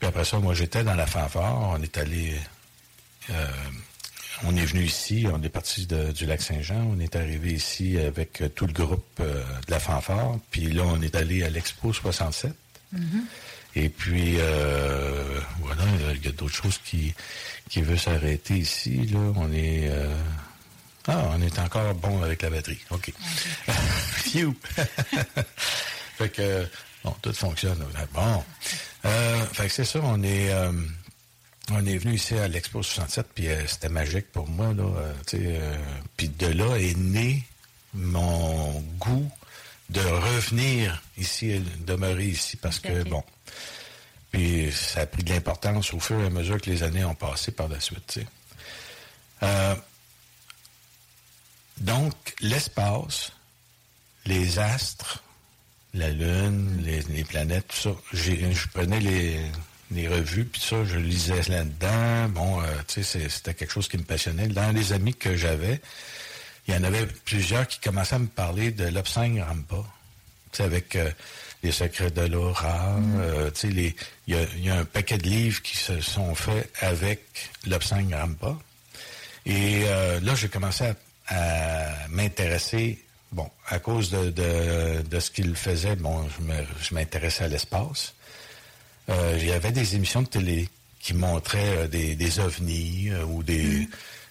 [0.00, 2.34] Puis après ça, moi, j'étais dans la fanfare, on est allé
[3.30, 3.46] euh,
[4.44, 7.98] on est venu ici, on est parti de- du lac Saint-Jean, on est arrivé ici
[7.98, 11.50] avec euh, tout le groupe euh, de la fanfare, puis là on est allé à
[11.50, 12.52] l'Expo 67.
[13.74, 15.82] Et puis euh, voilà,
[16.14, 17.14] il y a d'autres choses qui
[17.68, 19.06] qui veulent s'arrêter ici.
[19.08, 20.14] Là, on est euh,
[21.08, 22.80] ah, on est encore bon avec la batterie.
[22.90, 23.12] Ok.
[23.66, 24.54] Phew.
[26.18, 26.66] fait que
[27.04, 27.84] bon, tout fonctionne.
[28.14, 28.42] Bon,
[29.04, 30.00] euh, fait que c'est ça.
[30.02, 30.50] On est
[31.70, 34.72] on est venu ici à l'Expo 67, puis euh, c'était magique pour moi.
[34.72, 35.76] Là, euh, euh,
[36.16, 37.44] puis de là est né
[37.94, 39.30] mon goût
[39.90, 43.22] de revenir ici, et demeurer ici, parce que, bon,
[44.32, 47.14] puis ça a pris de l'importance au fur et à mesure que les années ont
[47.14, 48.20] passé par la suite.
[49.42, 49.74] Euh,
[51.78, 53.32] donc, l'espace,
[54.24, 55.22] les astres,
[55.94, 57.96] la Lune, les, les planètes, tout ça.
[58.12, 59.40] J'ai- Je prenais les,
[59.90, 62.28] les revues, puis ça, je lisais là-dedans.
[62.30, 64.48] Bon, euh, tu sais, c'était quelque chose qui me passionnait.
[64.48, 65.80] Dans les amis que j'avais,
[66.66, 69.84] il y en avait plusieurs qui commençaient à me parler de l'Obsang Rampa.
[70.52, 71.10] Tu sais, avec euh,
[71.62, 72.96] les secrets de Laura.
[73.18, 73.94] euh, tu sais,
[74.26, 77.22] il y a, il y a un paquet de livres qui se sont faits avec
[77.66, 78.56] l'Obsang Rampa.
[79.46, 80.96] Et là, j'ai commencé à,
[81.28, 82.98] à m'intéresser,
[83.30, 86.28] bon, à cause de, de, de ce qu'il faisait, bon,
[86.82, 88.14] je m'intéressais à l'espace.
[89.08, 90.68] Euh, il y avait des émissions de télé
[91.00, 93.88] qui montraient euh, des, des ovnis euh, ou des,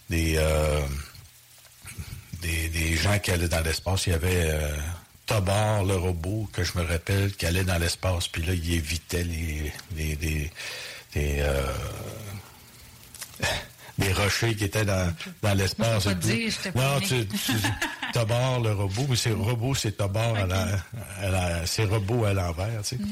[0.10, 0.82] des, euh,
[2.42, 4.08] des, des gens qui allaient dans l'espace.
[4.08, 4.52] Il y avait
[5.26, 9.24] Tobar, le robot, que je me rappelle, qui allait dans l'espace, puis là, il évitait
[9.24, 10.52] les, les, des,
[11.14, 11.72] des, euh,
[13.98, 16.04] des rochers qui étaient dans, dans l'espace.
[16.76, 17.08] Non, née.
[17.08, 17.52] tu, tu,
[18.14, 20.68] Tobar, le robot, mais c'est robot, c'est Tobar, à la,
[21.22, 23.04] à la- c'est robot à l'envers, tu sais.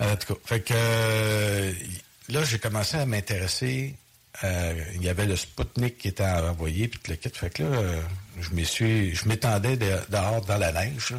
[0.00, 1.72] En tout cas, fait que euh,
[2.30, 3.94] là, j'ai commencé à m'intéresser.
[4.44, 7.28] euh, il y avait le Spoutnik qui était envoyé, puis le kit.
[7.34, 8.00] Fait que là, euh,
[8.40, 11.18] je me suis, je m'étendais de- dehors dans la neige, là,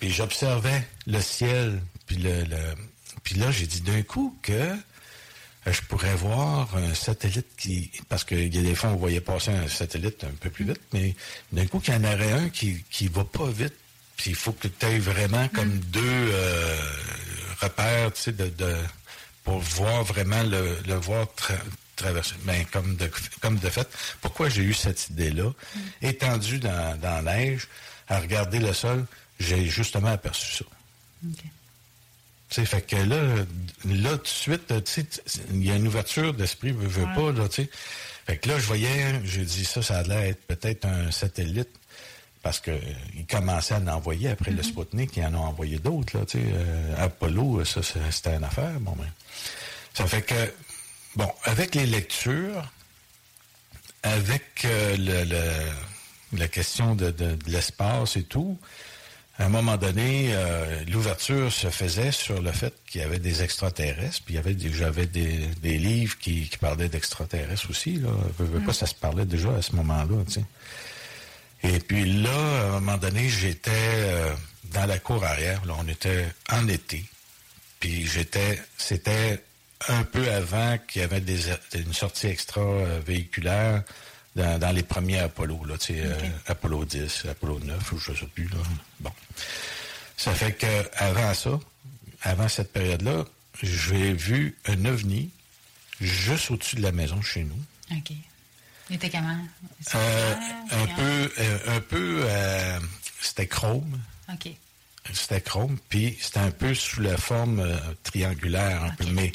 [0.00, 2.74] puis j'observais le ciel, puis le, le-
[3.22, 4.76] puis là, j'ai dit d'un coup que euh,
[5.66, 9.50] je pourrais voir un satellite qui, parce qu'il y a des fois on voyait passer
[9.52, 11.14] un satellite un peu plus vite, mais
[11.52, 13.74] d'un coup qu'il y en aurait un qui qui va pas vite,
[14.16, 16.76] puis il faut que tu aies vraiment comme deux euh,
[17.60, 18.76] repères, tu sais, de, de-
[19.44, 21.58] pour voir vraiment le, le voir tra-
[21.96, 22.34] traverser.
[22.44, 23.10] Ben, comme de
[23.40, 23.88] comme de fait,
[24.20, 25.50] pourquoi j'ai eu cette idée-là,
[26.02, 27.68] étendu dans, dans la neige,
[28.08, 29.06] à regarder le sol,
[29.38, 30.64] j'ai justement aperçu ça.
[31.22, 33.44] Tu sais, fait que là,
[33.84, 35.20] là, tout de suite, tu sais, t-
[35.52, 37.14] il y a une ouverture d'esprit, veux, veux Ouais.
[37.14, 37.70] pas, là, tu sais.
[38.26, 41.68] Fait que là, je voyais, j'ai dit ça, ça a l'air être peut-être un satellite,
[42.42, 42.80] parce que euh,
[43.30, 46.44] commençaient à en envoyer après le Sputnik, ils en ont envoyé d'autres, là, tu sais.
[46.52, 49.06] euh, Apollo, ça, c'est- c'était une affaire, bon, ben.
[49.94, 50.34] Ça fait que,
[51.16, 52.70] bon, avec les lectures,
[54.02, 58.58] avec euh, le, le- la question de, de- de l'espace et tout,
[59.38, 63.42] à un moment donné, euh, l'ouverture se faisait sur le fait qu'il y avait des
[63.42, 67.94] extraterrestres, puis il y avait j'avais des, des livres qui, qui parlaient d'extraterrestres aussi.
[67.94, 68.10] Là.
[68.38, 70.24] Veux, veux pas, ça se parlait déjà à ce moment-là.
[70.26, 70.44] tu sais.
[71.62, 74.34] Et puis là, à un moment donné, j'étais euh,
[74.72, 75.64] dans la cour arrière.
[75.66, 77.04] Là, on était en été.
[77.80, 79.42] Puis j'étais, c'était
[79.88, 83.82] un peu avant qu'il y avait des, une sortie extra euh, véhiculaire
[84.36, 86.14] dans, dans les premiers Apollo, là, tu sais, euh,
[86.46, 88.58] Apollo 10, Apollo 9, ou je sais plus, là.
[89.00, 89.12] Bon.
[90.16, 90.66] Ça fait que
[90.96, 91.58] avant ça,
[92.22, 93.24] avant cette période-là,
[93.62, 95.30] j'ai vu un ovni
[96.00, 97.96] juste au-dessus de la maison chez nous.
[98.90, 99.38] Il était comment?
[99.94, 100.34] Euh,
[100.70, 102.80] Ah, un peu, euh, un peu, euh,
[103.20, 104.00] c'était chrome.
[104.32, 104.50] OK.
[105.12, 109.32] C'était chrome, puis c'était un peu sous la forme euh, triangulaire, un peu, mais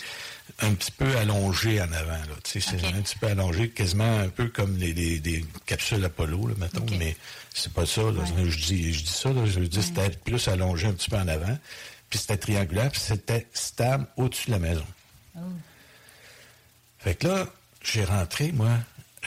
[0.59, 2.11] un petit peu allongé en avant.
[2.11, 6.85] Là, c'est un petit peu allongé, quasiment un peu comme les, capsules Apollo, là, mettons,
[6.97, 7.15] mais
[7.53, 8.03] c'est pas ça.
[8.03, 11.17] Là, je, dis, je dis ça, là, je dis c'était plus allongé un petit peu
[11.17, 11.57] en avant,
[12.09, 14.85] puis c'était triangulaire, puis c'était stable au-dessus de la maison.
[15.35, 15.39] Oh.
[16.99, 17.47] Fait que là,
[17.83, 18.77] j'ai rentré, moi,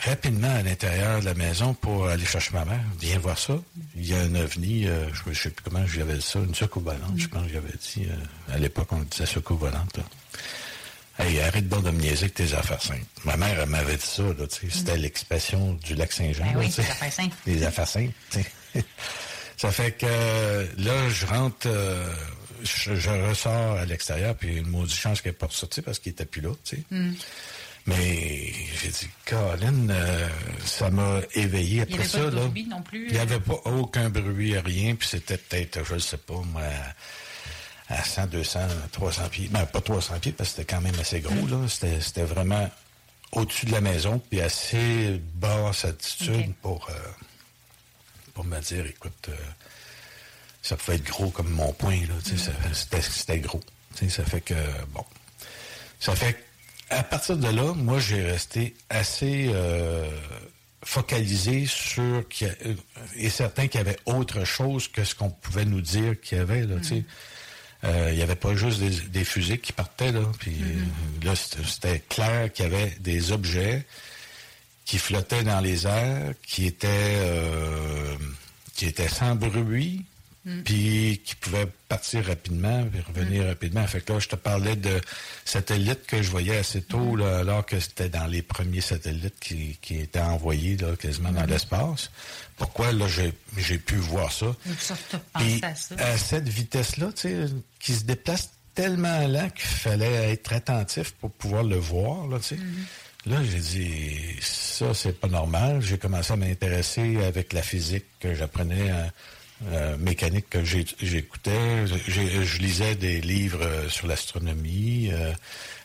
[0.05, 2.81] rapidement à l'intérieur de la maison pour aller chercher ma mère.
[2.99, 3.57] Viens voir ça.
[3.95, 6.55] Il y a un ovni, euh, je ne sais plus comment j'avais dit ça, une
[6.55, 8.07] soucoupe volante, je pense que j'avais dit.
[8.09, 9.99] euh, à l'époque, on disait soucoupe volante.
[11.17, 13.03] Hey, arrête donc de me niaiser avec tes affaires simples.
[13.25, 16.45] Ma mère, elle m'avait dit ça, là, c'était l'expression du lac Saint-Jean.
[16.45, 17.35] Ben oui, les affaires simples.
[17.45, 18.45] Les affaires simples, sais.
[19.57, 21.67] Ça fait que euh, là, je rentre,
[22.63, 26.13] je, je ressors à l'extérieur, puis une maudite chance qu'elle n'est pas ressortie parce qu'il
[26.13, 26.83] était plus là, tu sais.
[26.89, 27.11] Hmm.
[27.85, 30.29] Mais j'ai dit, Colin, euh,
[30.65, 32.19] ça m'a éveillé Il n'y après avait ça.
[32.19, 33.07] pas de bruit non plus.
[33.07, 36.35] Il n'y euh, avait pas aucun bruit, rien, puis c'était peut-être, je ne sais pas,
[36.51, 36.61] moi,
[37.87, 38.59] à 100, 200,
[38.91, 39.47] 300 pieds.
[39.49, 41.67] Ben, pas 300 pieds, parce que c'était quand même assez gros, là.
[41.67, 42.69] C'était, c'était vraiment
[43.31, 46.93] au-dessus de la maison, puis assez basse altitude pour, euh,
[48.35, 49.35] pour me dire, écoute, euh,
[50.61, 52.51] ça pouvait être gros comme mon poing, là, ça-
[53.01, 53.61] c'était, gros.
[54.09, 54.53] Ça fait que,
[54.89, 55.03] bon.
[55.99, 56.39] Ça fait que,
[56.89, 60.09] à partir de là, moi, j'ai resté assez euh,
[60.83, 62.75] focalisé sur qu'il y a- euh,
[63.15, 66.41] et certain qu'il y avait autre chose que ce qu'on pouvait nous dire qu'il y
[66.41, 66.81] avait là.
[66.81, 67.03] sais.
[67.85, 70.23] Euh, il n'y avait pas juste des, des fusées qui partaient là.
[70.39, 73.85] Puis euh, là, c'était c'était clair qu'il y avait des objets
[74.85, 78.15] qui flottaient dans les airs, qui étaient euh,
[78.75, 80.03] qui étaient sans bruit,
[80.49, 80.63] Mm.
[80.63, 83.85] puis qui pouvait partir rapidement, puis revenir rapidement.
[83.85, 84.99] Fait que là, je te parlais de
[85.45, 89.77] satellites que je voyais assez tôt, là, alors que c'était dans les premiers satellites qui,
[89.81, 92.09] qui étaient envoyés là, quasiment dans l'espace.
[92.57, 94.55] Pourquoi là j'ai pu voir ça?
[95.37, 95.95] Puis à ça.
[95.97, 97.45] à cette vitesse-là, tu sais,
[97.79, 102.55] qui se déplace tellement lent qu'il fallait être attentif pour pouvoir le voir, là, tu
[102.55, 102.57] sais.
[103.25, 105.81] Là, j'ai dit, ça, c'est pas normal.
[105.81, 108.91] J'ai commencé à m'intéresser avec la physique que j'apprenais,
[109.67, 111.85] euh, mécanique que j'écoutais.
[111.87, 115.09] Je lisais des livres euh, sur l'astronomie.
[115.11, 115.33] euh,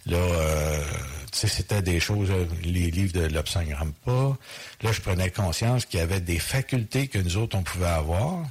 [0.07, 0.85] là, euh,
[1.33, 2.31] tu sais, c'était des choses,
[2.63, 4.37] les livres de Lobsang Rampa.
[4.83, 8.45] Là, je prenais conscience qu'il y avait des facultés que nous autres, on pouvait avoir.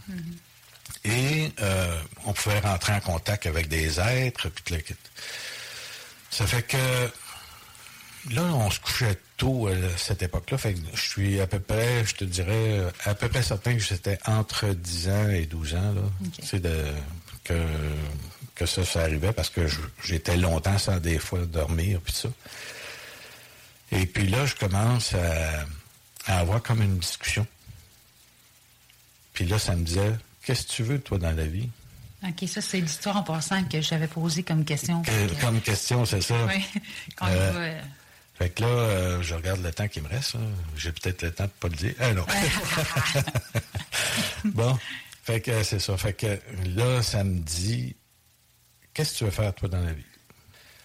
[1.06, 4.76] Et euh, on pouvait rentrer en contact avec des êtres, puis.
[6.30, 6.78] Ça fait que
[8.32, 10.58] là, on se couchait tôt à cette époque-là.
[10.58, 13.80] Fait que je suis à peu près, je te dirais, à peu près certain que
[13.80, 16.60] j'étais entre 10 ans et 12 ans, là.
[16.60, 16.86] De,
[17.44, 17.68] que,
[18.56, 19.68] que ça, ça arrivait parce que
[20.04, 22.30] j'étais longtemps sans des fois dormir, puis ça.
[23.92, 25.66] Et puis là, je commence à,
[26.32, 27.46] à avoir comme une discussion.
[29.34, 31.70] Puis là, ça me disait, qu'est-ce que tu veux, toi, dans la vie?
[32.26, 35.02] OK, ça, c'est l'histoire en passant que j'avais posée comme question.
[35.02, 36.36] Que- comme question, c'est ça.
[36.48, 36.64] Oui,
[37.18, 37.82] quand euh,
[38.44, 40.36] Fait que là, euh, je regarde le temps qui me reste.
[40.76, 41.94] J'ai peut-être le temps de pas le dire.
[41.98, 42.26] Ah non.
[44.44, 44.78] bon.
[45.24, 45.96] Fait que euh, c'est ça.
[45.96, 46.38] Fait que
[46.76, 47.96] là, ça me dit
[48.94, 50.04] Qu'est-ce que tu veux faire, toi, dans la vie?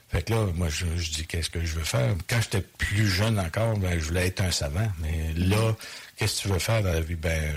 [0.08, 2.14] Fait que là, moi, je, je dis qu'est-ce que je veux faire?
[2.28, 4.86] Quand j'étais plus jeune encore, ben, je voulais être un savant.
[5.00, 5.74] Mais là,
[6.16, 7.16] qu'est-ce que tu veux faire dans la vie?
[7.16, 7.56] Ben,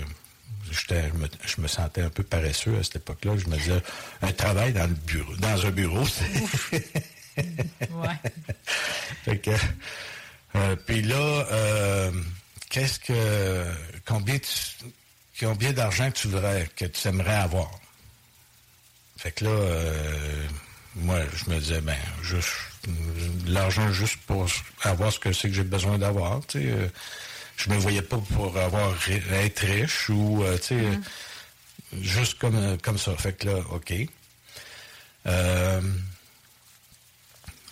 [0.68, 3.36] je, me, je me sentais un peu paresseux à cette époque-là.
[3.36, 3.80] Je me disais,
[4.20, 6.04] un travail dans le bureau, dans un bureau,
[9.24, 9.50] Fait que,
[10.56, 12.12] euh, puis là, euh,
[12.70, 13.64] qu'est-ce que,
[14.04, 14.84] combien, tu-
[15.40, 17.70] combien d'argent tu voudrais, que tu aimerais avoir?
[19.16, 20.46] Fait que là, euh,
[20.96, 22.48] moi, je me disais, ben, juste,
[23.46, 24.46] l'argent juste pour
[24.82, 26.66] avoir ce que c'est que j'ai besoin d'avoir, tu sais.
[26.70, 26.88] euh,
[27.56, 30.96] je me voyais pas pour avoir, être riche ou, euh, tu sais, euh,
[32.00, 33.14] juste comme, euh, comme ça.
[33.16, 33.92] Fait que là, OK.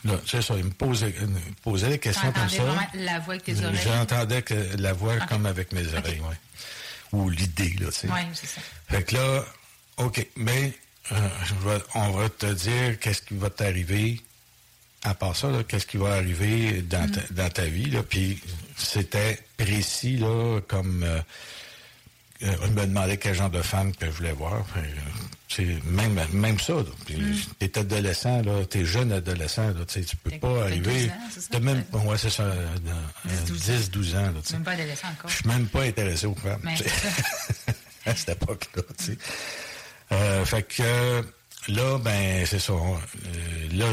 [0.05, 1.15] Là, c'est ça, il me posait,
[1.63, 2.63] posait des questions comme ça.
[2.95, 3.81] la voix avec tes oreilles?
[3.85, 6.37] J'entendais que la voix comme avec mes oreilles, ouais.
[7.13, 8.09] Ou l'idée, là, tu sais.
[8.09, 8.61] Oui, c'est ça.
[8.89, 9.45] Fait que là,
[9.99, 10.73] OK, mais
[11.13, 14.21] euh, on va te dire qu'est-ce qui va t'arriver.
[15.03, 18.03] À part ça, là, qu'est-ce qui va arriver dans, ta, dans ta vie, là.
[18.03, 18.41] Puis
[18.77, 21.03] c'était précis, là, comme...
[21.03, 21.21] euh,
[22.43, 24.65] euh, il me demandait quel genre de femme que je voulais voir.
[24.73, 24.83] Puis,
[25.53, 26.75] c'est même, même ça.
[26.75, 26.85] Là.
[27.05, 30.81] Puis, T'es adolescent, là, t'es jeune adolescent, là, tu peux pas arriver.
[30.81, 31.61] 12 ans, c'est ça?
[31.61, 34.23] Même, ouais, c'est ça, euh, dans- 10-12 ans.
[34.23, 34.33] Là.
[34.53, 35.29] Même pas adolescent encore.
[35.31, 36.63] Je suis même pas intéressé aux femmes.
[38.07, 39.19] À cette époque-là, tu sais.
[40.13, 41.23] Euh, fait que euh,
[41.69, 42.73] là, ben, c'est ça.
[42.73, 42.97] euh,
[43.75, 43.87] là,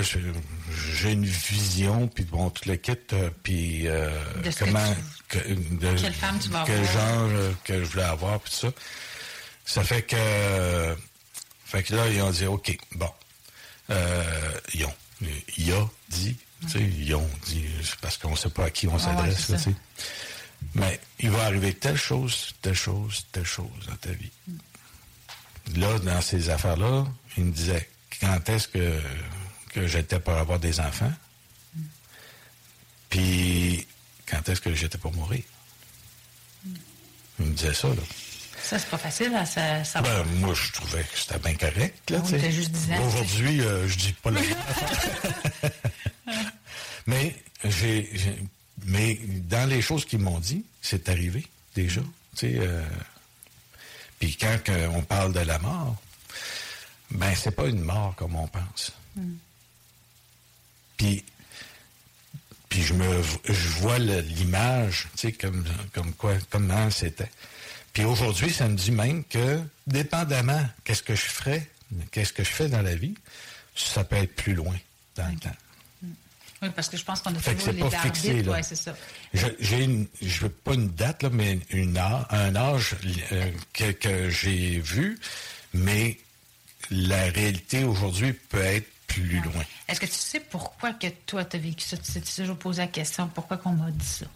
[0.94, 2.94] j'ai une vision, puis bon, tout le kit,
[3.44, 4.96] puis De ce que comment...
[5.28, 7.30] tu- que- de- Quelle femme tu vas Quel avoir.
[7.30, 8.74] genre que je voulais avoir, puis tout ça.
[9.66, 10.96] Ça fait que...
[11.68, 13.10] euh, fait que là, ils ont dit, OK, bon.
[13.90, 14.94] Euh, ils ont.
[15.58, 17.66] Il a dit, tu sais, ils ont dit,
[18.02, 19.52] parce qu'on sait pas à qui on Ouais, s'adresse.
[20.76, 24.32] Mais il va arriver telle chose, telle chose, telle chose dans ta vie.
[25.76, 27.06] Là, dans ces affaires-là,
[27.38, 27.90] il me disait
[28.20, 29.02] quand est-ce que,
[29.74, 31.14] que j'étais pour avoir des enfants,
[33.10, 33.88] puis
[34.26, 35.44] quand est-ce que j'étais pour mourir?
[37.40, 37.96] Il me disait ça, là.
[38.68, 40.26] Ça, c'est pas facile à sa- savoir.
[40.26, 42.10] Ben, moi, je trouvais que c'était bien correct.
[42.10, 42.42] Là, Ah oui, tu sais.
[42.46, 44.42] t'as juste 10 ans, Aujourd'hui, euh, je dis pas la
[47.08, 48.10] Mais j'ai,
[48.86, 52.02] mais dans les choses qu'ils m'ont dit, c'est arrivé déjà.
[52.36, 52.84] Tu sais, euh,
[54.20, 54.58] puis quand
[54.94, 55.96] on parle de la mort,
[57.12, 58.92] ben c'est pas une mort comme on pense.
[60.98, 61.24] Puis
[62.68, 65.64] puis je me je vois l'image, tu sais comme
[65.94, 67.32] comme quoi comment c'était.
[67.98, 71.68] Puis aujourd'hui, ça me dit même que dépendamment qu'est-ce que je ferais,
[72.12, 73.16] qu'est-ce que je fais dans la vie,
[73.76, 74.76] ça peut être plus loin
[75.16, 75.56] dans le temps.
[76.62, 78.52] Oui, parce que je pense qu'on a Fait que les pas fixé, là.
[78.52, 78.96] Oui, c'est ça.
[79.34, 82.96] Je- J'ai une, je veux pas une date, là, mais une un âge
[83.32, 85.18] euh, que, que j'ai vu,
[85.74, 86.20] mais
[86.92, 89.64] la réalité aujourd'hui peut être plus loin.
[89.88, 91.98] Est-ce que tu sais pourquoi que toi, tu as vécu ça?
[91.98, 94.28] Tu t'es toujours posé la question, pourquoi qu'on m'a dit ça?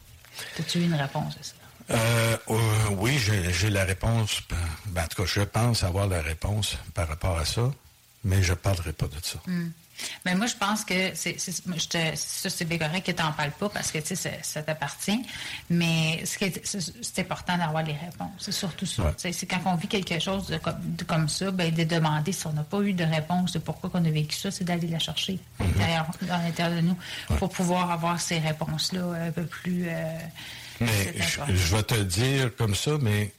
[0.57, 1.53] As-tu eu une réponse à ça?
[1.89, 2.55] Euh, euh,
[2.97, 4.41] oui, j'ai la réponse.
[4.87, 7.71] Ben, en tout cas, je pense avoir la réponse par rapport à ça.
[8.23, 9.39] mais je ne parlerai pas de ça.
[9.47, 9.71] Hmm.
[10.25, 13.69] Mais moi, je pense que c'est, ça, c'est bien correct que tu n'en parles pas
[13.69, 15.21] parce que tu sais, ça, t'appartient.
[15.69, 18.31] Mais ce qui est, c'est, important d'avoir les réponses.
[18.39, 19.13] C'est surtout ça.
[19.17, 22.63] C'est quand on vit quelque chose de, comme, ça, ben, de demander si on n'a
[22.63, 25.63] pas eu de réponse de pourquoi on a vécu ça, c'est d'aller la chercher à
[25.63, 26.27] mm-hmm.
[26.29, 26.97] l'intérieur, de nous
[27.37, 29.87] pour pouvoir avoir ces réponses-là un peu plus.
[29.87, 30.17] Euh,
[30.81, 31.13] mais
[31.49, 33.31] je, vais te dire comme ça, mais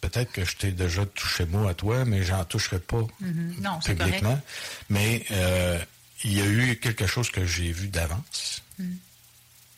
[0.00, 3.60] peut-être que je t'ai déjà touché mot à toi, mais j'en toucherai pas mm-hmm.
[3.60, 4.40] non, publiquement.
[4.88, 5.78] Mais euh,
[6.24, 8.62] il y a eu quelque chose que j'ai vu d'avance.
[8.78, 8.92] Mm.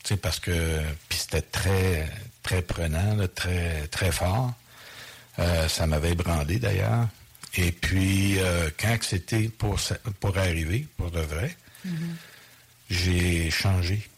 [0.05, 2.11] C'est parce que puis c'était très
[2.43, 4.53] très prenant, très très fort.
[5.39, 7.09] Euh, ça m'avait ébranlé d'ailleurs.
[7.55, 9.79] Et puis euh, quand c'était pour
[10.21, 11.57] pour arriver pour de vrai,
[11.87, 11.91] mm-hmm.
[12.91, 14.10] j'ai changé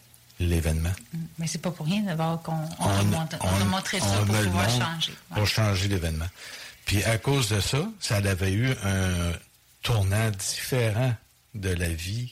[0.47, 0.93] l'événement.
[1.39, 5.13] Mais c'est pas pour rien d'avoir qu'on on, a montré ça pour pouvoir changer.
[5.33, 6.27] Pour changer l'événement.
[6.85, 9.33] Puis à cause de ça, ça avait eu un
[9.81, 11.13] tournant différent
[11.55, 12.31] de la vie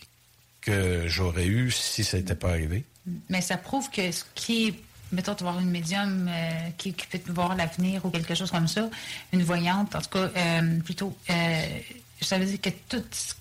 [0.62, 2.86] que j'aurais eu si ça n'était pas arrivé.
[3.30, 4.80] Mais ça prouve que ce qui est,
[5.12, 8.90] mettons, de voir une médium euh, qui, peut voir l'avenir ou quelque chose comme ça,
[9.34, 11.80] une voyante, en tout cas, euh, plutôt, euh,
[12.22, 13.34] ça veut dire que tout ce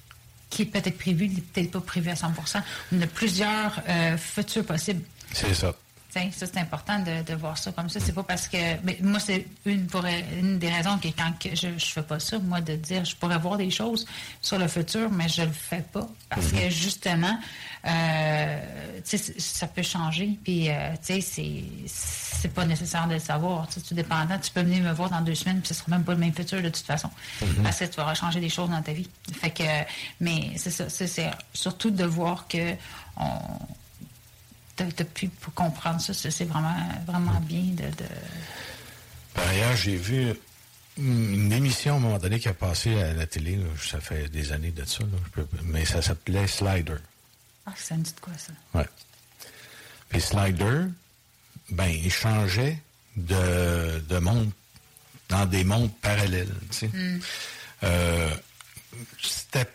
[0.51, 2.62] qui est peut-être prévu n'est peut-être pas prévu à 100%
[2.93, 3.81] On a plusieurs
[4.18, 5.02] futurs possibles.
[5.32, 5.74] C'est ça
[6.10, 8.01] ça, c'est important de, voir ça comme ça.
[8.01, 8.56] C'est pas parce que.
[8.82, 9.86] Mais moi, c'est une,
[10.39, 13.39] une des raisons que quand je ne fais pas ça, moi, de dire je pourrais
[13.39, 14.06] voir des choses
[14.40, 16.09] sur le futur, mais je le fais pas.
[16.28, 16.70] Parce que mm-hmm.
[16.70, 20.39] justement, euh, ça peut changer.
[20.44, 23.69] Puis, euh, tu sais, c'est pas nécessaire de le savoir.
[23.69, 24.39] Tu es dépendant.
[24.39, 26.35] Tu peux venir me voir dans deux semaines, puis ce sera même pas le même
[26.35, 27.11] futur de toute façon.
[27.43, 27.62] Mm-hmm.
[27.62, 29.09] Parce que tu auras changé des choses dans ta vie.
[29.32, 29.65] Fait que.
[30.20, 30.89] Mais c'est ça.
[30.89, 32.74] C'est surtout de voir que.
[33.16, 33.39] On,
[34.97, 36.74] depuis pour comprendre ça, c'est vraiment,
[37.07, 37.85] vraiment bien de.
[39.35, 40.32] Par ailleurs, j'ai vu
[40.97, 44.52] une émission à un moment donné qui a passé à la télé, ça fait des
[44.52, 45.05] années de ça,
[45.65, 46.97] mais ça s'appelait Slider.
[47.70, 48.52] Ah, ça me dit de quoi ça?
[48.74, 48.82] Oui.
[50.09, 50.86] Puis Slider,
[51.70, 52.78] ben, il changeait
[53.16, 54.51] de, de monde
[55.28, 56.55] dans des mondes parallèles.
[56.70, 56.88] Tu sais.
[56.88, 57.20] Hmm.
[57.84, 58.34] Euh,
[59.22, 59.66] c'était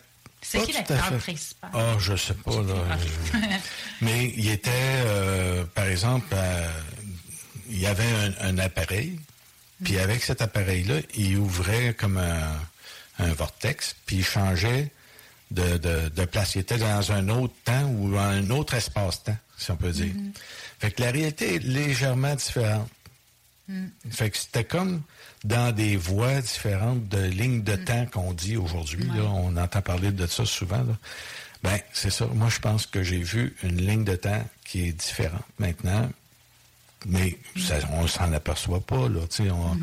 [0.42, 1.70] c'est qui l'acteur principal?
[1.74, 2.98] Ah, je sais pas, là.
[4.00, 6.70] Mais il était, euh, par exemple, euh,
[7.68, 8.04] il y avait
[8.40, 9.18] un, appareil,
[9.82, 9.98] puis mm.
[9.98, 14.92] avec cet appareil-là, il ouvrait comme un, vortex, puis il changeait
[15.50, 16.54] de, place.
[16.54, 20.14] Il était dans un autre temps ou un autre espace-temps, si on peut dire.
[20.14, 20.32] Mm-hmm.
[20.78, 22.88] Fait que la réalité est légèrement différente.
[23.68, 23.86] Mm.
[24.10, 25.02] Fait que c'était comme
[25.44, 27.84] dans des voies différentes de lignes de mm.
[27.84, 29.08] temps qu'on dit aujourd'hui.
[29.20, 30.84] On entend parler de ça souvent.
[31.62, 32.26] Ben, c'est ça.
[32.26, 36.08] Moi, je pense que j'ai vu une ligne de temps qui est différente maintenant.
[37.04, 37.60] Mais mm.
[37.92, 39.08] on ne s'en aperçoit pas.
[39.08, 39.78] Là, on, mm-hmm.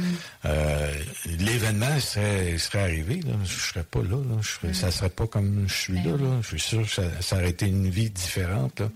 [0.45, 0.94] euh,
[1.26, 3.22] l'événement serait, serait arrivé.
[3.22, 4.18] Là, je ne serais pas là.
[4.18, 6.81] là je serais, Ça ne serait pas comme je suis ben là, Je suis sûr
[6.81, 8.80] que ça, ça, aurait été une vie différente.
[8.80, 8.90] Là.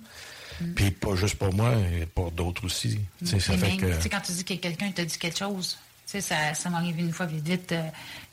[0.76, 1.72] Puis pas juste pour moi,
[2.16, 3.00] pour d'autres aussi.
[3.24, 4.08] Ça fait que...
[4.10, 7.48] Quand tu dis que quelqu'un t'a dit quelque chose, ça, ça m'arrive une fois vite
[7.48, 7.72] vite.
[7.72, 7.90] Euh,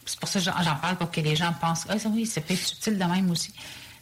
[0.07, 2.55] c'est pour ça que j'en parle pour que les gens pensent Ah, oui, c'est peut
[2.55, 3.53] être subtil de même aussi.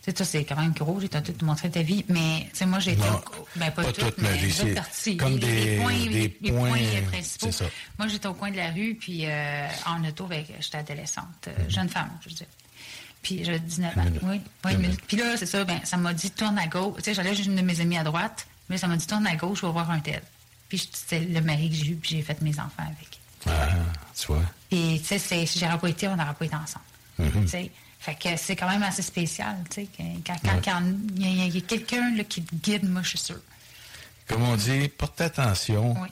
[0.04, 3.02] C'est ça, c'est quand même gros, j'ai tout montré ta vie, mais moi, j'ai été.
[3.54, 4.52] Ben, pas, pas toute, ma vie,
[4.90, 6.78] c'est comme des, points, des points,
[7.12, 7.52] principaux.
[7.52, 7.66] Ça.
[7.98, 11.70] Moi, j'étais au coin de la rue, puis euh, en auto, j'étais adolescente, euh, mm-hmm.
[11.70, 12.46] jeune femme, je veux dire.
[13.22, 14.04] Puis j'avais 19 ans.
[14.24, 14.88] Oui, oui.
[15.06, 16.96] Puis là, c'est ça, ben, ça m'a dit tourne à gauche.
[16.96, 19.26] Tu sais, j'allais juste une de mes amies à droite, mais ça m'a dit tourne
[19.28, 20.22] à gauche, je vais voir un tel.
[20.68, 23.20] Puis c'était le mari que j'ai eu, puis j'ai fait mes enfants avec.
[23.46, 23.68] Ah,
[24.18, 24.42] tu vois.
[24.68, 26.84] Puis, tu sais, si j'aurais pas été, on n'aurait pas été ensemble.
[27.20, 27.42] Mm-hmm.
[27.42, 27.70] Tu sais.
[28.02, 29.88] Fait que c'est quand même assez spécial, tu sais,
[30.26, 30.34] quand,
[31.16, 33.40] il y a, quelqu'un qui te guide, moi, je suis sûre.
[34.26, 35.94] Comme on dit, portez attention.
[36.00, 36.08] Oui.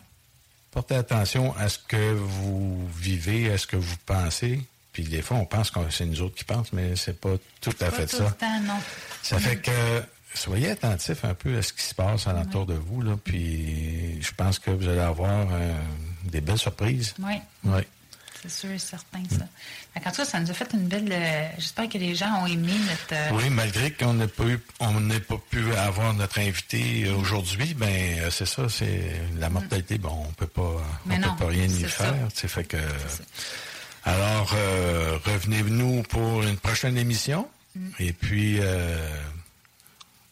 [0.71, 4.63] Portez attention à ce que vous vivez, à ce que vous pensez.
[4.93, 7.75] Puis des fois, on pense que c'est nous autres qui pensent, mais c'est pas tout
[7.81, 8.37] à fait ça.
[9.23, 10.03] Ça fait que
[10.33, 14.31] soyez attentifs un peu à ce qui se passe alentour de vous, là, puis je
[14.33, 15.75] pense que vous allez avoir euh,
[16.23, 17.15] des belles surprises.
[17.19, 17.35] Oui.
[17.65, 17.83] Oui.
[18.43, 19.47] C'est sûr et certain, ça.
[19.97, 21.09] En tout cas, ça nous a fait une belle.
[21.11, 23.13] Euh, j'espère que les gens ont aimé notre.
[23.13, 24.45] Euh, oui, malgré qu'on n'ait pas
[24.81, 29.99] on pas pu avoir notre invité aujourd'hui, ben c'est ça, c'est la mortalité.
[29.99, 30.77] Bon, on peut pas,
[31.07, 32.15] on peut pas rien y faire.
[32.35, 32.49] Ça.
[32.49, 32.79] Fait que.
[34.05, 37.49] Alors, euh, revenez-nous pour une prochaine émission.
[37.75, 37.89] Mm.
[37.99, 38.97] Et puis, euh,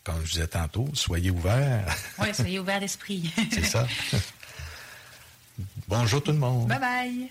[0.05, 1.95] comme je disais tantôt, soyez ouverts.
[2.19, 3.33] Oui, soyez ouverts d'esprit.
[3.53, 3.87] C'est ça.
[5.89, 6.69] Bonjour tout le monde.
[6.69, 7.31] Bye bye.